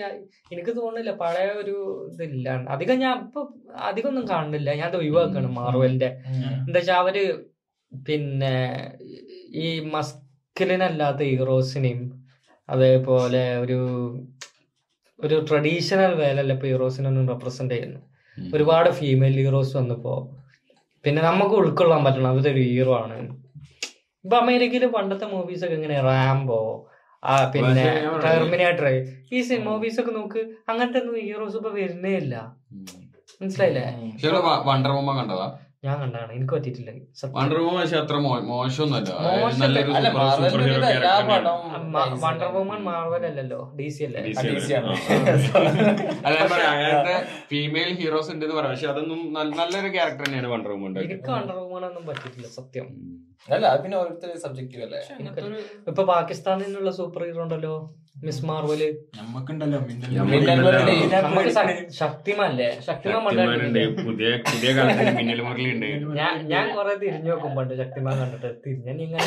എനിക്ക് 0.55 0.73
തോന്നുന്നില്ല 0.81 1.15
പഴയ 1.25 1.49
ഒരു 1.63 1.77
ഇതില്ല. 2.13 2.49
അധികം 2.77 2.99
ഞാൻ 3.05 3.17
ഇപ്പൊ 3.27 3.41
അധികം 3.91 4.11
ഒന്നും 4.13 4.27
കാണുന്നില്ല. 4.33 4.69
ഞാൻ 4.81 4.89
അത് 4.91 4.99
ഒഴിവാക്കാണ് 5.03 5.51
മാർവലിന്റെ. 5.61 6.11
എന്താ 6.67 6.79
വെച്ചാ 6.81 6.97
അവർ 7.05 7.17
പിന്നെ 7.93 8.55
ഈ 9.49 9.81
മസ്കിലിനല്ലാത്ത 9.81 11.17
ഹീറോസിനെയും 11.17 12.27
അതേപോലെ 12.69 13.59
ഒരു 13.59 13.79
ഒരു 15.19 15.47
ട്രഡീഷണൽ 15.51 16.15
വേലല്ല 16.15 16.53
ഇപ്പൊ 16.53 16.67
ഹീറോസിനൊന്നും 16.67 17.29
റെപ്രസെന്റ് 17.29 17.75
ചെയ്യുന്നു 17.75 18.01
ഒരുപാട് 18.53 18.91
ഫീമെയിൽ 18.91 19.33
ഹീറോസ് 19.33 19.77
വന്നപ്പോ 19.77 20.31
പിന്നെ 21.05 21.23
നമുക്ക് 21.23 21.55
ഉൾക്കൊള്ളാൻ 21.55 22.05
പറ്റണം. 22.05 22.39
അതൊരു 22.39 22.61
ഹീറോ 22.61 22.97
ആണ്. 22.97 23.29
ഇപ്പൊ 24.25 24.37
അമേരിക്കയിൽ 24.37 24.87
പണ്ടത്തെ 24.87 25.27
മൂവീസ് 25.27 25.65
ഒക്കെ 25.65 25.75
ഇങ്ങനെ 25.75 26.01
റാംബോ 26.01 26.87
ആ 27.25 27.51
പിന്നെ 27.51 27.85
ടെർമിനേറ്റർ 28.25 28.87
ഈ 29.33 29.59
മൂവീസ് 29.59 30.01
ഒക്കെ 30.01 30.11
നോക്ക് 30.11 30.39
അങ്ങനത്തെ 30.69 30.99
ഒന്നും 30.99 31.15
ഹീറോസ് 31.15 31.57
ഇപ്പൊ 31.57 31.71
വരുന്നേ 31.71 32.17
ഇല്ല. 32.17 32.57
മനസ്സിലായില്ലേ? 33.41 33.83
ഉം. 33.83 34.67
വണ്ടർ 34.67 34.91
വുമ 34.91 35.17
കണ്ടതാ? 35.17 35.59
ഞാൻ 35.85 36.01
കണ്ടാണ്. 36.01 36.33
എനിക്ക് 36.33 36.55
പറ്റിയിട്ടില്ല. 36.55 36.91
വണ്ടർ 37.35 37.59
അത്ര 37.97 38.17
മോശമൊന്നുമല്ല. 38.17 39.11
മാർവൽ 42.89 43.27
അല്ലല്ലോ. 43.27 43.73
ഡി 43.81 43.89
സി 43.89 44.03
അല്ലേ? 44.05 44.21
അങ്ങനത്തെ 46.69 47.15
ഫീമെയിൽ 47.51 47.91
ഹീറോസ് 48.01 48.31
ഉണ്ട് 48.31 48.45
എന്ന് 48.45 48.57
പറയാം. 48.57 48.73
പക്ഷെ 48.73 48.89
അതൊന്നും 48.89 49.33
നല്ല- 49.33 49.57
നല്ലൊരു 49.57 49.89
ക്യാരക്ടർ 49.89 50.25
തന്നെയാണ് 50.25 50.47
വണ്ടർ 50.47 50.73
എനിക്ക് 51.05 51.31
വണ്ടർ 51.31 51.55
ഒന്നും 51.87 52.07
പറ്റിയിട്ടില്ല 52.07 52.47
സത്യം. 52.49 52.87
അല്ല 53.53 53.77
പിന്നെ 53.77 53.99
ഓരോരുത്തരെ 53.99 54.39
സബ്ജക്റ്റീവ് 54.39 54.83
അല്ലേ? 54.83 54.99
ഇപ്പൊ 55.89 56.05
പാകിസ്ഥാനിൽ 56.05 56.65
നിന്നുള്ള 56.65 56.91
സൂപ്പർ 56.91 57.25
ഹീറോ 57.25 57.43
ഉണ്ടല്ലോ 57.43 57.95
മിസ് 58.25 58.47
മാർവൽ 58.47 58.99
നമ്മക്കുണ്ടല്ലോ 59.17 59.79
മിന്നൽ 59.81 60.21
മിന്നൽ 60.23 60.61
മുരളി. 60.63 61.07
നമുക്ക് 61.07 61.49
ശക്- 61.49 61.89
ശക്തിമാൻ 61.89 62.51
പുതിയ 64.07 64.37
പുതിയ 64.37 64.77
കാലത്ത് 64.77 65.17
മിന്നൽ 65.17 65.41
മുരളി 65.41 65.71
ഞാൻ 66.17 66.49
ഞാൻ 66.49 66.77
കൊറേ 66.77 66.95
തിരിഞ്ഞു 66.95 67.31
നോക്കും 67.31 67.57
പണ്ട് 67.57 67.75
ശക്തിമാൻ 67.75 68.19
കണ്ടിട്ട്. 68.19 68.59
തിരിഞ്ഞ 68.67 68.91
ഇങ്ങനെ 68.91 69.25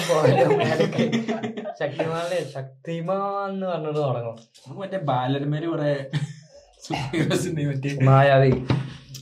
ശക്തിമാനെ 1.79 2.51
ശക്തിമാൻ 2.53 3.49
എന്ന് 3.51 3.67
പറഞ്ഞിട്ട് 3.67 3.99
തുടങ്ങും. 3.99 4.35
മറ്റേ 4.79 4.97
ബാലന്മാര് 4.97 5.63
കൊറേ 5.63 6.05
മായാവി. 8.03 8.51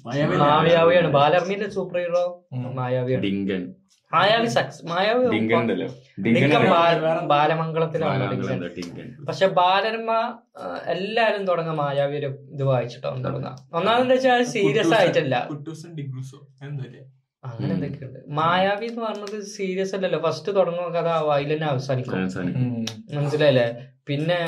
മായാവിയാണ്. 0.06 1.10
ബാലർമിന്റെ 1.14 1.70
സൂപ്പർ 1.70 2.00
ഹീറോ 2.00 2.24
മായാവിയാണ്. 2.54 3.24
ഡിങ്കൻ. 3.24 3.64
മായാവി 4.14 4.48
സക്സ് 4.48 4.86
മായാവി 4.86 5.26
ഡിങ്കൻ 5.34 5.68
ബാലമംഗളത്തിലാണ് 7.28 9.26
പക്ഷെ 9.28 9.48
ബാലരമ 9.60 10.12
എല്ലാരും 10.86 11.44
തുടങ്ങ 11.46 11.72
മായാവി 11.72 12.18
ഒരു 12.18 12.30
ഇത് 12.54 12.64
വായിച്ചിട്ടാണ് 12.64 13.26
തുടങ്ങാ. 13.26 13.52
ഒന്നാമെന്ന് 13.74 14.16
വെച്ചാൽ 14.16 14.44
സീരിയസ് 14.56 14.94
ആയിട്ടല്ല. 14.94 15.36
അങ്ങനെ 17.44 17.74
എന്തൊക്കെയുണ്ട്? 17.74 18.20
മായാവി 18.30 18.86
എന്ന് 18.86 19.02
പറഞ്ഞത് 19.02 19.38
സീരിയസ് 19.44 19.94
അല്ലല്ലോ. 19.96 20.20
ഫസ്റ്റ് 20.26 20.56
തുടങ്ങുന്ന 20.56 20.90
കഥ 21.00 21.12
വയലിനെ 21.28 21.68
അവസാനിക്കും. 21.68 22.22
അവസാനിക്കും. 22.22 22.86
മനസ്സിലായില്ലേ? 23.18 23.68
പിന്നെ 24.08 24.40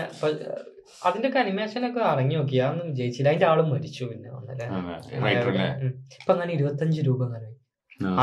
അതിന്റെ 1.06 1.28
ഒക്കെ 1.30 1.40
അനിമേഷൻ 1.40 1.82
ഒക്കെ 1.90 2.02
ഇറങ്ങി 2.12 2.36
നോക്കി 2.36 2.56
അതൊന്നും 2.56 2.88
വിജയിച്ചില്ല 2.92 3.30
അതിന്റെ 3.30 3.48
ആൾ 3.52 3.60
മരിച്ചു 3.74 4.04
പിന്നെ? 4.06 4.30
ഇപ്പൊ 6.20 6.32
അങ്ങനെ 6.34 6.52
ഇരുപത്തഞ്ച് 6.54 7.02
രൂപ 7.08 7.22
അങ്ങനെ. 7.28 7.50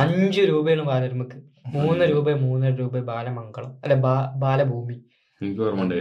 അഞ്ചു 0.02 0.42
രൂപയാണ് 0.50 0.84
ബാലരമക്ക്. 0.90 1.38
മൂന്ന് 1.74 2.04
രൂപ 2.12 2.30
മൂന്നര 2.46 2.74
രൂപ 2.82 2.98
ബാലമംഗളം. 3.10 3.72
അല്ലെ 3.82 3.96
ബാലഭൂമി. 4.44 4.96
എനിക്ക് 5.40 5.62
ഓർമ്മയുണ്ട്. 5.62 5.96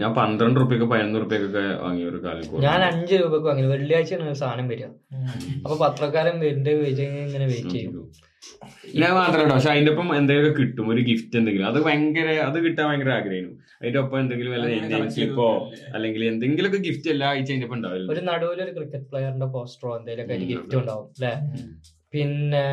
ഞാൻ 0.00 0.10
പന്ത്രണ്ട് 0.18 0.58
റുപ്യക്ക് 0.60 0.86
പതിനൊന്ന് 0.90 1.18
റുപ്യക്കൊക്കെ 1.20 1.64
വാങ്ങിയ 1.84 2.04
ഒരു 2.10 2.18
കാലം 2.24 2.62
ഞാൻ 2.66 2.80
അഞ്ച് 2.90 3.14
രൂപക്ക് 3.22 3.46
വാങ്ങി. 3.46 3.64
വെള്ളിയാഴ്ചയാണ് 3.72 4.34
സാധനം 4.42 4.68
വരിക. 4.72 4.86
അപ്പൊ 5.64 5.76
പത്രക്കാരൻ 5.84 6.36
വരുന്നുണ്ട് 6.44 6.70
വെയിറ്റ് 6.82 7.06
ഇങ്ങനെ 7.26 7.46
വെയിറ്റ് 7.52 7.74
ചെയ്യും. 7.76 7.92
ഇല്ല 8.88 9.02
അത് 9.06 9.14
മാത്രമല്ല 9.16 9.52
പക്ഷെ 9.52 9.70
അതിന്റെ 9.72 9.90
ഒപ്പം 9.92 10.08
എന്തെങ്കിലും 10.16 10.52
കിട്ടും. 10.58 10.86
ഒരു 10.92 11.02
ഗിഫ്റ്റ് 11.08 11.36
എന്തെങ്കിലും. 11.40 11.66
അത് 11.70 11.78
ഭയങ്കര 11.86 12.28
അത് 12.46 12.58
കിട്ടാൻ 12.64 12.84
ഭയങ്കര 12.88 13.10
ആഗ്രഹമായിരുന്നു 13.16 13.56
അതിന്റെ 13.80 13.98
ഒപ്പം 13.98 14.18
എന്തെങ്കിലും 14.20 14.52
വല്ല 14.52 14.64
അങ്ങനെ 14.64 14.76
അല്ലെങ്കിൽ 14.76 14.88
എന്തെങ്കിലും 14.88 15.14
സ്ലിപ്പോ 15.16 15.46
ചെയ്ത് 15.72 15.94
അല്ലെങ്കിൽ 15.96 16.22
എന്തെങ്കിലുമൊക്കെ 16.30 16.80
ഗിഫ്റ്റ് 16.86 17.10
എല്ലാ 17.14 17.28
ആഴ്ച 17.30 17.48
അതിന്റെ 17.48 17.66
ഒപ്പം 17.68 17.78
ഉണ്ടാവില്ല 17.78 18.08
ഒരു 18.14 18.22
നടുവിലൊരു 18.28 18.64
ഒരു 18.64 18.74
ക്രിക്കറ്റ് 18.78 19.08
പ്ലെയറിന്റെ 19.10 19.48
പോസ്റ്ററോ 19.54 19.92
എന്തെങ്കിലുമൊക്കെ 19.98 20.38
ഗിഫ്റ്റ് 20.44 20.76
ഉണ്ടാവും 20.80 21.06
അല്ലെ? 21.12 21.32
പിന്നെ 22.14 22.64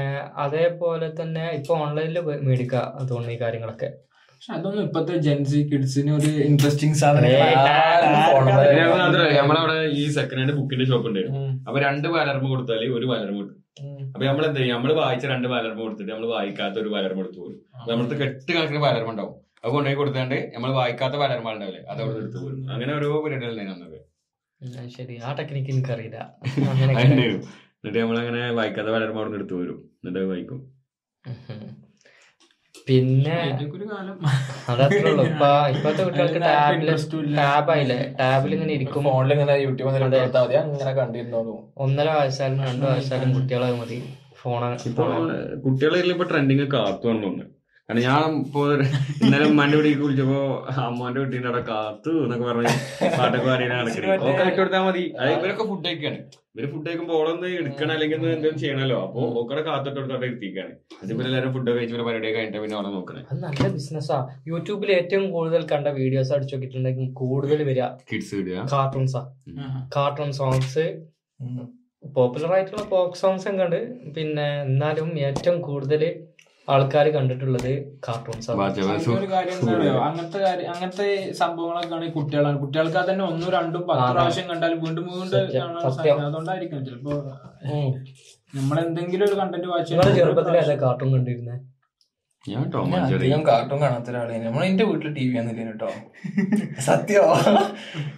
അതേപോലെ 0.43 1.07
തന്നെ 1.19 1.45
ഇപ്പൊ 1.57 1.73
ഓൺലൈനിൽ 1.83 2.17
മേടിക്കുക 2.47 2.79
തോന്നുന്നു 3.09 3.35
ഈ 3.35 3.41
കാര്യങ്ങളൊക്കെ. 3.43 3.89
പക്ഷെ 4.31 4.51
അതൊന്നും 4.53 4.83
ഇപ്പത്തെ 4.87 5.13
ജെൻസി 5.17 5.59
കിഡ്സിന് 5.69 6.11
ഒരു 6.17 6.31
ഇൻട്രസ്റ്റിംഗ് 6.47 6.97
സാധനം 6.97 7.31
നമ്മളവിടെ 9.39 9.77
ഈ 9.99 10.03
സെക്കൻഡ് 10.17 10.41
ഹാൻഡ് 10.41 10.57
ബുക്കിന്റെ 10.59 10.85
ഷോപ്പ് 10.91 11.07
ഉണ്ടായിരുന്നു 11.09 11.39
അപ്പൊ 11.67 11.77
രണ്ട് 11.79 12.07
ബാലർമ 12.15 12.45
കൊടുത്താൽ 12.49 12.83
ഒരു 12.97 13.07
ബാലർമ 13.11 13.37
കിട്ടും. 13.39 13.55
അപ്പൊ 14.13 14.23
നമ്മൾ 14.29 14.43
എന്താ 14.49 14.59
ചെയ്യും? 14.59 14.75
നമ്മൾ 14.77 14.91
വായിച്ച 15.01 15.25
രണ്ട് 15.33 15.47
ബാലർമ 15.53 15.79
കൊടുത്തിട്ട് 15.85 16.11
നമ്മൾ 16.11 16.27
വായിക്കാത്ത 16.35 16.77
ഒരു 16.83 16.89
ബാലർമ 16.95 17.19
എടുത്തു 17.23 17.39
പോലും 17.43 17.59
നമ്മളടുത്ത് 17.89 18.17
കെട്ട് 18.21 18.51
കണക്കിന് 18.55 18.81
ബാലർമ 18.85 19.09
ഉണ്ടാവും. 19.13 19.35
അത് 19.63 19.71
കൊണ്ടുപോയി 19.75 19.97
കൊടുത്താണ്ട് 20.01 20.37
നമ്മൾ 20.55 20.69
വായിക്കാത്ത 20.79 21.15
ബാലർമ 21.23 21.53
ഉണ്ടാവില്ലേ? 21.55 21.81
അത് 21.91 21.99
അവിടെ 22.03 22.19
എടുത്തു 22.23 22.39
പോലും 22.43 22.59
അങ്ങനെ 22.73 22.91
ഓരോ 22.97 23.09
പരിപാടികൾ 23.25 23.73
അത് 24.61 24.89
ശരി. 24.97 25.15
ആ 25.27 25.31
ടെക്നിക്ക് 25.39 25.71
എനിക്കറിയില്ല. 25.73 26.19
എന്നിട്ട് 27.81 27.97
നമ്മളങ്ങനെ 28.03 28.43
വായിക്കാത്ത 28.59 28.89
ബാലർമ 28.95 29.17
അവിടെ 29.19 29.29
നിന്ന് 29.29 29.41
എടുത്തു 29.41 29.57
വരും 29.61 29.79
എന്നിട്ട് 29.99 30.29
വായിക്കും. 30.31 30.59
പിന്നെ 32.87 33.37
അതത്രേ 34.69 35.09
ഉള്ളൂ 35.11 35.23
ഇപ്പൊ 35.23 35.49
ഇപ്പത്തെ 35.75 36.01
കുട്ടികൾക്ക് 36.03 36.41
ടാബിൽ 36.41 36.89
ടാബായില്ലേ? 37.37 37.97
ടാബിൽ 38.19 38.53
ഇങ്ങനെ 38.53 38.73
ഇരിക്കും. 38.73 39.03
ഫോണിൽ 39.03 39.33
ഇങ്ങനെ 39.33 39.55
യൂട്യൂബ് 39.65 39.89
അങ്ങനെ 39.91 40.93
കണ്ടിരുന്നോളൂ. 41.01 41.55
ഒന്നര 41.77 42.09
വയസ്സായാലും 42.19 42.63
രണ്ടു 42.65 42.85
വയസ്സായാലും 42.85 43.33
കുട്ടികളെ 43.33 43.69
മതി. 43.81 43.99
ഫോണ് 44.41 44.71
ഇപ്പൊ 44.85 45.05
കുട്ടികളെ 45.65 45.99
ഇപ്പൊ 46.15 46.23
ട്രെൻഡിങ് 46.23 46.71
കാത്തു 46.73 47.07
തോന്നുന്നു. 47.07 47.45
കാരണം 47.89 48.03
ഞാൻ 48.07 48.31
ഇപ്പോ 48.39 48.61
ഇന്നലെ 49.23 49.45
ഉമ്മാന്റെ 49.49 49.77
വീട്ടിൽ 49.77 50.01
വിളിച്ചപ്പോ 50.01 50.39
അമ്മാന്റെ 50.85 51.19
വീട്ടിന്റെ 51.21 51.47
അവിടെ 51.51 51.61
കാത്തു 51.69 52.13
എന്നൊക്കെ 52.23 52.45
പറഞ്ഞ് 52.49 52.73
പാട്ടൊക്കെ 53.17 53.51
ഇട്ട് 54.63 54.79
മതി. 54.87 55.03
ഇവരൊക്കെ 55.35 55.65
ഫുഡ് 55.69 55.85
കഴിക്കാണ്. 55.87 56.19
ഇവർ 56.55 56.65
ഫുഡ് 56.73 56.85
കഴിക്കുമ്പോൾ 56.87 57.15
ഓളൊന്ന് 57.19 57.49
എടുക്കണം 57.61 57.93
അല്ലെങ്കിൽ 57.95 58.17
എന്തെങ്കിലും 58.17 58.57
ചെയ്യണല്ലോ. 58.63 58.97
അപ്പൊ 59.05 59.21
ഓക്കടെ 59.41 59.61
കാത്തിട്ട് 59.69 59.97
കൊടുത്തോടെ 59.99 60.27
എടുത്തിരിക്കാണ് 60.29 60.73
അതിപ്പോ 61.01 61.23
എല്ലാവരും 61.27 61.53
ഫുഡ് 61.55 61.69
ഒക്കെ 61.71 61.85
പിന്നെ 61.85 62.05
പരിപാടി 62.09 62.33
കഴിഞ്ഞിട്ട് 62.37 62.61
പിന്നെ 62.65 62.77
ഓളെ 62.81 62.91
നോക്കണേ. 62.97 63.23
അത് 63.31 63.39
നല്ല 63.47 63.69
ബിസിനസ്സാ 63.77 64.19
യൂട്യൂബിൽ 64.51 64.91
ഏറ്റവും 64.99 65.25
കൂടുതൽ 65.37 65.63
കണ്ട 65.73 65.87
വീഡിയോസ് 66.01 66.33
അടിച്ചു 66.37 66.55
നോക്കിയിട്ടുണ്ടെങ്കിൽ 66.55 67.09
കൂടുതൽ 67.23 67.59
വരിക. 67.71 67.87
കിഡ്സ് 68.11 68.33
വീഡിയോ 68.39 68.67
കാർട്ടൂൺസാ 68.75 69.23
കാർട്ടൂൺ 69.97 70.31
സോങ്സ് 70.41 70.85
പോപ്പുലർ 72.03 72.51
ആയിട്ടുള്ള 72.55 72.83
പോപ്പ് 72.95 73.17
സോങ്സ് 73.23 73.47
ഒക്കെ 73.51 73.63
ഉണ്ട്. 73.67 73.81
പിന്നെ 74.17 74.49
എന്നാലും 74.67 75.09
ഏറ്റവും 75.27 75.57
കൂടുതൽ 75.69 76.03
ആൾക്കാർ 76.67 77.05
കണ്ടിട്ടുള്ളത് 77.09 77.69
കാർട്ടൂൺസ് 78.05 78.47
ആണ്. 78.51 78.63
ഒരു 79.13 79.27
കാര്യം 79.33 79.59
അങ്ങനത്തെ 80.07 80.39
കാര്യം 80.39 80.69
അങ്ങനത്തെ 80.73 81.07
സംഭവങ്ങളൊക്കെ 81.39 81.93
ആണെങ്കിൽ 81.95 82.15
കുട്ടികളാണ്. 82.17 82.57
കുട്ടികൾക്ക് 82.63 82.99
അത് 83.01 83.09
തന്നെ 83.11 83.23
ഒന്നും 83.23 83.49
രണ്ടും 83.57 83.83
പത്ത് 83.89 84.09
പ്രാവശ്യം 84.11 84.47
കണ്ടാലും 84.51 84.81
വീണ്ടും 84.85 85.05
വീണ്ടും 85.11 85.39
അതുകൊണ്ടായിരിക്കും 86.25 86.83
ചിലപ്പോ 86.85 87.15
നമ്മൾ 88.53 88.77
എന്തെങ്കിലും 88.79 89.25
ഒരു 89.27 89.37
കണ്ടന്റ് 89.39 89.69
വാച്ച് 89.71 90.13
ചെറുപ്പത്തിൽ 90.17 90.57
ഏതാ 90.57 90.75
കാർട്ടൂൺ 90.83 91.09
കണ്ടിരുന്നത് 91.15 91.63
ഞാൻ 92.45 92.65
ടോം 92.73 92.91
അധികം 92.97 93.41
കാർട്ടൂൺ 93.47 93.79
കാണാത്ത 93.81 94.09
ഒരാളാണ് 94.11 94.43
നമ്മൾ 94.45 94.63
എന്റെ 94.65 94.83
വീട്ടിൽ 94.89 95.09
ടി 95.15 95.23
വി 95.29 95.39
ഒന്നും 95.39 95.55
കേട്ടോ 95.61 95.89
സത്യമാ 96.87 97.37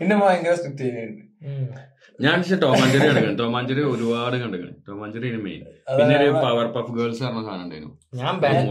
എന്നെ 0.01 0.15
ഭയങ്കര 0.21 0.53
സ്ട്രിക്റ്റ് 0.59 0.83
ചെയ്യുന്നുണ്ട് 0.87 1.79
ഞാൻ 2.23 2.33
പക്ഷെ 2.39 2.55
ടോമാഞ്ചേരി 2.63 3.05
കണ്ടു 3.07 3.33
ടോമാഞ്ചേരി 3.41 3.81
ഒരുപാട് 3.91 4.35
കണ്ടു 4.41 4.57
ടോമാഞ്ചേരി 4.87 5.29
മെയിൻ 5.45 5.61
പിന്നെ 5.97 6.15
ഒരു 6.23 6.31
പവർ 6.43 6.65
പഫ് 6.75 6.91
ഗേൾസ് 6.97 7.21
പറഞ്ഞ 7.23 7.41
സാധനം 7.45 7.63
ഉണ്ടായിരുന്നു. 7.63 7.93
ഞാൻ? 8.19 8.33
ബെൻടൻ 8.41 8.67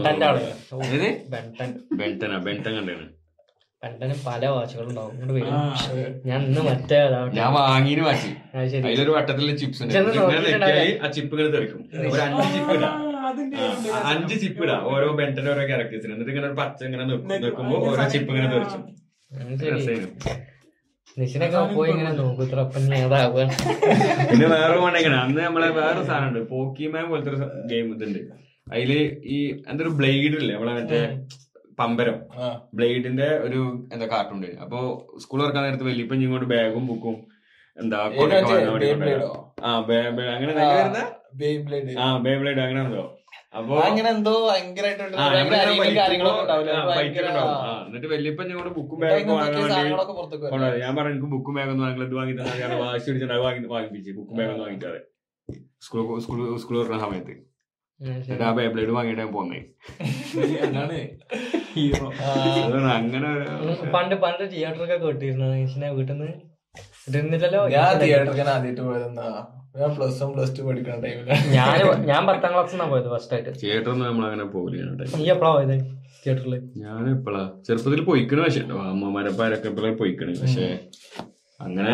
ബെന്റൻ 2.47 2.73
കണ്ടാണ് 2.77 3.07
ബെൻടന് 3.83 4.15
പല 4.27 4.43
വാച്ചുകളുണ്ടാവും 4.53 5.13
ഞാൻ 6.29 6.39
ഇന്ന് 6.47 6.61
മറ്റേ 6.61 6.97
ഞാൻ 7.37 7.49
വാങ്ങിന് 7.57 8.01
വാച്ചി. 8.07 8.31
അതിലൊരു 8.57 9.11
വട്ടത്തിലെ 9.17 9.53
ചിപ്സ് 9.61 9.81
ഉണ്ട്. 9.83 9.93
ആ 11.03 11.05
ചിപ്പുകൾ 11.17 11.45
തെറിക്കും. 11.55 11.81
ഒരു 12.01 12.09
അഞ്ച് 12.25 12.47
ചിപ്പ് 12.55 12.73
ഇടാം. 12.77 12.95
അഞ്ച് 14.11 14.35
ചിപ്പ് 14.43 14.61
ഇടാം. 14.65 14.81
ഓരോ 14.93 15.07
ബെന്റന്റെ 15.19 15.51
ഓരോ 15.53 15.63
ക്യാരക്ടേഴ്സിന് 15.67 16.11
എന്നിട്ട് 16.13 16.31
ഇങ്ങനെ 16.33 16.47
ഒരു 16.47 16.57
പച്ച 16.61 16.83
ഇങ്ങനെ 16.89 17.05
നിൽക്കും 17.11 17.29
നിൽക്കുമ്പോ 17.45 17.77
ഓരോ 17.91 18.03
ചിപ്പ് 18.15 18.29
ഇങ്ങനെ 18.33 18.49
തെറിച്ചു. 18.55 18.79
ശരി. 19.61 19.71
രസമായിരുന്നു 19.75 20.09
പിന്നെ 24.29 24.47
വേറെ 24.47 24.79
വേണ്ടെങ്കിൽ 24.79 25.13
അന്ന് 25.13 25.41
നമ്മളെ 25.41 25.69
വേറെ 25.69 26.03
സാധനമുണ്ട്. 26.03 26.49
പോക്കിമാൻ 26.49 27.09
പോലത്തെ 27.09 27.29
ഒരു 27.29 27.37
ഗെയിം 27.65 27.95
ഇതുണ്ട്. 27.95 28.19
അതിൽ 28.73 28.91
ഈ 29.23 29.61
എന്തൊരു 29.67 29.89
ബ്ലേഡ് 29.89 30.35
ഇല്ലേ? 30.35 30.55
നമ്മളെ 30.55 30.73
മറ്റേ 30.73 30.99
പമ്പരം. 31.79 32.17
ബ്ലേഡിന്റെ 32.73 33.37
ഒരു 33.37 33.89
എന്താ 33.93 34.05
കാർട്ടൂൺ 34.05 34.35
ഉണ്ട്. 34.35 34.47
അപ്പൊ 34.61 34.79
സ്കൂൾ 35.17 35.41
തുറക്കാൻ 35.41 35.63
നേരത്ത് 35.63 35.83
വലിയപ്പം 35.83 36.15
ഇങ്ങോട്ട് 36.15 36.45
ബാഗും 36.47 36.87
ബുക്കും 36.87 37.15
എന്താ 37.77 37.97
ആ 39.63 39.81
ബേ- 39.81 40.09
ബേ- 40.09 40.27
അങ്ങനെ 40.27 40.53
ആ 41.99 42.17
ബേ 42.17 42.37
ബ്ലേഡ് 42.37 42.59
അങ്ങനെ 42.59 42.81
എന്തോ. 42.81 43.18
അപ്പൊ 43.53 43.75
അങ്ങനെ 43.79 44.09
എന്തോ 44.09 44.31
എന്നിട്ട് 47.83 48.07
വലിയപ്പം 48.07 48.45
ഞങ്ങളുടെ 48.49 48.73
ബുക്കും 48.75 48.97
ഇപ്പൊ 48.97 49.05
ബാഗൊക്കെ 49.05 49.21
ഇങ്ങനത്തെ 49.21 49.35
വാങ്ങാൻ 49.35 49.55
വേണ്ടി 49.55 49.73
സാധനങ്ങളൊക്കെ 49.73 50.13
പുറത്തേക്ക് 50.13 50.43
വരും. 50.45 50.53
കൊണ്ടുവരാം. 50.53 50.79
ഞാൻ 50.79 50.91
പറഞ്ഞു 50.97 51.13
എനിക്ക് 51.13 51.29
ബുക്കും 51.33 51.55
ബാഗൊന്നും 51.55 51.85
വാങ്ങില്ല 51.85 52.05
ഇത് 52.07 52.15
വാങ്ങി 52.19 52.33
തന്നെ 52.35 52.77
വാശി 52.83 53.05
പിടിച്ചിട്ട് 53.07 53.39
വാങ്ങി 53.39 53.67
വാങ്ങിപ്പിച്ച്. 53.67 54.11
ബുക്കും 54.11 54.37
ബാഗൊന്നും 54.39 54.65
വാങ്ങിക്കാതെ 54.65 55.01
സ്കൂൾ 55.81 56.03
സ്കൂൾ 56.21 56.39
സ്കൂൾ 56.57 56.75
തുറക്കുന്ന 56.77 57.01
സമയത്ത്. 57.05 57.35
എന്നിട്ട് 57.99 58.43
ആ 58.43 58.51
ബേബ്ലേഡ് 58.51 58.91
വാങ്ങിയിട്ട് 58.91 59.21
ഞാൻ 59.21 59.31
പോന്നേ. 59.33 59.59
അതാണ്. 60.65 60.99
ഹീറോ. 61.71 62.07
ആ, 62.21 62.29
അങ്ങനെ 62.93 63.29
പണ്ട് 63.93 64.15
പണ്ട് 64.15 64.43
തിയേറ്ററൊക്കെ 64.51 64.97
കേട്ടിരുന്നു 64.97 65.47
വീട്ടിൽ 65.97 66.15
നിന്ന് 66.15 66.29
ഞാൻ 67.73 67.97
തിയേറ്ററിൽ 67.99 68.49
ആദ്യമായിട്ട് 68.49 68.81
പോയതെന്നാ. 68.81 69.29
ഞാൻ 69.75 69.89
പ്ലസ് 69.95 70.17
വൺ 70.21 70.29
പ്ലസ് 70.35 70.53
ടു 70.57 70.63
പഠിക്കുന്ന 70.67 70.99
ടൈമിലാണ് 71.03 71.47
ഞാൻ 71.55 71.73
ഞാൻ 72.09 72.21
പത്താം 72.29 72.51
ക്ലാസ്സിൽ 72.53 72.75
നിന്നാ 72.75 72.87
പോയത് 72.91 73.09
ഫസ്റ്റ് 73.13 73.33
ആയിട്ട്. 73.35 73.51
തിയേറ്ററിൽ 73.61 74.03
നമ്മൾ 74.03 74.23
അങ്ങനെ 74.29 74.45
പോകില്ല 74.53 75.07
നീ 75.15 75.27
എപ്പോഴാ 75.33 75.51
പോയത് 75.55 75.75
തിയേറ്ററിൽ 76.23 76.55
ഞാൻ 76.83 77.03
എപ്പോഴാ 77.13 77.43
ചെറുപ്പത്തിൽ 77.67 78.01
പോയിക്കണ 78.09 78.39
പക്ഷെ 78.45 78.61
അമ്മമാരപ്പാരൊക്കെ 78.87 79.69
എപ്പോഴും 79.71 79.97
പോയിക്കണ? 80.01 80.31
പക്ഷെ 80.41 80.67
അങ്ങനെ 81.59 81.93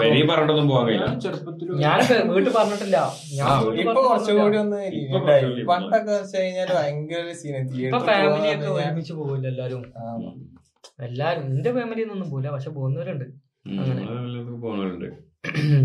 വെരി 0.00 0.20
പറഞ്ഞിട്ടൊന്നും 0.28 0.68
പോകാൻ 0.70 0.84
കഴിയില്ല. 0.86 1.08
ചെറുപ്പത്തിൽ 1.24 1.68
ഞാൻ 1.82 1.98
വീട്ടിൽ 2.30 2.52
പറഞ്ഞിട്ടില്ല. 2.56 2.98
ഇപ്പൊ 3.82 4.00
കുറച്ചുകൂടി 4.06 4.58
ഒന്ന് 4.62 4.80
പണ്ടൊക്കെ 5.70 6.12
വെച്ച് 6.12 6.36
കഴിഞ്ഞാൽ 6.36 6.70
ഭയങ്കര 6.76 7.32
സീന 7.40 7.56
ഇപ്പൊ 7.82 8.00
ഫാമിലി 8.08 8.50
ഒക്കെ 8.54 8.68
ഒരുമിച്ച് 8.76 9.14
പോകില്ല 9.20 9.46
എല്ലാരും. 9.54 9.82
എല്ലാരും 11.08 11.44
എന്റെ 11.50 11.72
ഫാമിലിയിൽ 11.76 12.06
നിന്നൊന്നും 12.06 12.30
പോകില്ല 12.32 12.52
പക്ഷെ 12.56 12.72
പോകുന്നവരുണ്ട്. 12.78 13.26
അങ്ങനെ. 13.78 14.02
പോണവരുണ്ട്. 14.64 15.08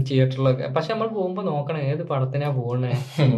തിയേറ്ററിലൊക്കെ. 0.08 0.66
പക്ഷെ 0.76 0.90
നമ്മൾ 0.94 1.08
പോകുമ്പോ 1.18 1.42
നോക്കണം 1.50 1.82
ഏത് 1.90 2.04
പടത്തിനാ 2.12 2.48
പോകണേ 2.58 2.92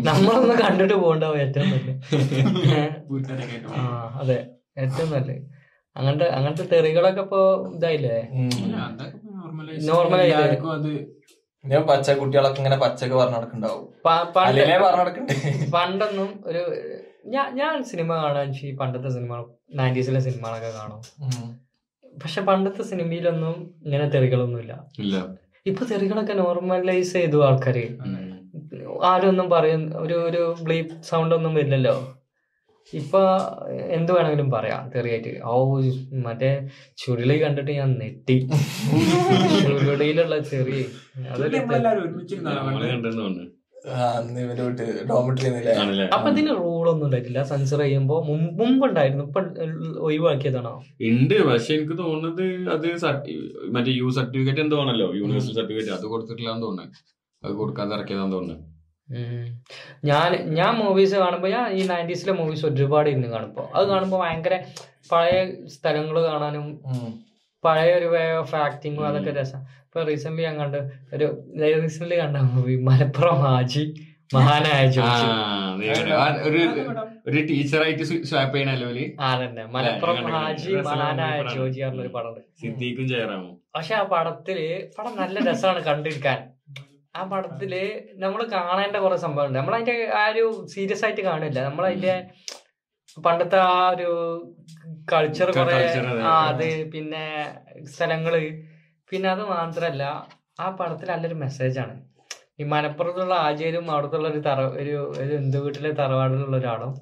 നമ്മളൊന്ന് 0.08 0.56
കണ്ടിട്ട് 0.64 0.96
പോകണ്ടാവും 1.04 1.40
ഏറ്റവും 1.44 1.68
നല്ല 1.74 1.90
ആ 3.76 3.84
അതെ. 4.22 4.38
ഏറ്റവും 4.84 5.10
നല്ല 5.12 5.32
അങ്ങനത്തെ 5.96 6.28
അങ്ങനത്തെ 6.38 6.66
തെറികളൊക്കെ 6.72 7.22
ഇപ്പൊ 7.26 7.42
ഇതായില്ലേ? 7.76 8.16
ഞാൻ 11.64 11.82
പച്ച 11.90 12.08
കുട്ടികളൊക്കെ 12.20 12.60
ഇങ്ങനെ 12.62 12.78
പച്ചക്ക് 12.78 13.16
പറഞ്ഞു 13.16 13.38
നടക്കുന്നുണ്ടാവും 13.38 13.86
പണ്ടൊന്നും 15.76 16.30
ഒരു 16.50 16.62
ഞാൻ 17.36 17.48
ഞാൻ 17.60 17.76
സിനിമ 17.92 18.10
കാണാൻ 18.24 18.50
ഈ 18.64 18.72
പണ്ടത്തെ 18.82 19.10
സിനിമ 19.10 19.34
നയന്റീസിലെ 19.80 20.20
സിനിമകളൊക്കെ 20.28 20.72
കാണും. 20.80 21.00
പക്ഷെ 22.16 22.42
പണ്ടത്തെ 22.50 22.84
സിനിമയിലൊന്നും 22.92 23.56
ഇങ്ങനെ 23.86 24.06
തെറികളൊന്നും 24.14 24.60
ഇല്ല. 24.60 24.74
ഇപ്പൊ 25.66 25.84
തെറികളൊക്കെ 25.86 26.34
നോർമലൈസ് 26.34 27.14
ചെയ്തു 27.14 27.38
ആൾക്കാര്. 27.44 27.86
ആരും 29.10 29.30
ഒന്നും 29.30 29.48
പറയും 29.50 29.82
ഒരു 29.98 30.16
ഒരു 30.28 30.42
ബ്ലീപ് 30.64 30.94
സൗണ്ട് 31.10 31.34
ഒന്നും 31.36 31.54
വരില്ലല്ലോ. 31.56 31.96
ഇപ്പൊ 32.94 33.22
എന്ത് 33.90 34.12
വേണമെങ്കിലും 34.12 34.50
പറയാം 34.52 34.82
തെറിയായിട്ട് 34.96 35.32
ഓ 35.44 35.54
മറ്റേ 36.26 36.52
ചുരുളി 36.98 37.38
കണ്ടിട്ട് 37.44 37.72
ഞാൻ 37.72 37.92
നെട്ടി 38.02 38.38
ചുരുളിയിലുള്ള 39.64 40.38
ചെറിയ 40.52 40.82
അതൊരു 41.32 41.60
അപ്പൊ 46.16 46.28
ഇതിന് 46.34 46.52
റൂൾ 46.62 46.86
ഒന്നും 46.92 47.06
ഉണ്ടായിട്ടില്ല. 47.08 47.42
സെൻസർ 47.44 47.80
ചെയ്യുമ്പോ 47.80 48.16
മുമ്പ് 48.30 48.86
ഉണ്ടായിരുന്നു 48.88 49.26
ഇപ്പൊ 49.30 49.42
ഒഴിവാക്കിയതാണോ? 50.08 50.74
ഉണ്ട്. 51.10 51.36
പക്ഷെ 51.50 51.74
എനിക്ക് 51.78 51.98
തോന്നുന്നത് 52.04 52.46
അത് 52.76 52.88
മറ്റേ 53.76 53.92
യു 54.02 54.10
സർട്ടിഫിക്കറ്റ് 54.20 54.64
എന്തോ 54.66 54.80
ആണല്ലോ. 54.84 55.10
യൂണിവേഴ്സൽ 55.22 55.54
സർട്ടിഫിക്കറ്റ് 55.60 55.94
അത് 55.98 56.06
കൊടുത്തിട്ടില്ലാന്ന് 56.14 56.66
തോന്നുന്നു. 56.68 57.04
അത് 57.44 57.54
കൊടുക്കാതെ 57.54 57.94
ഇറക്കിയതാന്ന് 57.98 58.36
തോന്നുന്നു. 58.38 58.64
ഞാൻ 60.10 60.32
ഞാൻ 60.60 60.72
മൂവീസ് 60.82 61.16
കാണുമ്പോൾ 61.24 61.50
ഞാൻ 61.56 61.66
ഈ 61.78 61.82
നയന്റീസിലെ 61.92 62.34
മൂവീസ് 62.40 62.66
ഒരുപാട് 62.66 63.10
ഇന്ന് 63.10 63.28
കാണുമ്പോൾ 63.28 63.68
അത് 63.76 63.86
കാണുമ്പോൾ 63.92 64.20
ഭയങ്കര 64.24 64.56
പഴയ 65.12 65.40
സ്ഥലങ്ങൾ 65.76 66.18
കാണാനും 66.22 66.66
പഴയ 67.66 67.92
ഒരു 68.00 68.08
വേ 68.14 68.24
ഓഫ് 68.42 68.56
ആക്ടിങ്ങും 68.66 69.06
അതൊക്കെ 69.10 69.32
രസം. 69.40 69.62
ഇപ്പൊ 69.86 70.04
റീസെന്റ് 70.10 70.44
ഞാൻ 70.48 70.56
കണ്ട് 70.62 70.80
ഒരു 71.16 71.28
റീസെന്റ് 71.62 72.16
കണ്ട 72.22 72.38
മൂവി 72.54 72.76
മലപ്പുറം 72.90 73.38
ഹാജി 73.46 73.84
മഹാനായ 74.36 74.84
ഒരു 76.48 76.62
ഒരു 77.28 77.40
ടീച്ചറായിട്ട് 77.50 78.04
സ്വാപ്പ് 78.30 78.56
ചെയ്യണല്ലോ 78.56 78.88
ഓൽ? 78.92 79.00
ആ 79.26 79.30
തന്നെ 79.42 79.64
മലപ്പുറം. 79.76 80.18
ഹാജി 80.36 80.72
മഹാനായ. 80.88 81.38
ജോജി 81.56 81.82
പറഞ്ഞൊരു 81.84 82.12
പടം 82.16 82.34
സിദ്ദീഖും 82.62 83.08
ജയറാമും. 83.12 83.54
പക്ഷെ 83.76 83.94
ആ 83.96 84.04
പടത്തിൽ 84.14 84.60
പടം 84.98 85.14
നല്ല 85.22 85.38
രസമാണ് 85.50 85.82
കണ്ടിരിക്കാൻ. 85.90 86.40
ആ 87.16 87.22
പടത്തിൽ 87.32 87.74
നമ്മൾ 88.24 88.42
കാണേണ്ട 88.54 88.98
കുറെ 89.04 89.18
സംഭവമുണ്ട് 89.24 89.58
നമ്മൾ 89.60 89.74
അതിന്റെ 89.76 89.96
ആ 90.20 90.24
ഒരു 90.32 90.44
സീരിയസ് 90.74 91.04
ആയിട്ട് 91.06 91.24
കാണില്ല 91.30 91.60
നമ്മൾ 91.68 91.84
അതിന്റെ 91.90 92.16
പണ്ടത്തെ 93.18 93.60
ആ 93.68 93.78
ഒരു 93.90 94.10
കൾച്ചർ 95.12 95.50
കുറെ. 95.52 95.76
ആ 96.24 96.34
അത് 96.50 96.66
പിന്നെ 96.94 97.26
സ്ഥലങ്ങൾ. 97.86 98.34
പിന്നെ 99.12 99.28
അത് 99.30 99.44
മാത്രല്ല 99.50 100.04
ആ 100.60 100.68
പടത്തിൽ 100.80 101.08
നല്ലൊരു 101.10 101.36
മെസ്സേജാണ് 101.36 101.96
ഈ 102.60 102.64
മലപ്പുറത്തുള്ള 102.64 103.34
ആചാര്യം 103.48 103.88
അവിടത്തുള്ള 103.92 104.28
ഒരു 104.30 104.40
തറ 104.40 104.60
ഒരു 104.82 104.94
ഒരു 105.14 105.32
ഹിന്ദു 105.34 105.60
വീട്ടിലെ 105.60 105.92
തറവാടിലുള്ള 105.92 106.56
ഒരാളും 106.58 106.94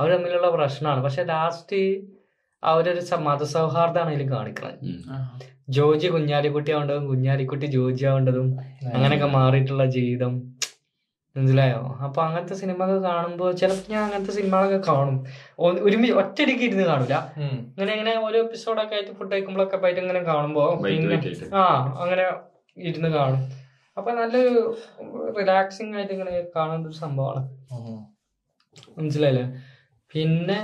അവർ 0.00 0.10
തമ്മിലുള്ള 0.12 0.48
പ്രശ്നമാണ് 0.50 1.00
പക്ഷെ 1.02 1.24
ലാസ്റ്റ് 1.24 1.80
അവരൊരു 2.62 3.02
മത 3.02 3.20
മതസൗഹാർദ്ദമാണ് 3.26 4.12
അതിൽ 4.12 4.28
കാണിക്കുന്നത് 4.30 4.78
ജോജി 5.68 6.06
കുഞ്ഞാലിക്കുട്ടി 6.06 6.70
ആവേണ്ടതും 6.72 7.06
കുഞ്ഞാലിക്കുട്ടി 7.06 7.66
ജോജി 7.66 8.04
ആവേണ്ടതും 8.04 8.48
അങ്ങനെയൊക്കെ 8.94 9.28
മാറിയിട്ടുള്ള 9.30 9.84
ജീവിതം. 9.96 10.32
മനസ്സിലായോ? 11.36 11.80
അപ്പൊ 12.04 12.18
അങ്ങനത്തെ 12.22 12.54
സിനിമകൾ 12.54 13.02
കാണുമ്പോൾ 13.02 13.52
ചിലപ്പോൾ 13.52 13.92
ഞാൻ 13.92 14.02
അങ്ങനത്തെ 14.04 14.32
സിനിമകളൊക്കെ 14.32 14.92
കാണും. 14.92 15.16
ഒരുമിച്ച് 15.58 15.84
ഒരുമി 15.88 16.08
ഒറ്റയടിക്ക് 16.20 16.62
ഇരുന്ന് 16.62 16.84
കാണൂല. 16.84 17.16
ഇങ്ങനെ 17.72 17.92
ഇങ്ങനെ 17.92 18.12
ഓരോ 18.18 18.38
എപ്പിസോഡൊക്കെ 18.38 18.94
ആയിട്ട് 18.94 19.12
ഫുഡ് 19.18 19.32
കഴിക്കുമ്പോഴൊക്കെ 19.32 19.78
ആയിട്ട് 19.86 20.00
ഇങ്ങനെ 20.00 20.22
കാണുമ്പോ 20.24 20.64
പിന്നെ 20.84 21.16
ആ 21.54 21.64
അങ്ങനെ 22.02 22.24
ഇരുന്ന് 22.76 23.08
കാണും. 23.08 23.42
അപ്പൊ 23.96 24.10
നല്ലൊരു 24.12 24.54
റിലാക്സിങ് 25.38 25.94
ആയിട്ട് 25.96 26.12
ഇങ്ങനെ 26.12 26.32
കാണുന്ന 26.56 26.88
ഒരു 26.88 26.96
സംഭവമാണ് 26.96 27.42
മനസ്സിലായില്ലേ? 28.98 29.44
പിന്നെ 30.14 30.58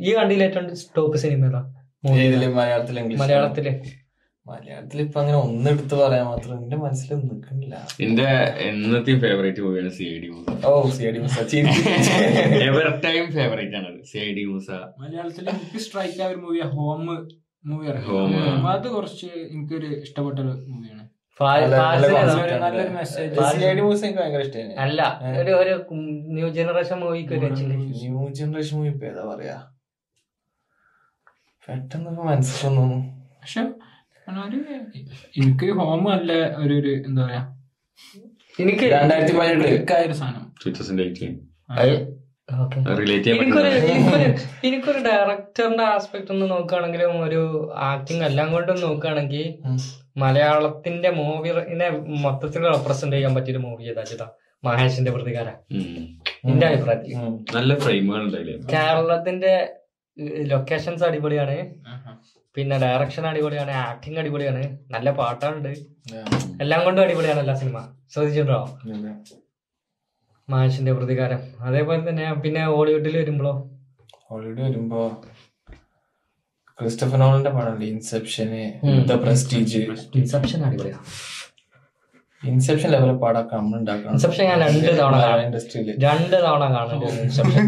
ഈ 0.00 0.12
കണ്ടില്ല 0.14 0.44
ഏറ്റവും 0.44 0.66
ടോപ്പ് 0.96 1.18
സിനിമ 1.18 1.46
ഏതാ? 1.46 1.62
മലയാളത്തിൽ. 3.22 3.66
മലയാളത്തിൽ 4.48 4.98
ഇപ്പൊ 5.04 5.18
അങ്ങനെ 5.22 5.38
ഒന്നെടുത്ത് 5.44 5.94
പറയാൻ 6.00 6.26
മാത്രം 6.30 6.54
എന്റെ 6.62 6.76
മനസ്സിൽ 6.84 7.10
നിൽക്കുന്നില്ല. 7.22 7.74
എന്റെ 8.06 8.26
എന്നത്തെയും 8.68 9.18
ഫേവറേറ്റ് 9.24 9.60
മൂവിയാണ് 9.64 9.90
C 9.98 10.04
I 10.14 10.18
D 10.22 10.28
Moosa. 10.34 10.46
Oh 10.66 10.72
C 10.96 11.04
D 11.66 11.72
ever 12.68 12.86
time 13.06 13.24
favourite 13.36 13.76
ആണ് 13.80 13.90
സി 14.10 14.18
ഐ 14.26 14.30
ഡി 14.38 14.44
മൂസ. 14.52 14.68
മലയാളത്തിൽ 15.02 15.44
എനിക്ക് 15.54 15.80
സ്ട്രൈക്ക് 15.86 16.18
ആയ 16.22 16.30
ഒരു 16.32 16.40
മൂവി 16.44 16.60
ഹോം 16.74 17.02
മൂവി 17.64 17.88
ഹോം 18.08 18.32
അത് 18.74 18.88
കുറച്ച് 18.96 19.30
എനിക്കൊരു 19.52 19.90
ഇഷ്ടപ്പെട്ട 20.06 20.38
ഒരു 20.44 20.54
മൂവിയാണ് 20.72 21.04
അല്ല 24.84 25.02
ഒരു 25.40 25.52
ഒരു 25.58 25.74
ന്യൂ 26.36 26.46
ജനറേഷൻ 26.56 26.96
മൂവിക്ക്. 27.02 27.36
ന്യൂ 27.98 28.22
ജനറേഷൻ 28.38 28.74
മൂവി 28.78 28.88
ഇപ്പൊ 28.92 29.06
ഏതാ 29.10 29.24
പറയാ? 29.32 29.56
പെട്ടെന്ന് 31.68 32.10
മനസ്സിലൊന്നും 32.30 32.90
പക്ഷെ 33.34 33.62
ഒരു 34.44 34.58
എനിക്ക് 35.40 35.68
ഹോം 35.78 36.02
നല്ല 36.10 36.32
ഒരു 36.62 36.74
ഒരു 36.80 36.92
എന്താ 37.08 37.22
പറയാ? 37.24 37.42
എനിക്ക് 38.54 38.86
രണ്ടായിരത്തി 38.94 39.34
പതിനെട്ട് 39.38 39.66
ക്ലിക്കായ 39.68 40.02
ഒരു 40.08 40.16
സാധനം 40.20 40.44
എനിക്കൊരു 43.32 43.70
പറ്റുന്ന 43.70 43.70
എനിക്കൊരു 43.82 44.28
എനിക്കൊരു 44.68 45.00
ഡയറക്ടറിന്റെ 45.06 45.84
ആസ്പെക്ട് 45.94 46.30
ഒന്ന് 46.34 46.46
നോക്കുകയാണെങ്കിലും 46.52 47.12
ഒരു 47.26 47.40
ആക്ടിങ് 47.90 48.24
എല്ലാം 48.28 48.48
കൊണ്ടും 48.52 48.78
നോക്കുകയാണെങ്കിൽ. 48.84 49.46
മലയാളത്തിന്റെ 50.22 51.10
മൂവിനെ 51.18 51.88
മൊത്തത്തിൽ 52.24 52.62
റെപ്രസെന്റ് 52.74 53.16
ചെയ്യാൻ 53.16 53.34
പറ്റിയൊരു 53.36 53.62
മൂവി 53.66 53.90
ഏതാ 53.92 54.04
ചേട്ടാ 54.10 54.28
മഹേഷിന്റെ 54.62 55.12
പ്രതികാരം. 55.16 55.56
എന്റെ 56.50 56.66
അഭിപ്രായത്തിൽ 56.70 57.12
നല്ല 57.58 57.74
ഫ്രെയിമുകൾ 57.84 58.24
കേരളത്തിന്റെ 58.72 59.52
ലൊക്കേഷൻസ് 60.52 61.04
അടിപൊളിയാണ്. 61.08 61.58
പിന്നെ 62.56 62.76
ഡയറക്ഷൻ 62.82 63.24
അടിപൊളിയാണ് 63.30 63.72
ആക്ടിങ് 63.82 64.18
അടിപൊളിയാണ് 64.20 64.62
നല്ല 64.90 65.08
പാട്ടാണ് 65.18 65.72
എല്ലാം 66.60 66.80
കൊണ്ടും 66.86 67.02
അടിപൊളിയാണ് 67.04 67.40
എല്ലാ 67.42 67.54
സിനിമ 67.60 67.78
ശ്രദ്ധിച്ചിട്ടുണ്ടോ? 68.12 68.60
മാഷിന്റെ 70.48 70.92
പ്രതികാരം. 70.98 71.40
അതേപോലെ 71.66 72.00
തന്നെ 72.06 72.26
പിന്നെ 72.44 72.60
ഹോളിവുഡിൽ 72.70 73.16
വരുമ്പോ 73.20 73.50
ഹോളിവുഡ് 74.28 74.62
വരുമ്പോ 74.66 75.00
ക്രിസ്റ്റഫർ 76.78 77.18
നോളന്റെ 77.20 77.50
പടമുണ്ട് 77.54 77.84
ഇൻസെപ്ഷന് 77.86 78.62
ഉം. 78.84 78.98
ദ 79.06 79.14
പ്രസ്റ്റീജ് 79.22 79.80
ഇൻസെപ്ഷൻ 80.18 80.60
അടിപൊളിയാണ് 80.66 81.04
ഇൻസെപ്ഷൻ 82.42 82.88
ലെവലിൽ 82.92 83.16
പടമൊക്കെ 83.22 83.54
നമ്മൾ 83.56 83.76
ഉണ്ടാക്കണം 83.78 84.12
ഇൻസെപ്ഷൻ 84.14 84.44
ഞാൻ 84.50 84.58
രണ്ട് 84.64 84.90
തവണ 84.98 85.16
ഇൻഡസ്ട്രിയിൽ 85.40 85.44
ഇൻഡസ്ട്രിയിൽ 85.46 85.88
രണ്ട് 86.04 86.36
തവണ 86.44 86.64
കാണുന്നുണ്ട് 86.74 87.20
ഇൻസെപ്ഷൻ 87.20 87.64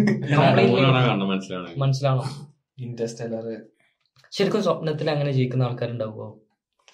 മനസ്സിലാണ് 1.83 2.25
ഇന്റർസ്റ്റെല്ലർ 2.79 3.47
ശരിക്കും 4.37 4.63
സ്വപ്നത്തിൽ 4.67 5.07
അങ്ങനെ 5.15 5.33
ജീവിക്കുന്ന 5.39 5.69
ആൾക്കാരുണ്ടാവുമോ 5.69 6.29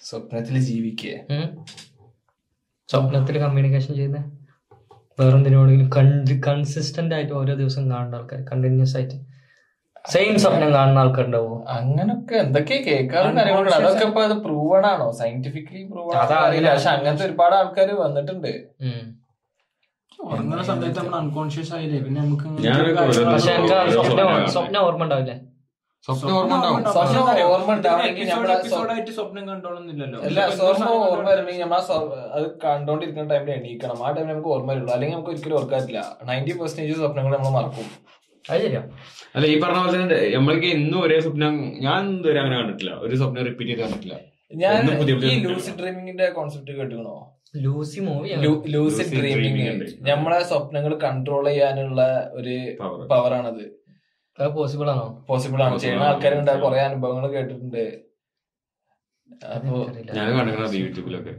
സ്വപ്നത്തിൽ 0.07 0.55
ജീവിക്കേ. 0.69 1.13
സ്വപ്നത്തിൽ 2.89 3.35
കമ്മ്യൂണിക്കേഷൻ 3.43 3.91
ചെയ്യുന്ന? 3.99 4.19
വേറെന്തിനോടെങ്കിലും 5.19 5.89
കണ്ട് 5.97 6.31
കൺസിസ്റ്റന്റ് 6.47 7.13
ആയിട്ട് 7.15 7.33
ഓരോ 7.39 7.53
ദിവസം 7.61 7.83
കാണുന്ന 7.91 8.19
ആൾക്കാർ 8.19 8.39
കണ്ടിന്യൂസ് 8.51 8.95
ആയിട്ട് 8.97 9.17
സെയിം 10.13 10.35
സ്വപ്നം 10.41 10.69
കാണുന്ന 10.75 10.99
ആൾക്കാരുണ്ടാവോ 11.03 11.55
അങ്ങനൊക്കെ 11.77 12.35
എന്തൊക്കെ 12.43 12.75
കേൾക്കാറുണ്ട് 12.87 13.41
അതൊക്കെ 13.77 14.05
ഇപ്പൊ 14.09 14.21
അത് 14.27 14.35
പ്രൂവൺ 14.45 14.83
ആണോ? 14.91 15.07
സയന്റിഫിക്കലി 15.21 15.81
പ്രൂവൺ 15.93 16.13
അതാ 16.23 16.37
അറിയില്ല. 16.47 16.69
പക്ഷെ 16.75 16.89
അങ്ങനത്തെ 16.95 17.25
ഒരുപാട് 17.29 17.55
ആൾക്കാർ 17.59 17.89
വന്നിട്ടുണ്ട്. 18.03 18.51
ഉറങ്ങുന്ന 20.27 20.63
സമയത്ത് 20.69 20.99
നമ്മൾ 20.99 21.15
അൺകോൺഷ്യസ് 21.21 21.73
ആയില്ലേ? 21.77 21.99
പിന്നെ 22.05 22.19
നമുക്ക് 22.21 22.45
സ്വപ്നം 24.55 24.79
ഓർമ്മ 24.85 25.03
ഉണ്ടാവില്ലേ? 25.07 25.37
സ്വപ്നം 26.07 26.33
ഓർമ്മ 26.39 26.55
ഉണ്ടാവണമെങ്കിൽ 27.75 29.13
സ്വപ്നം 29.17 29.43
കണ്ടോളുന്നില്ലല്ലോ 29.51 30.19
അല്ല 30.27 30.39
സ്വപ്നം 30.57 30.91
ഓർമ്മ 31.05 31.27
വരണമെങ്കിൽ 31.31 31.63
നമ്മൾ 31.63 31.79
അത് 32.35 32.45
കണ്ടോണ്ടിരിക്കുന്ന 32.65 33.27
ടൈമിൽ 33.33 33.51
എണീക്കണം. 33.59 33.97
ആ 34.05 34.09
ടൈമിൽ 34.17 34.31
നമുക്ക് 34.33 34.51
ഓർമ്മ 34.55 34.69
വരുള്ളൂ. 34.73 34.91
അല്ലെങ്കിൽ 34.95 35.15
നമുക്ക് 35.17 35.31
ഒരിക്കലും 35.33 35.57
ഓർക്കാറില്ല. 35.59 36.01
നയന്റി 36.29 36.53
പെർസെന്റേജ് 36.59 36.97
സ്വപ്നങ്ങൾ 37.01 37.33
നമ്മൾ 37.37 37.53
മറക്കും. 37.57 37.87
അല്ല 39.35 39.45
ഈ 39.53 39.55
പറഞ്ഞ 39.63 39.79
പോലെ 39.85 39.97
തന്നെ 40.03 40.19
നമ്മൾക്ക് 40.35 40.67
ഇന്നും 40.77 40.99
ഒരേ 41.05 41.17
സ്വപ്നം 41.25 41.55
ഞാൻ 41.85 42.03
ഇതുവരെ 42.19 42.39
അങ്ങനെ 42.43 42.57
കണ്ടിട്ടില്ല. 42.59 42.93
ഒരു 43.05 43.15
സ്വപ്നം 43.21 43.45
റിപ്പീറ്റ് 43.47 43.71
ചെയ്ത് 43.71 43.83
കണ്ടിട്ടില്ല. 43.85 44.17
ഞാൻ 44.61 44.75
ഈ 45.31 45.33
ലൂസി 45.47 45.71
ഡ്രീമിങ്ങിന്റെ 45.79 46.27
കോൺസെപ്റ്റ് 46.37 46.75
കേട്ടുകണോ 46.77 47.15
ലൂസി 47.65 47.99
മൂവി 48.05 48.29
ലൂസി 48.75 49.03
ഡ്രീമിങ്. 49.11 49.65
നമ്മളെ 50.11 50.39
സ്വപ്നങ്ങൾ 50.51 50.93
കൺട്രോൾ 51.05 51.43
ചെയ്യാനുള്ള 51.49 52.01
ഒരു 52.39 52.55
പവറാണത് 53.11 53.61
അത് 53.61 53.65
പോസിബിൾ 54.45 54.89
ആണോ? 54.89 55.25
പോസിബിൾ 55.29 55.63
ആണ്. 55.63 55.77
ചെയ്യുന്ന. 55.77 56.03
ആൾക്കാരുണ്ട്. 56.03 56.61
കുറെ 56.61 56.81
അനുഭവങ്ങൾ 56.81 57.27
കേട്ടിട്ടുണ്ട്. 57.27 58.07
അപ്പോ 59.55 59.87
യൂട്യൂബിലൊക്കെ? 60.73 61.35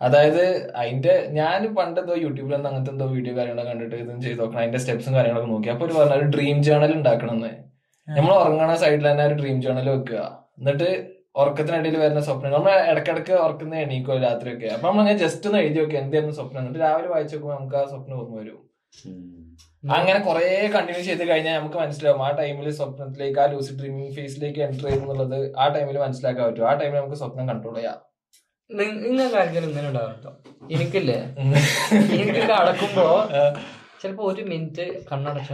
അതായത് 0.00 0.72
അതിന്റെ 0.72 1.26
ഞാൻ 1.30 1.74
പണ്ട് 1.74 2.00
എന്തോ 2.00 2.14
യൂട്യൂബിൽ 2.14 2.54
നിന്ന് 2.54 2.68
അങ്ങനത്തെ 2.68 2.92
എന്തോ 2.92 3.06
വീഡിയോ 3.06 3.36
കാര്യങ്ങളൊക്കെ 3.36 3.72
കണ്ടിട്ട് 3.72 3.96
ഇതും 3.96 4.22
ചെയ്ത് 4.22 4.40
നോക്കണം. 4.40 4.58
അതിന്റെ 4.58 4.78
സ്റ്റെപ്സും 4.78 5.14
കാര്യങ്ങളൊക്കെ 5.14 5.52
നോക്കി. 5.52 5.68
അപ്പൊ 5.68 5.86
ഒരു 5.86 5.92
പറഞ്ഞ 5.92 6.12
ഒരു 6.12 6.24
ഡ്രീം 6.24 6.62
ജേണൽ 6.62 6.94
ഉണ്ടാക്കണം 6.94 7.32
എന്ന് 7.32 7.48
നമ്മൾ 8.08 8.34
ഉറങ്ങണ 8.34 8.74
സൈഡിൽ 8.74 9.10
തന്നെ 9.10 9.24
ഒരു 9.24 9.34
ഡ്രീം 9.34 9.62
ജേണൽ 9.62 9.90
വെക്കുക. 9.90 10.38
എന്നിട്ട് 10.58 11.10
ഉറക്കത്തിനിടയിൽ 11.36 11.98
വരുന്ന 11.98 12.20
സ്വപ്നം. 12.20 12.52
നമ്മൾ 12.52 12.72
ഇടക്കിടക്ക് 12.72 13.32
ഉറക്കുന്ന 13.32 13.76
എണീക്കോ 13.76 14.18
രാത്രിയൊക്കെ. 14.18 14.66
അപ്പൊ 14.66 14.88
നമ്മൾ 14.88 15.12
ജസ്റ്റ് 15.12 15.46
ഒന്ന് 15.46 15.58
എഴുതി 15.58 15.78
നോക്കുക 15.78 15.98
എന്തായിരുന്നു 15.98 16.34
സ്വപ്നം. 16.34 16.58
എന്നിട്ട് 16.58 16.80
രാവിലെ 16.80 17.08
വായിച്ചു 17.08 17.36
നോക്കുമ്പോൾ 17.36 17.60
നമുക്ക് 17.60 17.76
ആ 17.76 17.84
സ്വപ്നം 17.84 18.20
ഓർമ്മ 18.20 18.40
വരും. 18.40 18.63
അങ്ങനെ 19.96 20.18
കുറെ 20.18 20.70
കണ്ടിന്യൂ 20.74 21.02
ചെയ്ത് 21.04 21.24
കഴിഞ്ഞാൽ 21.28 21.54
നമുക്ക് 21.58 21.76
മനസ്സിലാവും 21.76 22.22
ആ 22.26 22.30
ടൈമിൽ 22.30 22.70
സ്വപ്നത്തിലേക്ക് 22.70 23.40
ആ 23.40 23.44
ലൂസി 23.44 23.72
ഡ്രീമിംഗ് 23.80 24.14
ഫേസിലേക്ക് 24.16 24.60
എന്റർ 24.60 24.84
ചെയ്യുന്നുള്ളത് 24.84 25.56
ആ 25.58 25.66
ടൈമിൽ 25.68 25.98
മനസ്സിലാക്കാൻ 25.98 26.46
പറ്റും. 26.46 26.70
ആ 26.70 26.74
ടൈമിൽ 26.74 26.96
നമുക്ക് 27.00 27.16
സ്വപ്നം 27.16 27.48
കൺട്രോൾ 27.48 27.74
ചെയ്യാം. 27.74 27.98
നിങ്ങൾക്ക് 28.70 29.36
ആർക്കെങ്കിലും 29.36 29.68
ഇങ്ങനെ 29.68 29.88
ഉണ്ടാവാറുണ്ടോ? 29.88 30.30
എനിക്കില്ലേ? 30.72 31.18
എനിക്ക് 32.20 32.52
അടക്കുമ്പോ 32.52 33.06
ചിലപ്പോ 34.02 34.24
ഒരു 34.24 34.42
മിനിറ്റ് 34.42 34.86
കണ്ണടച്ച 35.12 35.52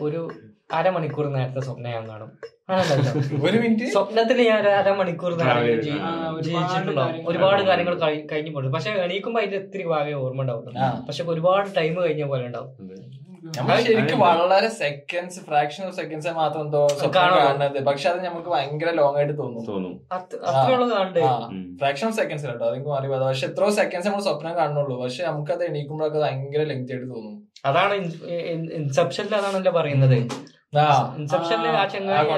ഒരു 0.00 0.30
അരമണിക്കൂർ 0.74 1.26
നേരത്തെ 1.32 1.60
സ്വപ്നം 1.60 1.90
ഞാൻ 1.90 2.08
കാണും. 2.08 2.30
ഒരു 3.46 3.58
മിനിറ്റ്. 3.58 3.84
സ്വപ്നത്തിൽ 3.92 4.48
ഞാൻ 4.48 4.66
അരമണിക്കൂർ 4.68 5.32
ജീവിച്ചിട്ടുണ്ടാവും. 5.32 6.98
കാര്യങ്ങൾ 6.98 7.30
ഒരുപാട് 7.30 7.62
കാര്യങ്ങൾ 7.62 7.98
കഴിഞ്ഞു 8.32 8.50
പോകും 8.54 8.72
പക്ഷെ 8.72 8.90
എണീക്കുമ്പോ 8.90 9.40
അതിന്റെ 9.40 9.58
ഒത്തിരി 9.58 9.86
ഭാഗം 9.86 10.20
ഓർമ്മ 10.24 10.42
ഉണ്ടാവുള്ളൂ. 10.42 11.06
പക്ഷെ 11.06 11.24
ഒരുപാട് 11.24 11.68
ടൈം 11.76 12.02
കഴിഞ്ഞ 12.02 12.24
പോലെ 12.24 12.46
ഉണ്ടാവും. 12.46 12.70
നമ്മൾ 13.56 13.76
ശരിക്കും 13.80 14.18
വളരെ 14.20 14.68
സെക്കൻഡ്സ് 14.68 15.40
ഫ്രാക്ഷൻ 15.40 15.84
ഓഫ് 15.86 15.94
സെക്കൻഡ്സ് 15.96 16.28
മാത്രം 16.28 16.60
എന്തോ 16.64 16.88
സ്വപ്നം 16.88 17.14
കാണുന്നത്. 17.14 17.84
പക്ഷെ 17.84 18.08
അത് 18.10 18.24
നമുക്ക് 18.24 18.48
ഭയങ്കര 18.48 18.90
ലോങ് 18.90 19.16
ആയിട്ട് 19.16 19.38
തോന്നും. 19.38 19.62
ഫ്രാക്ഷൻ 21.80 22.06
ഓഫ് 22.08 22.16
സെക്കൻഡ്സ് 22.16 22.46
കേട്ടോ 22.46 22.64
അതെനിക്ക് 22.66 22.90
അറിയാതെ 22.90 23.24
പക്ഷെ 23.24 23.46
എത്രയോ 23.46 23.70
സെക്കൻഡ്സ് 23.70 24.08
നമ്മൾ 24.08 24.22
സ്വപ്നം 24.22 24.56
കാണുന്നുള്ളൂ. 24.56 25.02
പക്ഷെ 25.02 25.24
നമുക്ക് 25.24 25.52
അത് 25.52 25.64
എണീക്കുമ്പോഴൊക്കെ 25.64 26.18
ഭയങ്കര 26.18 26.62
ലെങ്തി 26.62 26.92
ആയിട്ട് 26.92 27.08
തോന്നും. 27.14 27.49
അതാണ് 27.64 27.94
ഇൻസെപ്ഷനിൽ 28.80 29.34
അതാണല്ലോ 29.34 29.72
പറയുന്നത്. 29.72 30.18
ഇൻസെപ്ഷനിൽ 31.18 31.66
ആ 31.66 31.86
ചെങ്ങായി. 31.86 32.28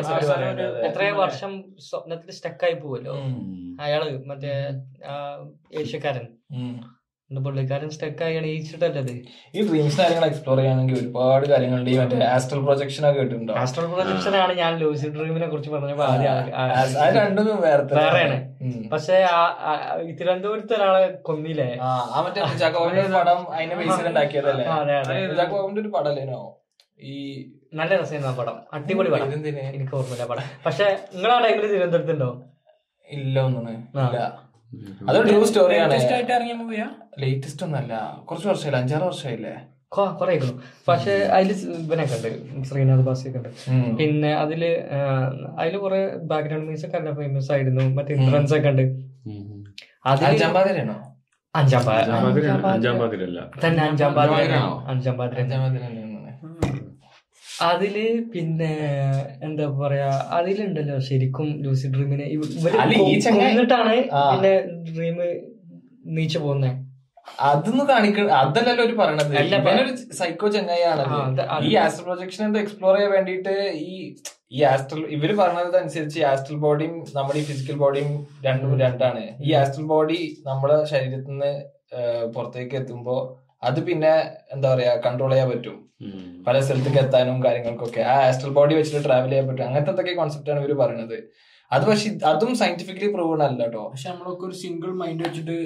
എത്രയോ 0.88 1.14
വർഷം 1.16 1.64
സ്വപ്നത്തിൽ 1.90 2.30
സ്റ്റക്കായി 2.30 2.74
പോവല്ലോ. 2.74 3.14
അയാൾ 3.80 4.22
മറ്റേ 4.26 4.52
ഏഷ്യക്കാരൻ. 5.80 6.26
പുള്ളിക്കാരൻ 7.40 7.90
സ്റ്റക്കായി 7.94 8.34
എണീച്ചിട്ടല്ലത്. 8.40 9.12
ഈ 9.56 9.58
ഡ്രീംസ് 9.68 9.98
കാര്യങ്ങൾ 10.00 10.24
എക്സ്പ്ലോർ 10.28 10.58
ചെയ്യാണെങ്കിൽ 10.58 10.96
ഒരുപാട് 11.00 11.44
കാര്യങ്ങളുണ്ട്. 11.52 11.90
ഈ 11.90 11.96
മറ്റേ 11.98 12.18
ആസ്ട്രൽ 12.34 12.60
പ്രൊജക്ഷൻ 12.66 13.06
ഒക്കെ 13.10 13.20
കിട്ടുന്നുണ്ടോ 13.20 13.54
ആസ്ട്രൽ 13.62 13.86
പ്രൊജക്ഷൻ 13.94 14.36
ആണ് 14.42 14.52
ഞാൻ 14.62 14.72
ലൂസി 14.82 15.08
ഡ്രീമിനെ 15.16 15.48
കുറിച്ച് 15.52 15.70
പറഞ്ഞപ്പോ 15.74 16.04
ആദ്യം 16.04 17.16
രണ്ടും 17.18 17.60
വേറെയാണ്. 17.66 18.38
പക്ഷെ 18.92 19.16
തിരുവനന്തപുരത്ത് 20.18 20.74
ഒരാളെ 20.78 21.06
കൊന്നില്ലേ? 21.28 21.70
ആ 21.82 22.22
മറ്റേ 22.26 22.40
പടം 23.18 23.40
ബേസിൽ 23.78 24.06
ഉണ്ടാക്കിയതല്ലേ? 24.12 24.66
ഒരു 25.08 26.40
ഈ 27.10 27.14
നല്ല 27.78 27.92
രസമായിരുന്നു 28.00 28.28
ആ 28.30 28.34
പടം. 28.38 28.56
അടിപൊളി 28.76 29.10
പടം? 29.12 29.30
എനിക്ക് 29.68 29.94
ഓർമ്മയില്ല 29.98 30.24
പടം. 30.32 30.44
പക്ഷെ 30.66 30.86
നിങ്ങൾ 31.14 31.30
ആ 31.36 31.38
ടൈമിൽ 31.44 31.64
തിരുവനന്തപുരത്തുണ്ടോ? 31.72 32.28
ഇല്ല 33.08 33.36
ഒന്നും 33.46 33.68
ഇല്ല. 33.70 34.18
അതൊരു 35.08 35.28
ട്രൂ 35.28 35.44
സ്റ്റോറിയാണ് 35.44 35.94
latest 35.94 36.32
ഇറങ്ങിയ 36.34 36.52
മൂവിയാ 36.52 36.86
ലേറ്റസ്റ്റ് 37.18 37.66
ഒന്നല്ല 37.66 37.94
കുറച്ച് 38.24 38.48
വർഷമായില്ല? 38.48 38.76
അഞ്ചാറ് 38.76 39.02
വർഷമായില്ലേ? 39.02 39.52
കൊറേ 39.88 40.40
പക്ഷെ 40.88 41.10
അതിൽ 41.10 41.50
ഇവനൊക്കെ 41.78 42.16
ഉണ്ട്. 42.16 42.30
ശ്രീനാഥ് 42.64 43.00
ബാസിയൊക്കെ 43.00 43.38
ഉണ്ട്. 43.38 43.50
പിന്നെ 43.96 44.34
അതിൽ 44.34 44.62
അതിൽ 45.58 45.76
കുറെ 45.76 46.00
ബാക്ക്ഗ്രൗണ്ട് 46.22 46.66
മ്യൂസിക് 46.66 46.88
ഒക്കെ 46.88 46.98
നല്ല 46.98 47.14
ഫേമസ് 47.14 47.52
ആയിരുന്നു. 47.52 47.94
മറ്റേ 47.94 48.14
ഇൻഫ്ലുവൻസ് 48.14 48.54
ഒക്കെ 48.54 48.68
ഉണ്ട്. 48.68 48.82
അതിൽ 50.06 50.24
അഞ്ചാം 50.26 50.54
പാതിരാണോ 50.54 50.96
അഞ്ചാം 51.54 51.86
പാതിര- 51.86 52.14
തന്നെ 53.64 53.82
അഞ്ചാം 53.84 54.14
പാതിര 54.14 54.54
അഞ്ചാം 54.88 55.16
പാതിര 55.18 55.38
അതിൽ 57.70 57.96
പിന്നെ 58.32 58.70
എന്താ 59.46 59.66
പറയാ 59.80 60.08
അതിലുണ്ടല്ലോ 60.38 60.96
ശരിക്കും 61.08 61.48
ലൂസി 61.64 61.88
ഡ്രീമിനെ. 61.94 62.26
എന്നിട്ടാണ് 63.48 63.94
പിന്നെ 64.32 64.52
ഡ്രീം 64.96 65.18
നീച്ചു 66.16 66.38
പോകുന്നത് 66.38 66.78
അതൊന്നും 67.48 67.86
കാണിക്ക 67.88 68.20
അതല്ലല്ലോ 68.38 68.84
ഒരു 68.84 68.94
പറയണത്. 69.00 69.32
ഒരു 69.82 69.92
സൈക്കോ 70.20 70.46
അത് 70.48 71.66
ഈ 71.68 71.74
ആസ്ട്രൽ 71.82 72.04
പ്രൊജക്ഷൻ 72.08 72.42
എന്താ 72.46 72.60
എക്സ്പ്ലോർ 72.64 72.94
ചെയ്യാൻ 72.96 73.12
വേണ്ടിയിട്ട് 73.16 73.54
ഈ 73.88 73.96
ഈ 74.56 74.62
ആസ്ട്രൽ 74.70 75.02
ഇവർ 75.16 75.30
പറഞ്ഞത് 75.36 75.76
അനുസരിച്ച് 75.82 76.20
ആസ്ട്രൽ 76.30 76.56
ബോഡിയും 76.64 76.96
നമ്മുടെ 77.16 77.38
ഈ 77.42 77.44
ഫിസിക്കൽ 77.50 77.76
ബോഡിയും 77.82 78.10
രണ്ടും 78.46 78.72
രണ്ടാണ്. 78.84 79.22
ഈ 79.46 79.52
ആസ്ട്രൽ 79.60 79.86
ബോഡി 79.92 80.18
നമ്മുടെ 80.48 80.76
ശരീരത്തിൽ 80.92 81.32
നിന്ന് 81.32 81.52
പുറത്തേക്ക് 82.34 82.76
എത്തുമ്പോ 82.80 83.16
അത് 83.68 83.78
പിന്നെ 83.88 84.12
എന്താ 84.54 84.66
പറയാ 84.74 84.92
കൺട്രോൾ 85.06 85.32
ചെയ്യാൻ 85.32 85.48
പറ്റും. 85.52 85.78
പല 86.46 86.56
സ്ഥലത്തേക്ക് 86.66 87.00
എത്താനും 87.04 87.38
കാര്യങ്ങൾക്കൊക്കെ. 87.44 88.02
ആ 88.12 88.16
ആസ്ട്രൽ 88.28 88.52
ബോഡി 88.58 88.74
വെച്ചിട്ട് 88.78 89.04
ട്രാവൽ 89.06 89.30
ചെയ്യാൻ 89.32 89.46
പറ്റും. 89.48 89.64
അങ്ങനത്തെ 89.68 89.92
എന്തൊക്കെ 89.94 90.14
കോൺസെപ്റ്റ് 90.20 90.52
ആണ് 90.54 90.60
ഇവർ 90.64 90.72
പറയുന്നത് 90.82 91.18
അത് 91.70 91.84
പക്ഷെ 91.90 92.08
അതും 92.30 92.52
സയന്റിഫിക്കലി 92.60 93.08
പ്രൂവൺ 93.14 93.42
അല്ല 93.48 93.62
കേട്ടോ 93.64 93.82
പക്ഷെ 93.92 94.08
നമ്മളൊക്കെ 94.12 94.44
ഒരു 94.48 94.56
സിംഗിൾ 94.64 94.90
മൈൻഡ് 95.02 95.24
വെച്ചിട്ട് 95.26 95.56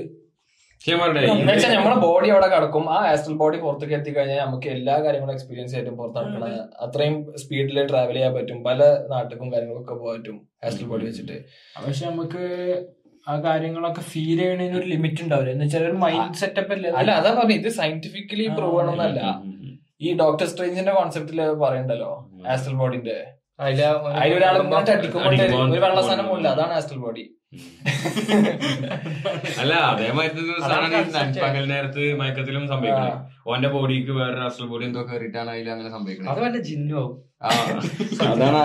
നമ്മുടെ 1.75 1.97
ബോഡി 2.05 2.29
അവിടെ 2.33 2.49
കിടക്കും. 2.53 2.85
ആ 2.95 2.99
ആസ്ട്രൽ 3.13 3.37
ബോഡി 3.43 3.57
പുറത്തേക്ക് 3.63 3.95
എത്തിക്കഴിഞ്ഞാൽ 3.99 4.41
നമുക്ക് 4.47 4.69
എല്ലാ 4.75 4.95
കാര്യങ്ങളും 5.05 5.33
എക്സ്പീരിയൻസ് 5.35 5.75
ആയിട്ടും 5.77 5.95
പുറത്ത് 6.01 6.19
നടക്കണം 6.19 6.51
അത്രയും 6.85 7.17
സ്പീഡിൽ 7.43 7.79
ട്രാവൽ 7.91 8.17
ചെയ്യാൻ 8.17 8.33
പറ്റും. 8.37 8.59
പല 8.69 8.79
നാട്ടിലും 9.13 9.49
കാര്യങ്ങളൊക്കെ 9.55 9.95
പോകാൻ 10.01 10.15
പറ്റും. 10.19 10.37
ആസ്ട്രൽ 10.67 10.89
ബോഡി 10.93 11.05
വെച്ചിട്ട്. 11.09 11.39
പക്ഷെ 11.87 12.05
നമുക്ക് 12.11 12.45
ആ 13.27 13.35
കാര്യങ്ങളൊക്കെ 13.47 14.03
ഫീൽ 14.11 14.39
ചെയ്യണതിന് 14.41 14.77
ഒരു 14.81 14.87
ലിമിറ്റ് 14.93 15.23
ഉണ്ടാവില്ല. 15.25 15.53
എന്ന് 15.55 15.65
വെച്ചാൽ 15.67 15.85
ഒരു 15.91 15.97
മൈൻഡ് 16.05 16.39
സെറ്റപ്പ് 16.43 16.73
അല്ലേ? 16.77 16.91
അല്ല 17.01 17.11
അതാ 17.21 17.31
പറഞ്ഞു 17.39 17.57
ഇത് 17.61 17.71
സയന്റിഫിക്കലി 17.79 18.47
പ്രൂവ് 18.59 18.79
ആണെന്നല്ല. 18.83 19.21
ഈ 20.05 20.09
ഡോക്ടർ 20.23 20.47
സ്ട്രേഞ്ചിന്റെ 20.53 20.93
കോൺസെപ്റ്റിൽ 20.99 21.41
പറയണ്ടല്ലോ? 21.65 22.13
ആസ്ട്രൽ 22.55 22.77
ബോഡിന്റെ 22.83 23.17
അതിലൊരാൾ 23.67 24.57
അടിക്കുമ്പോൾ 24.97 25.35
ഒരു 25.67 25.81
വെള്ളസാധനം 25.85 26.27
പോലില്ല 26.31 26.49
അതാണ് 26.57 26.75
ആസ്ട്രൽ 26.81 27.01
ബോഡി 27.07 27.25
അല്ല 29.63 29.75
അതേമാതിരി 29.91 30.41
ഒരു 30.55 30.63
സാധനം 30.71 30.97
ഈ 31.37 31.41
പകൽ 31.45 31.65
നേരത്ത് 31.73 32.03
മയക്കത്തിലും 32.21 32.65
സംഭവിക്കണം. 32.73 33.21
ഓന്റെ 33.51 33.69
ബോഡിക്ക് 33.75 34.13
വേറെ 34.19 34.41
ആസ്ട്രൽ 34.47 34.69
ബോഡി 34.73 34.85
എന്തോ 34.89 35.03
കയറിയിട്ടാണ് 35.11 35.51
അതിൽ 35.55 35.71
അങ്ങനെ 35.75 35.91
സംഭവിക്കുന്നത് 35.97 36.59
ജിന്നോ 36.69 37.05
അതാണ് 38.33 38.59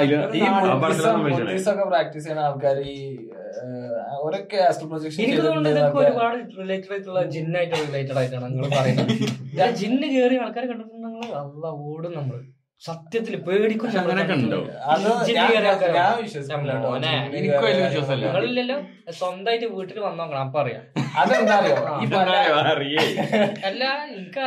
പ്രാക്ടീസ് 1.92 2.26
ചെയ്യുന്ന 2.26 2.48
ആൾക്കാർ 2.50 2.78
ഈ 2.94 2.98
അവരൊക്കെ 4.14 4.58
ആസ്ട്രൽ 4.68 4.88
പ്രൊജക്ഷൻ 4.90 5.22
എനിക്ക് 5.24 5.44
തോന്നുന്നത് 5.46 5.74
ഇതൊക്കെ 5.74 6.00
ഒരുപാട് 6.04 6.38
റിലേറ്റഡ് 6.62 6.92
ആയിട്ടുള്ള 6.94 7.22
ജിന്നായിട്ട് 7.36 7.76
റിലേറ്റഡ് 7.88 8.18
ആയിട്ടാണ് 8.18 8.46
നിങ്ങൾ 8.48 8.70
പറയുന്നത്. 8.78 9.14
ജിന്ന് 9.82 10.08
കേറി 10.16 10.38
ആൾക്കാരെ 10.38 10.68
കണ്ടിട്ടുണ്ടെങ്കിൽ 10.68 11.36
അല്ല 11.42 11.66
ഓടും 11.86 12.14
നമ്മൾ. 12.14 12.40
സത്യത്തിൽ 12.82 13.36
പേടിക്കും. 13.48 13.90
നിങ്ങളില്ലല്ലോ. 18.22 18.78
സ്വന്തമായിട്ട് 19.20 19.68
വീട്ടിൽ 19.76 20.00
വന്നോക്കണം 20.00 20.42
അപ്പൊ 20.42 20.60
അറിയാം 20.64 20.84
അതെന്താ 21.20 21.56
അറിയോ? 21.56 21.76
അല്ല 23.68 23.84
എനിക്ക് 24.12 24.42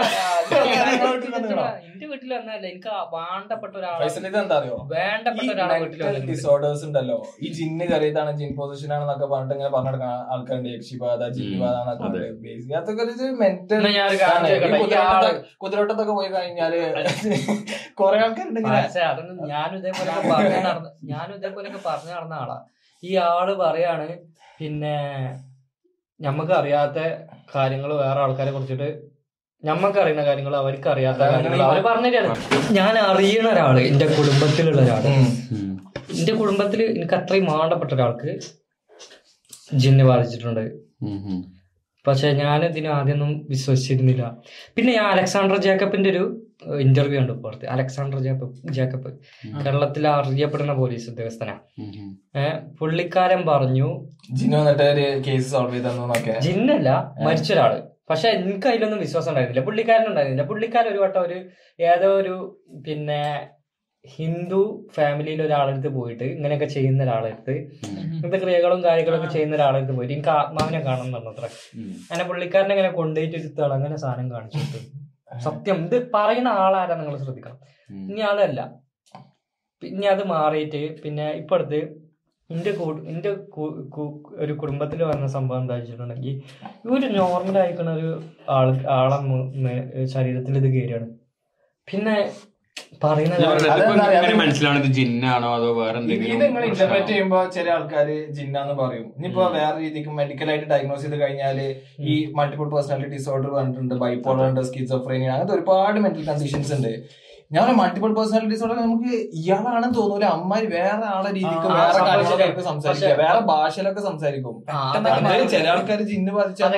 എന്റെ 1.86 2.06
വീട്ടിൽ 2.10 2.30
വന്നല്ല 2.34 2.64
എനിക്ക് 2.70 2.90
വേണ്ടപ്പെട്ട 3.14 3.74
ഒരാളോ 3.80 3.98
ഫൈസൽ 4.02 4.26
എന്താ 4.32 4.56
അറിയോ? 4.58 4.76
വേണ്ടപ്പെട്ട 4.92 5.48
ഒരാളെ 5.54 5.76
വീട്ടിൽ 5.82 6.02
ഡിസോർഡേഴ്സ് 6.30 6.84
ഉണ്ടല്ലോ. 6.88 7.18
ഈ 7.44 7.50
ജിന്ന് 7.58 7.86
കറിയതാണ് 7.92 8.32
ജിൻ 8.40 8.50
പൊസിഷൻ 8.58 8.92
ആണെന്നൊക്കെ 8.96 9.28
പറഞ്ഞിട്ട് 9.32 9.54
ഇങ്ങനെ 9.56 9.72
പറഞ്ഞെടുക്കുന്ന 9.76 10.16
ആൾക്കാരുണ്ട്. 10.34 10.70
യക്ഷിബാധ 10.76 11.20
ജിന്നിബാധ 11.36 11.76
അതൊക്കെ 11.84 13.02
ഒരു 13.06 13.28
മെന്റൽ 13.42 13.86
കുതിരോട്ടത്തൊക്കെ 15.62 16.14
പോയി 16.18 16.30
കഴിഞ്ഞാൽ 16.36 16.72
കൊറേ 17.98 18.16
ആൾക്കാരുണ്ട് 18.22 18.60
അതൊന്നും 19.08 19.36
ഞാനും 19.50 19.76
ഇതേപോലെ 19.80 20.10
പറഞ്ഞു 20.30 20.60
നടന്ന 20.66 20.88
ഞാനും 21.10 21.34
ഇതേപോലെയൊക്കെ 21.38 21.82
പറഞ്ഞു 21.88 22.12
നടന്ന 22.16 22.34
ആളാ. 22.42 22.56
ഈ 23.02 23.10
ആൾ 23.26 23.48
പറയാണ് 23.62 24.06
പിന്നെ 24.58 24.96
ഞമ്മക്ക് 26.20 26.54
അറിയാത്ത 26.60 26.98
കാര്യങ്ങൾ 27.54 27.90
വേറെ 28.02 28.20
ആൾക്കാരെ 28.24 28.50
കുറിച്ചിട്ട് 28.54 28.88
ഞമ്മക്ക് 29.62 29.98
അറിയുന്ന 30.02 30.22
കാര്യങ്ങൾ 30.28 30.54
അവർക്ക് 30.62 30.88
അറിയാത്ത 30.94 31.20
കാര്യങ്ങൾ 31.32 31.62
അവർ 31.68 31.78
പറഞ്ഞുതരാണ് 31.88 32.40
ഞാൻ 32.78 32.94
അറിയണ 33.10 33.46
ഒരാൾ 33.52 33.76
എന്റെ 33.90 34.06
കുടുംബത്തിലുള്ള 34.16 34.80
ഒരാൾ. 34.84 35.04
എന്റെ 36.18 36.32
കുടുംബത്തിൽ 36.40 36.80
എനിക്ക് 36.96 37.16
അത്രയും 37.20 37.46
മാണ്ടപ്പെട്ട 37.52 37.92
ഒരാൾക്ക് 37.96 38.32
ജിന്ന് 39.82 40.04
ബാധിച്ചിട്ടുണ്ട്. 40.10 40.64
പക്ഷെ 42.04 42.28
ഞാൻ 42.42 42.58
ഇതിന് 42.70 42.90
ആദ്യമൊന്നും 42.96 43.30
വിശ്വസിച്ചിരുന്നില്ല. 43.52 44.24
പിന്നെ 44.76 44.90
ഞാൻ 44.98 45.06
അലക്സാണ്ടർ 45.14 45.58
ജേക്കബിന്റെ 45.66 46.10
ഒരു 46.14 46.24
ഇന്റർവ്യൂ 46.62 47.20
ഉണ്ട് 47.20 47.32
പുറത്ത്. 47.32 47.66
അലക്സാണ്ടർ 47.66 48.18
ജേക്കബ് 48.18 48.72
ജേക്കബ്. 48.72 49.10
കേരളത്തിൽ 49.64 50.08
അറിയപ്പെടുന്ന 50.08 50.72
പോലീസ് 50.72 51.10
ഉദ്യോഗസ്ഥനാണ് 51.10 51.60
ഏഹ് 52.36 52.60
പുള്ളിക്കാരൻ 52.80 53.46
പറഞ്ഞു 53.46 53.88
ജിന്നു 54.30 54.58
കേസ് 55.26 55.50
സോൾവ് 55.50 55.74
ചെയ്തെന്നൊക്കെ. 55.74 56.40
ജിന്നല്ല 56.40 57.14
മരിച്ച 57.24 57.52
ഒരാൾ 57.52 57.82
പക്ഷെ 58.10 58.28
എനിക്ക് 58.28 58.68
അതിലൊന്നും 58.68 59.00
വിശ്വാസം 59.00 59.30
ഉണ്ടായിരുന്നില്ല. 59.30 59.64
പുള്ളിക്കാരൻ 59.64 60.06
ഉണ്ടായിരുന്നില്ല. 60.06 60.46
പുള്ളിക്കാരൻ 60.46 60.90
ഒരു 60.90 60.98
വട്ടം 60.98 61.22
ഒരു 61.22 61.38
ഏതോ 61.82 62.08
ഒരു 62.16 62.62
പിന്നെ 62.86 63.50
ഹിന്ദു 64.18 64.90
ഫാമിലിയിൽ 64.96 65.42
ഒരാളെടുത്ത് 65.42 65.88
പോയിട്ട് 65.88 66.24
ഇങ്ങനെയൊക്കെ 66.24 66.66
ചെയ്യുന്ന 66.66 67.02
ഒരാളെടുത്ത് 67.02 67.50
ഇങ്ങനത്തെ 67.50 68.38
ക്രിയകളും 68.38 68.84
കാര്യങ്ങളൊക്കെ 68.84 69.26
ചെയ്യുന്ന 69.26 69.56
ഒരാളെടുത്ത് 69.56 69.92
പോയിട്ട് 69.92 70.14
എനിക്ക് 70.14 70.28
ആത്മാവിനെ 70.28 70.80
കാണണം 70.80 71.06
എന്ന് 71.06 71.18
പറഞ്ഞത്ര 71.18 71.44
അങ്ങനെ 72.10 72.24
പുള്ളിക്കാരനെ 72.24 72.74
ഇങ്ങനെ 72.74 72.90
കൊണ്ടുപോയിട്ട് 72.90 73.36
ഒരു 73.36 73.48
തിളങ്ങനെ 73.48 73.96
സാധനം 73.96 74.32
കാണിച്ചിട്ട് 74.32 75.03
സത്യം 75.40 75.84
ഇത് 75.84 76.10
പറയുന്ന 76.14 76.48
ആളാരാ 76.48 76.94
നിങ്ങൾ 76.94 77.16
ശ്രദ്ധിക്കണം. 77.16 77.58
ഇനി 77.90 78.20
അതല്ല. 78.20 78.60
പിന്നെ 79.82 80.08
അത് 80.08 80.22
മാറിയിട്ട് 80.26 81.02
പിന്നെ 81.02 81.32
ഇപ്പൊ 81.32 81.54
അടുത്ത് 81.56 81.80
എന്റെ 82.50 82.70
എന്റെ 83.06 83.30
ഒരു 84.36 84.52
കുടുംബത്തിൽ 84.54 85.02
വരുന്ന 85.02 85.26
സംഭവം 85.26 85.60
എന്താ 85.60 85.74
വെച്ചിട്ടുണ്ടെങ്കിൽ 85.74 86.34
ഒരു 86.88 87.06
നോർമൽ 87.06 87.58
ആയിക്കണ 87.58 87.90
ഒരു 87.90 88.10
ആൾ 88.48 88.68
ആളെ 88.88 89.18
ശരീരത്തിൽ 90.04 90.58
ഇത് 90.58 90.68
കയറിയാണ് 90.74 91.08
പിന്നെ 91.88 92.16
പറയുന്ന 93.02 93.34
ഞാൻ 93.40 93.48
പറഞ്ഞത് 93.50 93.70
അതെന്താ 93.72 93.84
ഇപ്പൊ 93.86 93.94
പറയാ, 94.00 94.18
എങ്ങനെ 94.18 94.32
അത് 94.32 94.40
മനസ്സിലാണ് 94.40 94.78
ഇത് 94.82 94.90
ജിന്നാണോ 94.98 95.48
അതോ 95.56 95.68
വേറെ 95.78 95.98
ഇത് 96.06 96.10
നിങ്ങൾ 96.42 96.62
ഇന്റർപ്രറ്റ് 96.68 97.10
ചെയ്യുമ്പോ 97.10 97.40
ചില 97.56 97.66
ആൾക്കാര് 97.76 98.16
ജിന്നാന്ന് 98.38 98.74
പറയും. 98.82 99.06
ഇനിയിപ്പോ 99.18 99.44
വേറെ 99.56 99.76
രീതിക്ക് 99.84 100.12
മെഡിക്കൽ 100.20 100.50
ആയിട്ട് 100.52 100.66
ഡയഗ്നോസ് 100.72 101.04
ചെയ്ത് 101.04 101.18
കഴിഞ്ഞാൽ 101.22 101.58
ഈ 102.12 102.16
മൾട്ടിപ്പിൾ 102.38 102.68
പേഴ്സണാലിറ്റി 102.74 103.12
ഡിസോർഡർ 103.16 103.50
പറഞ്ഞിട്ടുണ്ട് 103.56 103.94
ബൈപ്പോളർ 104.04 104.44
ഉണ്ട് 104.50 104.62
സ്കിസോഫ്രീനിയ 104.70 105.30
അങ്ങനത്തെ 105.34 105.56
ഒരുപാട് 105.58 106.00
മെന്റൽ 106.06 106.24
കണ്ടീഷൻസ് 106.30 106.72
ഉണ്ട്. 106.78 106.92
ഞാൻ 107.54 107.68
മൾട്ടിപ്പിൾ 107.78 108.10
പേഴ്സണാലിറ്റീസ് 108.16 108.52
ഡിസോർഡർ 108.54 108.78
നമുക്ക് 108.84 109.10
ഇയാളാണെന്ന് 109.38 109.96
തോന്നൂല. 109.98 110.24
അമ്മാര് 110.36 110.66
വേറെ 110.76 111.06
ആളെ 111.14 111.30
രീതിക്ക് 111.36 111.68
വേറെ 111.78 112.00
കാര്യങ്ങളൊക്കെ 112.08 112.64
സംസാരിക്കുക. 112.70 113.12
വേറെ 113.22 113.40
ഭാഷയിലൊക്കെ 113.50 114.02
സംസാരിക്കും. 114.08 114.56
ചില 115.54 115.66
ആൾക്കാർ 115.74 116.00
ജിന്ന് 116.10 116.32
ബാധിച്ചാൽ 116.38 116.72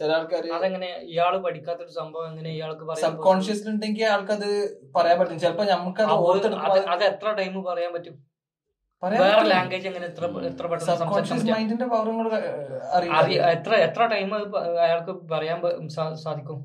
ചില 0.00 0.12
അതെങ്ങനെ 0.58 0.90
ഇയാൾ 1.12 1.34
പഠിക്കാത്തൊരു 1.46 1.92
സംഭവം 2.00 2.26
എങ്ങനെ 2.32 2.50
ഇയാൾക്ക് 2.56 2.84
പറയാൻ 2.90 3.04
സബ് 3.06 3.22
കോൺഷ്യസ് 3.28 3.64
ഉണ്ടെങ്കിൽ 3.74 4.06
ആൾക്കത് 4.14 4.50
പറയാൻ 4.96 5.16
പറ്റും. 5.20 5.38
ചിലപ്പോ 5.44 5.64
നമുക്ക് 5.74 6.02
അത് 6.66 6.80
അത് 6.96 7.04
എത്ര 7.12 7.28
ടൈം 7.40 7.54
പറയാൻ 7.70 7.92
പറ്റും? 7.96 8.16
വേറെ 9.02 9.44
ലാംഗ്വേജ് 9.52 9.86
എങ്ങനെ 9.90 10.06
എത്ര 10.12 10.24
എത്ര 10.50 10.64
പെട്ടെന്ന് 10.70 10.94
എത്ര 13.54 13.72
എത്ര 13.86 14.02
ടൈം 14.14 14.30
അയാൾക്ക് 14.86 15.12
പറയാൻ 15.32 15.58
സാധിക്കും? 16.24 16.58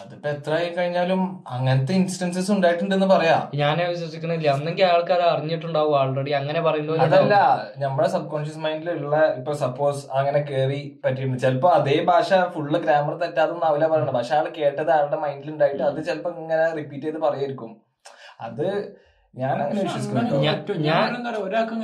അതിപ്പോ 0.00 0.28
എത്ര 0.34 0.52
ആയി 0.58 0.68
കഴിഞ്ഞാലും 0.76 1.20
അങ്ങനത്തെ 1.54 1.92
ഇൻസ്റ്റൻസസ് 2.00 2.50
ഉണ്ടായിട്ടുണ്ടെന്ന് 2.54 3.08
പറയാ. 3.12 3.36
ഞാൻ 3.60 3.76
വിശ്വസിക്കുന്നില്ല 3.92 4.48
ഒന്നെങ്കിൽ 4.56 4.86
ആൾക്കാർ 4.92 5.20
അറിഞ്ഞിട്ടുണ്ടാവും 5.32 5.94
ആൾറെഡി 6.00 6.32
അങ്ങനെ 6.40 6.60
പറയുന്നത് 6.66 7.00
അതല്ല 7.06 7.36
നമ്മുടെ 7.84 8.08
സബ് 8.14 8.30
കോൺഷ്യസ് 8.34 8.62
മൈൻഡിലുള്ള 8.64 9.18
ഇപ്പൊ 9.38 9.54
സപ്പോസ് 9.64 10.02
അങ്ങനെ 10.18 10.42
കേറി 10.50 10.80
പറ്റിയിട്ടുണ്ട്. 11.04 11.42
ചിലപ്പോ 11.46 11.70
അതേ 11.78 11.96
ഭാഷ 12.10 12.40
ഫുള്ള് 12.56 12.80
ഗ്രാമർ 12.84 13.16
തെറ്റാതൊന്നും 13.24 13.66
ആവില്ല 13.70 13.88
പറയണത്. 13.94 14.14
പക്ഷെ 14.18 14.36
ആൾ 14.40 14.48
കേട്ടത് 14.60 14.92
ആളുടെ 14.98 15.20
മൈൻഡിൽ 15.24 15.50
ഉണ്ടായിട്ട് 15.54 15.82
അത് 15.90 16.00
ചിലപ്പോ 16.10 16.32
ഇങ്ങനെ 16.44 16.66
റിപ്പീറ്റ് 16.80 17.06
ചെയ്ത് 17.08 17.20
പറയായിരിക്കും. 17.26 17.72
അത് 18.48 18.66
ഞാൻ 19.40 19.56
അങ്ങനെ 19.62 19.80
വിശ്വസിക്കുന്നു 19.86 20.38
ഒരാൾക്ക്. 21.46 21.74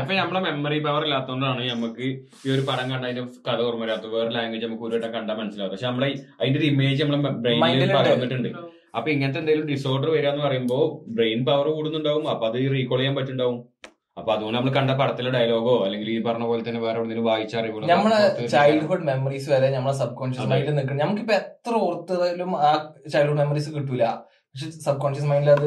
ഇപ്പൊ 0.00 0.14
നമ്മളെ 0.20 0.40
മെമ്മറി 0.46 0.78
പവർ 0.86 1.02
ഇല്ലാത്തതുകൊണ്ടാണ് 1.06 1.62
നമുക്ക് 1.72 2.04
ഈ 2.46 2.52
ഒരു 2.54 2.62
പടം 2.68 2.86
കണ്ട 2.92 3.02
അതിന്റെ 3.08 3.24
കഥ 3.48 3.58
ഓർമ്മ 3.68 3.82
വരാത്തത്. 3.84 4.12
വേറെ 4.16 4.30
ലാംഗ്വേജ് 4.36 4.64
നമുക്ക് 4.66 4.86
ഒരു 4.88 4.96
വട്ടം 4.96 5.10
കണ്ടാൽ 5.16 5.36
മനസ്സിലാവും. 5.42 5.72
പക്ഷെ 5.74 5.86
നമ്മളെ 5.90 6.10
അതിന്റെ 6.40 6.58
ഒരു 6.60 6.68
ഇമേജ് 6.72 7.00
നമ്മളെ 7.04 7.32
ബ്രെയിനിൽ. 7.44 7.92
പകർന്നിട്ടുണ്ട്. 7.98 8.50
അപ്പൊ 8.98 9.08
ഇങ്ങനത്തെ 9.14 9.40
എന്തെങ്കിലും 9.42 9.68
ഡിസോർഡർ 9.72 10.08
വരിക 10.16 10.28
എന്ന് 10.32 10.44
പറയുമ്പോ 10.46 10.78
ബ്രെയിൻ 11.16 11.40
പവർ 11.48 11.66
കൂടുന്നുണ്ടാവും. 11.76 12.26
അപ്പൊ 12.34 12.44
അത് 12.50 12.58
റീകോൾ 12.76 12.98
ചെയ്യാൻ 13.00 13.16
പറ്റുണ്ടാവും 13.20 13.58
അപ്പൊ 14.16 14.30
അതുകൊണ്ട് 14.34 14.56
നമ്മൾ 14.56 14.72
കണ്ട 14.76 14.90
പടത്തിലെ 14.98 15.30
ഡയലോഗോ 15.36 15.72
അല്ലെങ്കിൽ 15.84 16.08
ഈ 16.10 16.18
പറഞ്ഞ 16.26 16.44
പോലെ 16.50 16.62
തന്നെ 16.68 16.80
വേറെ 16.84 16.96
എവിടെയെങ്കിലും 16.98 17.28
വായിച്ച 17.30 17.54
അറിവുകളോ 17.60 17.88
നമ്മളെ 17.92 18.18
ചൈൽഡ്ഹുഡ് 18.52 19.06
മെമ്മറീസ് 19.08 19.48
വരെ 19.54 19.68
നമ്മളെ 19.76 19.94
സബ് 20.02 20.14
കോൺഷ്യസ്. 20.20 20.46
മൈൻഡിൽ 20.52 20.76
നിൽക്കണം. 20.78 21.00
നമുക്കിപ്പോ 21.04 21.34
എത്ര 21.34 21.74
ഓർത്തതായാലും 21.86 22.52
ആ 22.68 22.70
ചൈൽഡ്ഹുഡ് 23.12 23.40
മെമ്മറീസ് 23.40 23.70
കിട്ടൂല. 23.76 24.04
പക്ഷെ 24.54 24.68
സബ് 24.86 25.00
കോൺഷ്യസ് 25.04 25.28
മൈൻഡിൽ 25.32 25.50
അത്. 25.50 25.66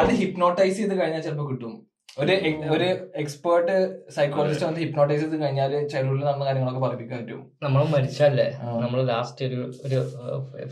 അത് 0.00 0.12
ഹിപ്നോട്ടൈസ് 0.22 0.76
ചെയ്ത് 0.80 0.94
കഴിഞ്ഞാൽ 1.00 1.22
ചിലപ്പോൾ 1.26 1.48
കിട്ടും. 1.50 1.74
ഒരു 2.18 2.34
ഒരു 2.74 2.86
എക്സ്പേർട്ട് 3.22 3.74
സൈക്കോളജിസ്റ്റ് 4.16 4.66
വന്ന് 4.66 4.80
ഹിപ്നോട്ടൈസ് 4.84 5.22
ചെയ്ത് 5.24 5.36
കഴിഞ്ഞാൽ 5.42 5.72
ചൈൽഡ്ഹുഡിൽ 5.92 6.24
നടന്ന 6.28 6.44
കാര്യങ്ങളൊക്കെ 6.48 6.80
പഠിപ്പിക്കാൻ 6.86 7.18
പറ്റും. 7.20 7.42
നമ്മൾ 7.64 7.82
മരിച്ചല്ലേ? 7.92 8.48
നമ്മൾ 8.84 9.00
ലാസ്റ്റ് 9.12 9.44
ഒരു 9.48 9.60
ഒരു 9.86 9.98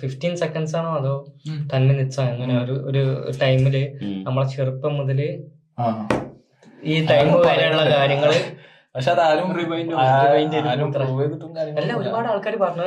ഫിഫ്റ്റീൻ 0.03 0.35
സെക്കൻഡ്സ് 0.43 0.77
ആണോ 0.81 0.91
അതോ 1.01 1.15
തന്നെ 1.45 1.69
ടെൻ 1.75 1.85
മിനിറ്റ്സ് 1.91 2.21
അങ്ങനെ 2.25 2.57
ഒരു 2.65 2.77
ഒരു 2.91 3.05
ടൈമിൽ 3.45 3.77
നമ്മളെ 4.27 4.49
ചെറുപ്പം 4.57 4.95
മുതൽ. 5.03 5.23
ഈ 6.85 7.07
ടൈം 7.07 7.29
വരെയുള്ള. 7.33 7.99
കാര്യങ്ങൾ. 7.99 8.33
പക്ഷെ 8.97 9.11
അതാരും 9.11 9.49
അല്ല 11.77 11.95
ഒരുപാട് 11.95 12.29
ആൾക്കാർ 12.29 12.57
പറഞ്ഞു 12.57 12.83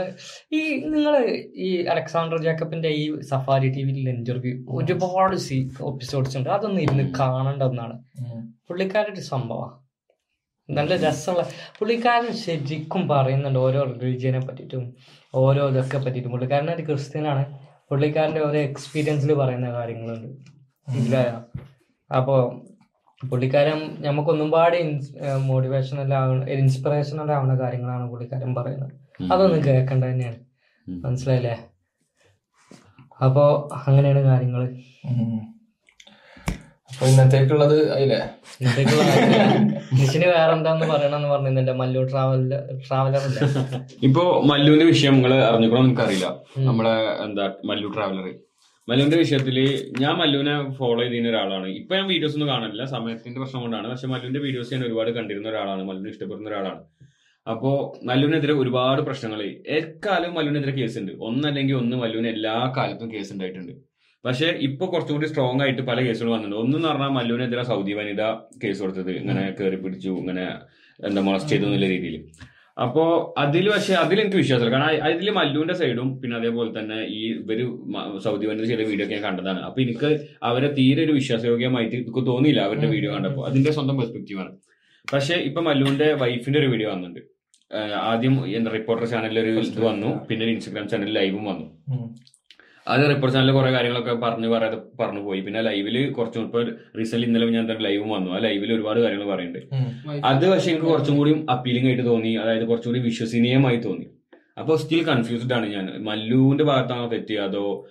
ഈ 0.55 0.85
നിങ്ങൾ 0.85 1.25
ഈ 1.55 1.85
അലക്സാണ്ടർ 1.85 2.41
ജാക്കബിന്റെ 2.41 2.89
ഈ 2.89 3.21
സഫാരി 3.21 3.69
ടി 3.69 3.83
വിയിൽ 3.83 4.09
ഇന്റർവ്യൂ 4.09 4.65
ഒരുപാട് 4.69 5.35
സീ 5.35 5.63
എപ്പിസോഡ്സ് 5.65 6.37
ഉണ്ട്. 6.37 6.49
അതൊന്നും 6.49 6.81
ഇരുന്ന് 6.81 7.13
കാണേണ്ട 7.19 7.63
ഒന്നാണ് 7.63 7.93
ഉം. 7.93 8.55
പുള്ളിക്കാരുടെ 8.67 9.19
സംഭവം. 9.19 9.81
നല്ല 10.69 10.95
രസമുള്ള 10.95 11.47
പുള്ളിക്കാരൻ 11.79 12.33
ശരിക്കും 12.33 13.07
പറയുന്നുണ്ട് 13.07 13.59
ഓരോ 13.59 13.83
റിലീജിയനെ 13.83 14.39
പറ്റിയിട്ടും 14.39 14.95
ഓരോ 15.35 15.69
ഇതൊക്കെ 15.69 15.97
പറ്റിയിട്ടും. 15.97 16.31
പുള്ളിക്കാരൻ 16.31 16.71
ഒരു 16.75 16.81
ക്രിസ്ത്യനാണ്. 16.81 17.59
പുള്ളിക്കാരന്റെ 17.89 18.41
ഓരോ 18.41 18.59
എക്സ്പീരിയൻസിൽ 18.59 19.33
പറയുന്ന 19.33 19.71
കാര്യങ്ങളുണ്ട്. 19.71 20.27
ഇല്ല. 20.97 21.45
അപ്പോൾ 22.15 22.70
പുള്ളിക്കാരൻ 23.21 23.79
നമുക്കൊന്നും 23.99 24.51
പാടി 24.51 24.79
മോട്ടിവേഷണൽ 25.41 26.13
ആവണ 26.13 26.45
ഇൻസ്പിറേഷണൽ 26.55 27.31
ആവുന്ന 27.31 27.59
കാര്യങ്ങളാണ് 27.59 28.09
പുള്ളിക്കാരൻ 28.09 28.55
പറയുന്നത്. 28.55 28.93
അതൊന്നും 29.31 29.61
കേൾക്കേണ്ട 29.65 30.03
തന്നെയാണ്. 30.03 30.39
മനസ്സിലായില്ലേ? 30.87 31.55
അപ്പോ 33.25 33.43
അങ്ങനെയാണ് 33.79 34.21
കാര്യങ്ങൾ. 34.23 34.61
അപ്പൊ 36.91 37.05
ഇന്നത്തേക്കുള്ളത് 37.07 37.75
നിഷിന് 39.93 40.25
വേറെ 40.27 40.53
എന്താന്ന് 40.53 40.85
പറയണമെന്ന് 40.85 41.29
പറഞ്ഞിരുന്നില്ല 41.29 41.71
മല്ലു 41.71 42.01
ട്രാവൽ 42.03 42.41
ട്രാവലർ 42.87 43.23
ഇപ്പൊ 43.25 43.43
ഇപ്പോ 44.03 44.23
മല്ലുവിന്റെ 44.49 44.85
വിഷയം 44.85 45.13
നിങ്ങൾ 45.13 45.33
അറിഞ്ഞിക്കണോ 45.41 45.83
എനിക്കറിയില്ല. 45.83 46.27
ഉം. 46.57 46.65
നമ്മളെ 46.65 46.95
എന്താ 47.23 47.45
മല്ലു 47.65 47.89
ട്രാവലർ 47.95 48.27
മല്ലുവിന്റെ 48.89 49.17
വിഷയത്തിൽ 49.17 49.57
ഞാൻ 49.99 50.13
മല്ലുവിനെ 50.15 50.71
ഫോളോ 50.71 51.01
ചെയ്തിരുന്ന 51.01 51.29
ഒരാളാണ്. 51.29 51.67
ഇപ്പൊ 51.67 51.95
ഞാൻ 51.95 52.07
വീഡിയോസ് 52.07 52.33
ഒന്നും 52.33 52.49
കാണാനില്ല. 52.49 52.85
സമയത്തിന്റെ 52.85 53.39
പ്രശ്നം 53.39 53.61
കൊണ്ടാണ്. 53.61 53.87
പക്ഷെ 53.87 54.07
മല്ലുവിന്റെ 54.07 54.39
വീഡിയോസ് 54.39 54.73
ഞാൻ 54.73 54.85
ഒരുപാട് 54.85 55.11
കണ്ടിരുന്ന 55.11 55.49
ഒരാളാണ്. 55.49 55.83
മല്ലുവിനെ 55.83 56.09
ഇഷ്ടപ്പെടുന്ന 56.09 56.49
ഒരാളാണ്. 56.49 56.81
അപ്പോ 57.51 57.99
മല്ലുവിനെതിരെ 58.03 58.53
ഒരുപാട് 58.53 59.01
പ്രശ്നങ്ങൾ 59.01 59.41
എക്കാലം 59.67 60.33
മല്ലുവിനെതിരെ 60.33 60.71
കേസ് 60.71 60.99
ഉണ്ട്. 60.99 61.11
ഒന്നല്ലെങ്കിൽ 61.11 61.75
ഒന്ന് 61.75 61.97
മല്ലുവിന് 61.97 62.27
എല്ലാ 62.27 62.73
കാലത്തും 62.77 63.13
കേസ് 63.13 63.33
ഉണ്ടായിട്ടുണ്ട്. 63.33 63.71
പക്ഷെ 64.25 64.45
ഇപ്പൊ 64.45 64.85
കുറച്ചും 64.85 65.15
കൂടി 65.15 65.27
സ്ട്രോങ് 65.27 65.61
ആയിട്ട് 65.61 65.81
പല 65.81 66.01
കേസുകൾ 66.01 66.29
വന്നിട്ടുണ്ട്. 66.31 66.55
ഒന്നെന്ന് 66.55 66.87
പറഞ്ഞാൽ 66.87 67.09
മല്ലുവിനെതിരെ 67.09 67.63
സൗദി 67.63 67.93
വനിത 67.93 68.23
കേസ് 68.63 68.81
കൊടുത്തത്. 68.81 69.11
ഇങ്ങനെ 69.11 69.55
കയറി 69.59 69.75
പിടിച്ചു. 69.75 70.09
ഇങ്ങനെ 70.09 70.45
എന്താ 71.07 71.21
മൊളസ്റ്റ് 71.21 71.51
ചെയ്തു 71.51 71.65
എന്നുള്ള 71.65 71.85
രീതിയിൽ 71.85 72.17
അപ്പോ 72.77 73.03
അതിൽ 73.43 73.65
പക്ഷെ 73.73 73.93
അതിൽ 74.01 74.17
എനിക്ക് 74.23 74.39
വിശ്വാസമില്ല 74.41 74.71
കാരണം 74.73 75.03
അതിൽ 75.07 75.29
മല്ലുവിന്റെ 75.37 75.75
സൈഡും 75.79 76.09
പിന്നെ 76.21 76.35
അതേപോലെ 76.39 76.69
തന്നെ 76.77 76.97
ഈ 77.17 77.21
ഇവർ 77.31 77.59
സൗദി 78.25 78.45
വനിത 78.49 78.65
ചെയ്ത 78.71 78.83
വീഡിയോ 78.91 79.05
ഒക്കെ 79.07 79.15
ഞാൻ 79.17 79.23
കണ്ടതാണ്. 79.27 79.59
അപ്പൊ 79.67 79.79
എനിക്ക് 79.85 80.09
അവരെ 80.49 80.69
തീരെ 80.77 81.03
ഒരു 81.07 81.15
വിശ്വാസയോഗ്യമായിട്ട് 81.19 81.95
എനിക്ക് 81.99 82.23
തോന്നിയില്ല 82.31 82.61
അവരുടെ 82.67 82.89
വീഡിയോ 82.95 83.11
കണ്ടപ്പോൾ 83.15 83.45
അതിന്റെ 83.49 83.73
സ്വന്തം 83.77 83.97
പെർസ്പെക്റ്റീവാണ് 84.01 84.49
ആണ്. 84.49 84.57
പക്ഷെ 85.07 85.35
ഇപ്പൊ 85.49 85.61
മല്ലുവിന്റെ 85.67 86.07
വൈഫിന്റെ 86.23 86.59
ഒരു 86.61 86.69
വീഡിയോ 86.73 86.89
വന്നിട്ടുണ്ട്. 86.93 87.21
ആദ്യം 88.11 88.33
എന്താ 88.57 88.71
റിപ്പോർട്ടർ 88.77 89.05
ചാനലിൽ 89.13 89.39
ഒരു 89.43 89.51
ഇത് 89.67 89.81
വന്നു. 89.89 90.09
പിന്നെ 90.29 90.41
ഒരു 90.45 90.53
ഇൻസ്റ്റാഗ്രാം 90.55 90.87
ചാനലിൽ 90.93 91.15
ലൈവും 91.19 91.43
വന്നു. 91.51 91.67
അത് 92.87 93.09
റിപ്പോർട്ട് 93.09 93.37
ചാനലിൽ 93.37 93.53
കുറെ 93.53 93.71
കാര്യങ്ങളൊക്കെ 93.71 94.13
പറഞ്ഞു 94.13 94.47
പറയാതെ 94.47 94.77
പറഞ്ഞു 94.99 95.19
പോയി. 95.19 95.41
പിന്നെ 95.41 95.61
ലൈവിൽ 95.61 96.11
കുറച്ചും 96.11 96.41
ഇപ്പൊ 96.41 96.63
റീസെന്റ് 96.99 97.27
ഇന്നലെ 97.27 97.49
ഞാൻ 97.49 97.81
ലൈവും 97.81 98.09
വന്നു. 98.09 98.31
ആ 98.31 98.37
ലൈവിൽ 98.37 98.73
ഒരുപാട് 98.73 98.99
കാര്യങ്ങൾ 98.99 99.27
പറയുന്നുണ്ട്. 99.27 99.75
അത് 100.25 100.49
പക്ഷെ 100.49 100.71
എനിക്ക് 100.71 100.85
കുറച്ചും 100.85 101.17
കൂടി 101.17 101.45
അപ്പീലിംഗ് 101.49 101.87
ആയിട്ട് 101.87 102.05
തോന്നി. 102.05 102.35
അതായത് 102.35 102.65
കുറച്ചും 102.65 102.91
കൂടി 102.91 102.99
വിശ്വസനീയമായി 102.99 103.77
തോന്നി. 103.77 104.05
അപ്പൊ 104.59 104.75
സ്റ്റിൽ 104.75 105.03
കൺഫ്യൂസ്ഡ് 105.03 105.53
ആണ് 105.53 105.65
ഞാൻ. 105.65 106.03
മല്ലുവിന്റെ 106.03 106.63
ഭാഗത്താണോ 106.63 107.09
തെറ്റിയതോ 107.09 107.43
അതോ 107.43 107.87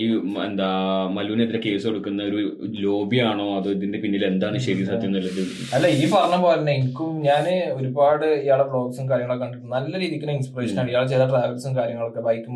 ഈ 0.00 0.04
എന്താ 0.44 0.68
മല്ലുവിനെതിരെ 1.14 1.60
കേസ് 1.64 1.84
കൊടുക്കുന്ന 1.86 2.26
ഒരു 2.30 2.40
ലോബിയാണോ? 2.84 3.46
അതോ 3.58 3.68
ഇതിന്റെ 3.76 3.98
പിന്നിൽ 4.02 4.24
എന്താണ് 4.28 4.58
ശരി 4.66 4.84
സത്യം 4.90 5.08
എന്നുള്ളത് 5.10 5.40
അല്ല 5.76 5.86
ഈ 6.00 6.04
പറഞ്ഞ 6.14 6.36
പോലെ 6.44 6.56
തന്നെ 6.60 6.74
എനിക്കും 6.80 7.10
ഞാൻ 7.28 7.46
ഒരുപാട് 7.78 8.26
ഇയാളെ 8.44 8.64
ബ്ലോഗ്സും 8.72 9.08
കാര്യങ്ങളൊക്കെ 9.10 9.44
കണ്ടിട്ടുണ്ട്. 9.44 9.74
നല്ല 9.76 9.92
രീതിക്ക് 10.02 10.30
ഇൻസ്പിറേഷൻ 10.38 10.78
ആണ്. 10.82 10.90
ഇയാൾ 10.94 11.06
ചെയ്ത 11.12 11.26
ട്രാവൽസും 11.32 11.76
കാര്യങ്ങളൊക്കെ 11.80 12.22
ബൈക്ക് 12.28 12.48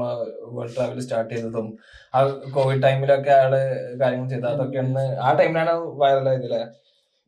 വേൾഡ് 0.56 0.74
ട്രാവൽ 0.76 1.00
സ്റ്റാർട്ട് 1.06 1.32
ചെയ്തതും 1.34 1.68
ആ 2.14 2.24
കോവിഡ് 2.56 2.82
ടൈമിലൊക്കെ 2.86 3.32
അയാൾ 3.38 3.54
കാര്യങ്ങൾ 4.02 4.28
ചെയ്ത 4.34 4.46
അതൊക്കെ 4.56 4.80
ഒന്ന് 4.86 5.06
ആ 5.26 5.32
ടൈമിലാണ് 5.42 5.74
വൈറലായതല്ലേ 6.02 6.64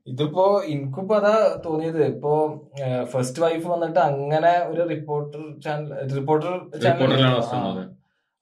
ഇതിപ്പോ 0.06 0.44
എനിക്കിപ്പോ 0.72 1.14
അതാ 1.20 1.34
തോന്നിയത്. 1.64 2.02
ഇപ്പോ 2.12 2.32
ഫസ്റ്റ് 3.12 3.42
വൈഫ് 3.42 3.66
വന്നിട്ട് 3.72 4.00
അങ്ങനെ 4.10 4.52
ഒരു 4.72 4.82
റിപ്പോർട്ടർ 4.94 5.42
ചാനൽ 5.64 5.90
റിപ്പോർട്ടർ 6.18 6.52
ചാനൽ. 6.84 7.80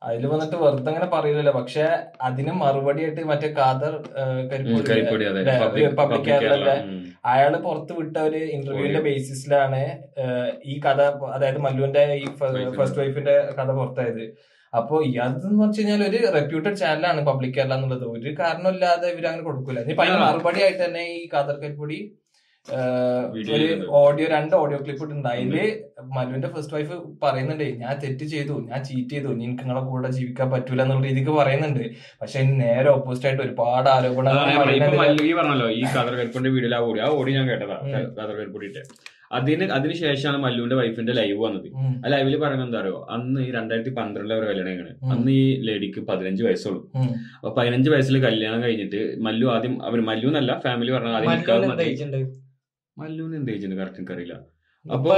അതിൽ 0.03 0.25
വന്നിട്ട് 0.33 0.57
വെറുതെ 0.63 0.89
അങ്ങനെ 0.91 1.07
പറയില്ലല്ലോ 1.15 1.53
പക്ഷെ 1.53 1.85
അതിന് 2.27 2.53
മറുപടിയായിട്ട് 2.61 3.23
മറ്റേ 3.31 3.49
കാദർ? 3.57 3.95
പബ്ലിക്. 6.01 6.29
അയാൾ 7.33 7.55
പുറത്ത് 7.65 7.93
വിട്ട 8.01 8.17
ഒരു 8.29 8.41
ഇന്റർവ്യൂവിന്റെ 8.57 9.01
ബേസിസിലാണ് 9.09 9.81
ഈ 10.65 10.77
കഥ 10.87 11.01
അതായത് 11.35 11.59
മല്ലുവിന്റെ 11.67 12.05
ഈ 12.23 12.27
ഫസ്റ്റ് 12.79 13.01
വൈഫിന്റെ. 13.01 13.35
കഥ 13.59 13.71
പുറത്തായത്. 13.81 14.25
അപ്പൊ 14.73 14.95
ഇയാളെന്ന് 15.09 15.59
വെച്ച് 15.65 15.81
കഴിഞ്ഞാൽ 15.81 16.03
ഒരു 16.09 16.19
റെപ്യൂട്ടഡ് 16.39 16.77
ചാനലാണ് 16.77 17.21
പബ്ലിക് 17.27 17.55
കേരള 17.59 17.75
എന്നുള്ളത്. 17.75 18.07
ഒരു 18.17 18.31
കാരണമില്ലാതെ 18.41 19.07
ഇവർ 19.15 19.27
അങ്ങനെ 19.27 19.45
കൊടുക്കൂല 19.45 19.81
ഇനി 19.85 19.95
മറുപടി 20.25 20.63
ആയിട്ട് 20.67 20.83
തന്നെ 20.85 21.05
ഈ 21.19 21.21
കാതർ 21.35 21.57
കരിപ്പൊടി 21.63 21.99
ഒരു 23.55 23.67
ഓഡിയോ 24.01 24.27
രണ്ട് 24.35 24.55
ഓഡിയോ 24.61 24.79
ക്ലിപ്പ് 24.85 25.05
ഇട്ടുണ്ട് 25.05 25.29
അതിൽ 25.33 25.55
മനുവിന്റെ 26.17 26.49
ഫസ്റ്റ് 26.55 26.75
വൈഫ് 26.77 26.97
പറയുന്നുണ്ട് 27.23 27.65
ഞാൻ 27.83 27.93
തെറ്റ് 28.05 28.25
ചെയ്തു 28.33 28.55
ഞാൻ 28.71 28.81
ചീറ്റ് 28.89 29.13
ചെയ്തു 29.15 29.29
എനിക്ക് 29.35 29.63
നിങ്ങളെ 29.65 29.83
കൂടെ 29.91 30.09
ജീവിക്കാൻ 30.17 30.49
പറ്റൂല 30.55 30.83
എന്നുള്ള 30.85 31.05
രീതിക്ക് 31.09 31.35
പറയുന്നുണ്ട്. 31.41 31.85
പക്ഷെ 32.23 32.43
നേരെ 32.63 32.89
ഓപ്പോസിറ്റ് 32.97 33.29
ആയിട്ട് 33.29 33.43
ഒരുപാട് 33.47 33.89
ആരോപണങ്ങൾ 33.97 34.43
പറഞ്ഞല്ലോ 35.41 35.69
ഈ 35.81 35.83
കതർ 35.97 36.15
കരിപ്പുന്റെ 36.21 36.51
വീഡിയോയിൽ 36.57 36.77
ആ 36.79 36.83
ഓടി 36.89 37.01
ആ 37.07 37.11
ഓടി 37.21 37.33
ഞാൻ 37.39 37.47
കേട്ടതാ 37.53 37.79
കരിപ്പൊടിയിട്ട് 38.41 38.83
അതിന് 39.37 39.65
അതിനുശേഷമാണ് 39.77 40.39
മല്ലുവിന്റെ 40.43 40.77
വൈഫിന്റെ 40.79 41.15
ലൈവ് 41.19 41.41
വന്നത്. 41.47 41.67
ആ 42.05 42.13
ലൈവിൽ 42.13 42.35
പറയുന്നത് 42.43 42.69
എന്താ 42.69 42.79
അറിയോ? 42.83 42.99
അന്ന് 43.15 43.41
ഈ 43.47 43.49
രണ്ടായിരത്തി 43.57 43.93
പന്ത്രണ്ടിലെ 43.99 44.37
ഒരു 44.41 44.47
കല്യാണം 44.51 44.71
കഴിഞ്ഞത് 44.71 45.13
അന്ന് 45.15 45.33
ഈ 45.41 45.43
ലേഡിക്ക് 45.69 46.01
പതിനഞ്ച് 46.11 46.43
വയസ്സുള്ളൂ. 46.47 46.81
അപ്പൊ 47.39 47.51
പതിനഞ്ച് 47.59 47.91
വയസ്സിൽ 47.95 48.19
കല്യാണം 48.27 48.63
കഴിഞ്ഞിട്ട് 48.65 49.01
മല്ലു 49.27 49.49
ആദ്യം 49.57 49.75
അവർ 49.89 50.03
മല്ലു 50.11 50.31
എന്നല്ല 50.33 50.55
ഫാമിലി 50.67 50.93
പറഞ്ഞ 50.97 51.15
ആദ്യം 51.19 51.33
എന്താ 52.99 53.03
ഉണ്ട്? 53.03 53.03
മല്ലുവിന് 53.03 53.37
എന്ത് 53.41 53.53
ഏജ് 53.55 53.75
കറക്റ്റ് 53.75 54.01
എനിക്കറിയില്ല 54.01 54.37
അപ്പൊ 54.87 55.11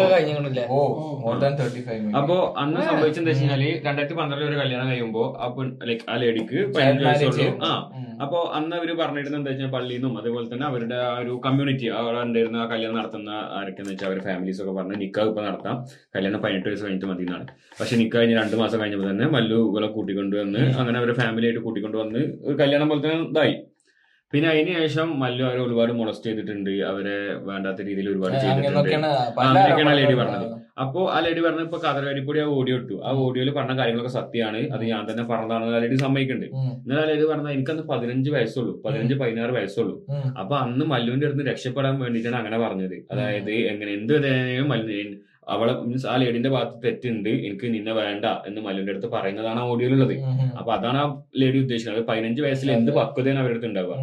ഓ 0.68 0.76
മോർ 1.22 1.34
ദാൻ 1.40 1.52
തേർട്ടി 1.58 1.80
ഫൈവ് 1.86 2.06
അപ്പൊ 2.18 2.36
അന്ന് 2.60 2.80
സംഭവിച്ചെന്താ 2.86 3.32
വെച്ചാൽ 3.32 3.62
രണ്ടായിരത്തി 3.86 4.16
പന്ത്രണ്ടിൽ 4.18 4.46
ഒരു 4.48 4.56
കല്യാണം 4.60 4.86
കഴിയുമ്പോ 4.90 5.24
അപ്പൊ 5.46 5.60
ലൈക്ക് 5.88 6.04
ആ 6.08 6.14
ലേഡിക്ക് 6.22 6.58
പതിനഞ്ച് 6.74 7.04
വയസ്സുള്ളൂ 7.06 7.44
ആ 7.62 7.70
അപ്പൊ 8.24 8.38
അന്ന് 8.56 8.74
അവർ 8.78 8.90
പറഞ്ഞിരുന്നത് 9.00 9.38
എന്താ 9.40 9.50
വെച്ചാൽ 9.52 9.70
പള്ളിയിൽ 9.74 10.00
നിന്നും 10.00 10.18
അതുപോലെ 10.20 10.46
തന്നെ 10.52 10.66
അവരുടെ 10.70 10.96
ആ 11.04 11.12
ഒരു 11.22 11.34
കമ്മ്യൂണിറ്റി 11.46 11.86
അവിടെ 11.98 12.18
ഉണ്ടായിരുന്ന 12.22 12.58
ആ 12.58 12.68
കല്യാണം 12.72 12.96
നടത്തുന്ന 12.98 13.30
ആരൊക്കെന്ന് 13.58 13.92
വെച്ചാൽ 13.92 14.08
അവരുടെ 14.08 14.24
ഫാമിലീസ് 14.28 14.60
ഒക്കെ 14.64 14.74
പറഞ്ഞ് 14.78 14.98
നിക്കാ 15.04 15.24
ഇപ്പൊ 15.30 15.42
നടത്താം. 15.46 15.76
കല്യാണം 16.16 16.42
പതിനെട്ട് 16.44 16.68
വയസ്സ് 16.68 16.84
കഴിഞ്ഞിട്ട് 16.84 17.10
മതി 17.12 17.24
എന്നാണ്. 17.28 17.46
പക്ഷെ 17.80 17.96
നിക്കാ 18.02 18.18
കഴിഞ്ഞ 18.18 18.36
രണ്ട് 18.40 18.56
മാസം 18.56 18.78
കഴിഞ്ഞപ്പോൾ 18.82 19.08
തന്നെ 19.10 19.28
മല്ലു 19.36 19.60
ഇവളെ 19.70 19.90
കൂട്ടിക്കൊണ്ടുവന്ന് 19.96 20.62
അങ്ങനെ 20.80 20.98
അവരുടെ 21.02 21.16
ഫാമിലി 21.20 21.48
ആയിട്ട് 21.48 21.62
കൂട്ടിക്കൊണ്ടുവന്ന് 21.66 22.22
ഒരു 22.46 22.56
കല്യാണം 22.62 22.88
പോലെ 22.90 23.02
തന്നെ 23.06 23.26
ഇതായി. 23.30 23.54
പിന്നെ 24.32 24.48
അതിന് 24.50 24.72
ശേഷം 24.80 25.08
മല്ലു 25.20 25.42
അവരെ 25.46 25.60
ഒരുപാട് 25.66 25.92
മൊളസ്റ്റ് 26.00 26.26
ചെയ്തിട്ടുണ്ട്. 26.28 26.70
അവരെ 26.90 27.14
വേണ്ടാത്ത 27.48 27.80
രീതിയിൽ 27.86 28.08
ഒരുപാട് 28.12 28.34
ചെയ്തിട്ടുണ്ട്. 28.42 28.90
അങ്ങനെയൊക്കെയാണ് 29.44 29.90
ആ 29.92 29.94
ലേഡി 30.00 30.16
പറഞ്ഞത്. 30.20 30.44
അപ്പോ 30.82 31.00
ആ 31.14 31.16
ലേഡി 31.24 31.40
പറഞ്ഞ 31.46 31.62
ഇപ്പൊ 31.68 31.78
കഥകളിപ്പൊടി 31.84 32.40
ആ 32.42 32.44
ഓഡിയോ 32.58 32.76
ഇട്ടു. 32.80 32.96
ആ 33.06 33.12
ഓഡിയോയിൽ 33.24 33.50
പറഞ്ഞ 33.56 33.74
കാര്യങ്ങളൊക്കെ 33.80 34.12
സത്യമാണ്. 34.18 34.60
അത് 34.74 34.84
ഞാൻ 34.92 35.02
തന്നെ 35.10 35.24
പറഞ്ഞതാണെന്ന് 35.32 35.78
ആ 35.78 35.80
ലേഡി 35.84 35.96
സമ്മതിക്കുന്നുണ്ട്. 36.04 36.54
എന്നാൽ 36.84 37.00
ആ 37.04 37.06
ലേഡി 37.10 37.26
പറഞ്ഞത് 37.30 37.54
എനിക്കന്ന് 37.56 37.84
പതിനഞ്ച് 37.92 38.30
വയസ്സുള്ളൂ. 38.36 38.74
പതിനഞ്ച് 38.84 39.16
പതിനാറ് 39.22 39.54
വയസ്സുള്ളൂ. 39.58 39.96
അപ്പൊ 40.42 40.56
അന്ന് 40.66 40.86
മല്ലുവിന്റെ 40.92 41.28
അടുത്ത് 41.30 41.46
രക്ഷപ്പെടാൻ 41.50 41.98
വേണ്ടിയിട്ടാണ് 42.04 42.38
അങ്ങനെ 42.42 42.60
പറഞ്ഞത്. 42.66 42.96
അതായത് 43.12 43.52
എങ്ങനെ 43.72 43.90
എന്ത് 43.98 44.14
മല്ലു 44.72 44.94
അവളെ 45.54 45.72
മീൻസ് 45.88 46.06
ആ 46.12 46.14
ലേഡിന്റെ 46.22 46.50
ഭാഗത്ത് 46.54 46.78
തെറ്റുണ്ട് 46.84 47.28
എനിക്ക് 47.46 47.66
നിന്നെ 47.74 47.92
വേണ്ട 48.00 48.24
എന്ന് 48.48 48.60
മല്ലുവിന്റെ 48.66 48.92
അടുത്ത് 48.94 49.10
പറയുന്നതാണ് 49.14 49.60
ആ 49.62 49.66
ഓഡിയോയിലുള്ളത് 49.72 50.14
അപ്പൊ 50.58 50.70
അതാണ് 50.76 50.98
ആ 51.04 51.06
ലേഡി 51.42 51.58
ഉദ്ദേശിക്കുന്നത്. 51.64 52.04
പതിനഞ്ച് 52.10 52.42
വയസ്സിൽ 52.46 52.70
എന്ത് 52.78 52.90
പക്വതയാണ് 52.98 53.40
അവരുടെ 53.42 53.56
അടുത്ത് 53.56 53.70
ഉണ്ടാവുക. 53.70 53.96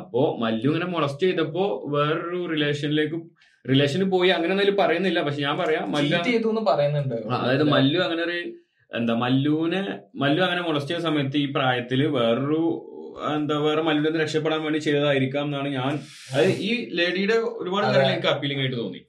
അപ്പോ 0.00 0.22
മല്ലു 0.44 0.68
ഇങ്ങനെ 0.72 0.88
മൊളസ്റ്റ് 0.94 1.26
ചെയ്തപ്പോ 1.26 1.64
വേറൊരു 1.94 2.40
റിലേഷനിലേക്ക് 2.54 3.18
റിലേഷനിൽ 3.64 4.08
പോയി 4.14 4.30
അങ്ങനെ 4.36 4.52
ഒന്നും 4.56 4.76
പറയുന്നില്ല. 4.82 5.20
പക്ഷെ 5.26 5.40
ഞാൻ 5.46 5.56
പറയാം 5.62 5.84
മല്ലു 5.96 6.16
പറയുന്നുണ്ട്. 6.70 7.16
അതായത് 7.40 7.66
മല്ലു 7.74 8.00
അങ്ങനെ 8.06 8.22
ഒരു 8.28 8.38
എന്താ 8.98 9.14
മല്ലുവിനെ 9.24 9.80
മല്ലു 10.22 10.40
അങ്ങനെ 10.46 10.62
മൊളസ്റ്റ് 10.68 10.92
ചെയ്ത 10.92 11.02
സമയത്ത് 11.08 11.36
ഈ 11.44 11.48
പ്രായത്തിൽ 11.56 12.00
വേറൊരു 12.16 12.62
എന്താ 13.36 13.56
വേറെ 13.64 13.82
മല്ലുവിനെ 13.88 14.18
രക്ഷപ്പെടാൻ 14.22 14.60
വേണ്ടി 14.66 14.78
ചെയ്തതായിരിക്കാം 14.86 15.44
എന്നാണ് 15.48 15.68
ഞാൻ 15.78 15.92
അതായത് 16.32 16.54
ഈ 16.68 16.70
ലേഡിയുടെ 16.98 17.36
ഒരുപാട്. 17.60 17.84
കാര്യങ്ങൾ 17.86 18.12
എനിക്ക് 18.14 18.30
അപ്പീലിംഗ് 18.34 18.62
ആയിട്ട് 18.62 18.76
തോന്നി. 18.82 19.00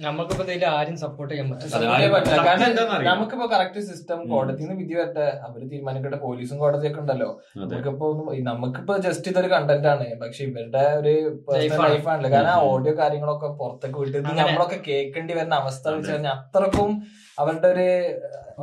നമുക്കിപ്പോ 0.00 0.44
ഇതിൽ 0.44 0.66
ആരും 0.66 0.96
സപ്പോർട്ട് 0.96 1.34
ചെയ്യാൻ 1.34 1.50
പറ്റില്ല. 1.50 2.46
കാരണം? 2.46 3.04
നമുക്കിപ്പോ 3.04 3.46
കറക്റ്റ് 3.46 3.80
സിസ്റ്റം 3.80 4.16
കോടതിന്ന് 4.16 4.36
കോടതിയിൽ 4.36 4.68
നിന്ന് 4.68 4.82
വിധി 4.82 4.94
വരട്ടെ. 4.94 5.40
അവർ 5.48 5.68
തീരുമാനിക്കട്ടെ. 5.68 6.16
പോലീസും 6.16 6.58
കോടതിയൊക്കെ 6.58 7.00
ഉണ്ടല്ലോ. 7.00 7.40
നമുക്കിപ്പോ 7.56 8.34
നമുക്കിപ്പോ 8.40 8.96
ജസ്റ്റ് 8.96 9.28
ഇതൊരു 9.28 9.48
കണ്ടന്റ് 9.48 9.88
ആണ്. 9.88 10.20
പക്ഷെ 10.20 10.44
ഇവരുടെ 10.44 10.78
ഒരു. 10.78 11.42
ലൈഫാണല്ലോ 11.52 12.30
കാരണം 12.30 12.50
ആ 12.50 12.60
ഓഡിയോ 12.60 12.98
കാര്യങ്ങളൊക്കെ 12.98 13.46
പുറത്തേക്ക് 13.46 13.98
വിട്ട് 13.98 14.18
നമ്മളൊക്കെ 14.18 14.80
കേൾക്കേണ്ടി 14.88 15.34
വരുന്ന 15.34 15.54
അവസ്ഥ 15.54 15.88
വെച്ച് 15.88 16.12
കഴിഞ്ഞാൽ 16.12 16.32
അത്രക്കും 16.32 17.02
അവരുടെ 17.38 17.68
ഒരു 17.68 17.86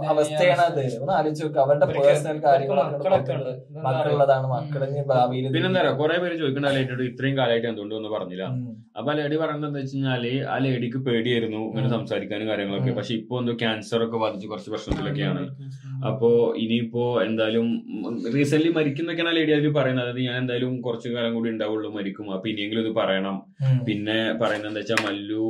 അവസ്ഥയാണ് 0.09 0.61
അത്. 0.61 0.79
ഒന്ന് 1.01 1.13
ആലോചിച്ച് 1.13 1.43
നോക്കുക 1.43 1.61
അവരുടെ 1.61 1.85
പേഴ്സണൽ 1.85 2.37
കാര്യങ്ങളൊക്കെ. 2.45 3.09
മക്കളുള്ളതാണ്. 3.87 4.47
മക്കളിന് 4.47 5.03
ഭാവിയിൽ 5.05 5.51
പിന്നെന്താ 5.51 5.91
കുറെ 5.91 6.17
പേര് 6.17 6.35
ലേഡിയോട് 6.69 7.03
ഇത്രയും 7.03 7.37
കാലമായിട്ട് 7.37 7.67
എന്തുകൊണ്ട് 7.67 7.95
ഒന്നും 7.95 8.11
പറഞ്ഞില്ല. 8.11 8.45
അപ്പൊ 8.97 9.11
ആ 9.11 9.15
ലേഡി 9.15 9.35
പറയുന്നത് 9.35 9.69
എന്താ 9.69 9.79
വെച്ച് 9.79 9.95
കഴിഞ്ഞാൽ 9.95 10.25
ആ 10.49 10.57
ലേഡിക്ക് 10.57 10.97
പേടിയായിരുന്നു 10.97 11.61
ഇങ്ങനെ. 11.69 11.89
സംസാരിക്കാനും 11.89 12.47
കാര്യങ്ങളൊക്കെ. 12.47 12.91
പക്ഷെ 12.91 13.13
ഇപ്പൊ 13.13 13.39
എന്തോ 13.39 13.53
ക്യാൻസർ 13.53 14.03
ഒക്കെ 14.05 14.17
ബാധിച്ച് 14.17 14.47
കുറച്ച് 14.47 14.69
പ്രശ്നത്തിലൊക്കെയാണ്. 14.69 15.43
അപ്പോ 16.09 16.29
ഇനിയിപ്പോ 16.63 17.03
എന്തായാലും 17.23 17.67
റീസെന്റ് 18.35 18.69
മരിക്കുന്നൊക്കെയാണ് 18.77 19.31
ആ 19.31 19.35
ലേഡി 19.37 19.51
അതിൽ 19.57 19.73
പറയുന്നത്. 19.73 20.05
അതായത് 20.05 20.21
ഞാൻ 20.27 20.37
എന്തായാലും 20.43 20.73
കുറച്ചു 20.81 21.09
കാലം 21.09 21.33
കൂടി 21.35 21.49
ഉണ്ടാവുള്ളൂ 21.49 21.89
മരിക്കും. 21.97 22.27
അപ്പൊ 22.35 22.47
ഇനിയെങ്കിലും 22.49 22.81
ഇത് 22.85 22.91
പറയണം. 23.01 23.37
പിന്നെ 23.87 24.17
പറയുന്നത് 24.41 24.71
എന്താ 24.71 24.81
വെച്ചാൽ 24.81 25.01
മല്ലു 25.07 25.45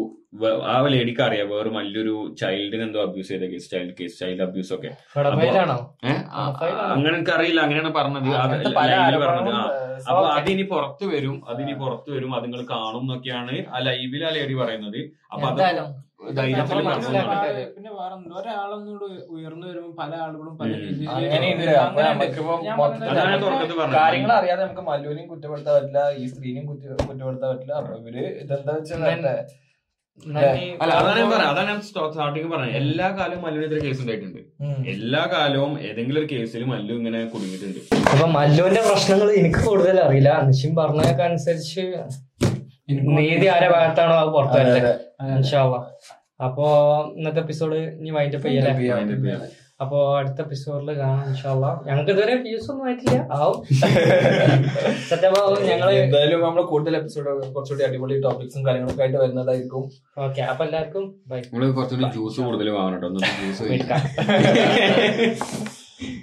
ആ 0.74 0.76
ലേഡിക്ക് 0.94 1.22
അറിയാം. 1.22 1.48
വേറെ 1.54 1.70
മല്ലൊരു 1.70 2.14
ചൈൽഡിന് 2.42 2.84
എന്തോ 2.88 3.02
അബ്യൂസ് 3.08 3.30
ചെയ്ത 3.34 3.48
case 3.54 3.68
child 3.72 3.94
case 4.00 4.16
child 4.20 4.44
abuse 4.48 4.74
ഒക്കെ. 4.78 4.92
അങ്ങനെ 6.94 7.14
എനിക്ക് 7.18 7.34
അറിയില്ല. 7.38 7.62
അങ്ങനെയാണ് 7.66 7.92
പറഞ്ഞത്. 8.00 8.30
പറഞ്ഞത്. 9.26 9.52
അപ്പൊ 10.10 10.24
അതിനി 10.38 10.64
പുറത്തു 10.72 11.06
വരും. 11.14 11.36
അതിനി 11.52 11.74
പുറത്തു 11.84 12.12
വരും. 12.16 12.32
അത് 12.36 12.46
നിങ്ങൾ 12.46 12.64
കാണും 12.76 13.02
എന്നൊക്കെയാണ് 13.02 13.58
ആ 13.76 13.80
ലൈവിൽ 13.90 14.24
ആ 14.26 14.32
ലേഡി 14.38 14.54
പറയുന്നത്. 14.54 15.00
അപ്പൊ 15.34 15.48
അത് 15.52 15.62
പിന്നെ 16.26 17.92
വേറെ 17.94 18.16
ഒരാളൊന്നുകൂടെ 18.40 19.06
ഉയർന്നു 19.30 19.66
വരുമ്പോൾ 19.68 19.94
പല 20.00 20.12
ആളുകളും 20.18 20.54
പല 20.58 20.70
കാര്യങ്ങൾ 23.96 24.32
അറിയാതെ 24.32 24.62
നമുക്ക് 24.64 24.86
മല്ലുവിനെയും 24.90 25.28
കുറ്റപ്പെടുത്താൻ 25.30 25.74
പറ്റില്ല 25.76 26.00
ഈ 26.18 26.28
സ്ത്രീനെയും 26.28 26.66
കുറ്റ- 26.68 26.98
കുറ്റപ്പെടുത്താൻ 27.02 27.50
പറ്റില്ല. 27.52 27.74
അപ്പൊ 27.74 27.94
ഇവർ 28.02 28.16
ഇതെന്താ 28.42 28.74
വെച്ചാൽ. 28.74 29.04
അല്ല 30.76 30.92
അതാണ് 30.96 31.20
ഞാൻ 31.20 31.30
പറയാം 31.32 31.50
അതാണ് 31.52 31.70
ഞാൻ 31.70 31.80
സ്റ്റാർട്ടിങ് 31.82 32.50
പറഞ്ഞത്. 32.52 32.76
എല്ലാ 32.80 33.08
കാലവും 33.18 33.42
മല്ലുവിനെതിരെ 33.46 33.80
കേസ് 33.86 34.02
ഉണ്ടായിട്ടുണ്ട്. 34.02 34.42
എല്ലാ 34.94 35.22
കാലവും 35.32 35.72
ഏതെങ്കിലും 35.88 36.20
ഒരു 36.22 36.30
കേസിൽ 36.34 36.64
മല്ലു 36.64 36.94
ഇങ്ങനെ 36.94 37.20
കുടുങ്ങിയിട്ടുണ്ട്. 37.26 37.80
അപ്പൊ 38.12 38.28
മല്ലുവിന്റെ 38.36 38.82
പ്രശ്നങ്ങൾ 38.90 39.30
എനിക്ക് 39.40 39.62
കൂടുതൽ 39.66 40.00
അറിയില്ല 40.00 40.34
നിശ്ചയം 40.50 40.76
പറഞ്ഞതൊക്കെ 40.76 41.24
അനുസരിച്ച് 41.24 41.86
നീതി 43.18 43.48
ആരെ 43.48 43.68
ഭാഗത്താണോ 43.74 44.16
അത് 44.22 44.32
പുറത്തു 44.36 44.58
വരട്ടെ. 44.60 44.94
അപ്പോ 46.40 46.66
ഇന്നത്തെ 47.18 47.40
എപ്പിസോഡ് 47.40 47.78
ഇനി 48.00 48.12
വൈൻഡപ്പ് 48.12 48.48
ചെയ്യല്ലേ? 48.48 49.36
അപ്പോ 49.84 49.98
അടുത്ത 50.18 50.40
എപ്പിസോഡിൽ 50.42 50.90
കാണാം 51.00 51.22
ഇൻഷാല്ല 51.30 51.68
ഞങ്ങൾക്ക് 51.88 52.12
ഇതുവരെ 52.12 52.36
വ്യൂസ് 52.44 52.68
ഒന്നും 52.72 52.86
ആയിട്ടില്ല. 52.88 53.16
ആവും. 53.38 53.58
സത്യമാവും 55.10 55.64
ഞങ്ങൾ 55.72 55.90
എന്തായാലും 56.02 56.42
നമ്മൾ 56.42 56.62
കൂടുതൽ 56.72 56.98
എപ്പിസോഡ് 56.98 57.30
കുറച്ചുകൂടി 57.56 57.86
അടിപൊളി 57.88 58.18
ടോപ്പിക്സും 58.26 58.66
കാര്യങ്ങളൊക്കെ 58.68 59.04
ആയിട്ട് 59.06 59.18
വരുന്നതായിരിക്കും. 59.18 59.86
ഓക്കെ 60.26 60.42
അപ്പൊ 60.52 60.66
എല്ലാവർക്കും 60.66 61.06
ബൈ 61.28 61.40
നമ്മൾ 61.46 61.72
കുറച്ചുകൂടി 61.80 62.10
ജ്യൂസ് 62.18 62.42
കൂടുതൽ 62.42 62.70
വാങ്ങണം 62.80 63.00
കേട്ടോ. 63.04 63.10
ജ്യൂസ് 63.40 63.64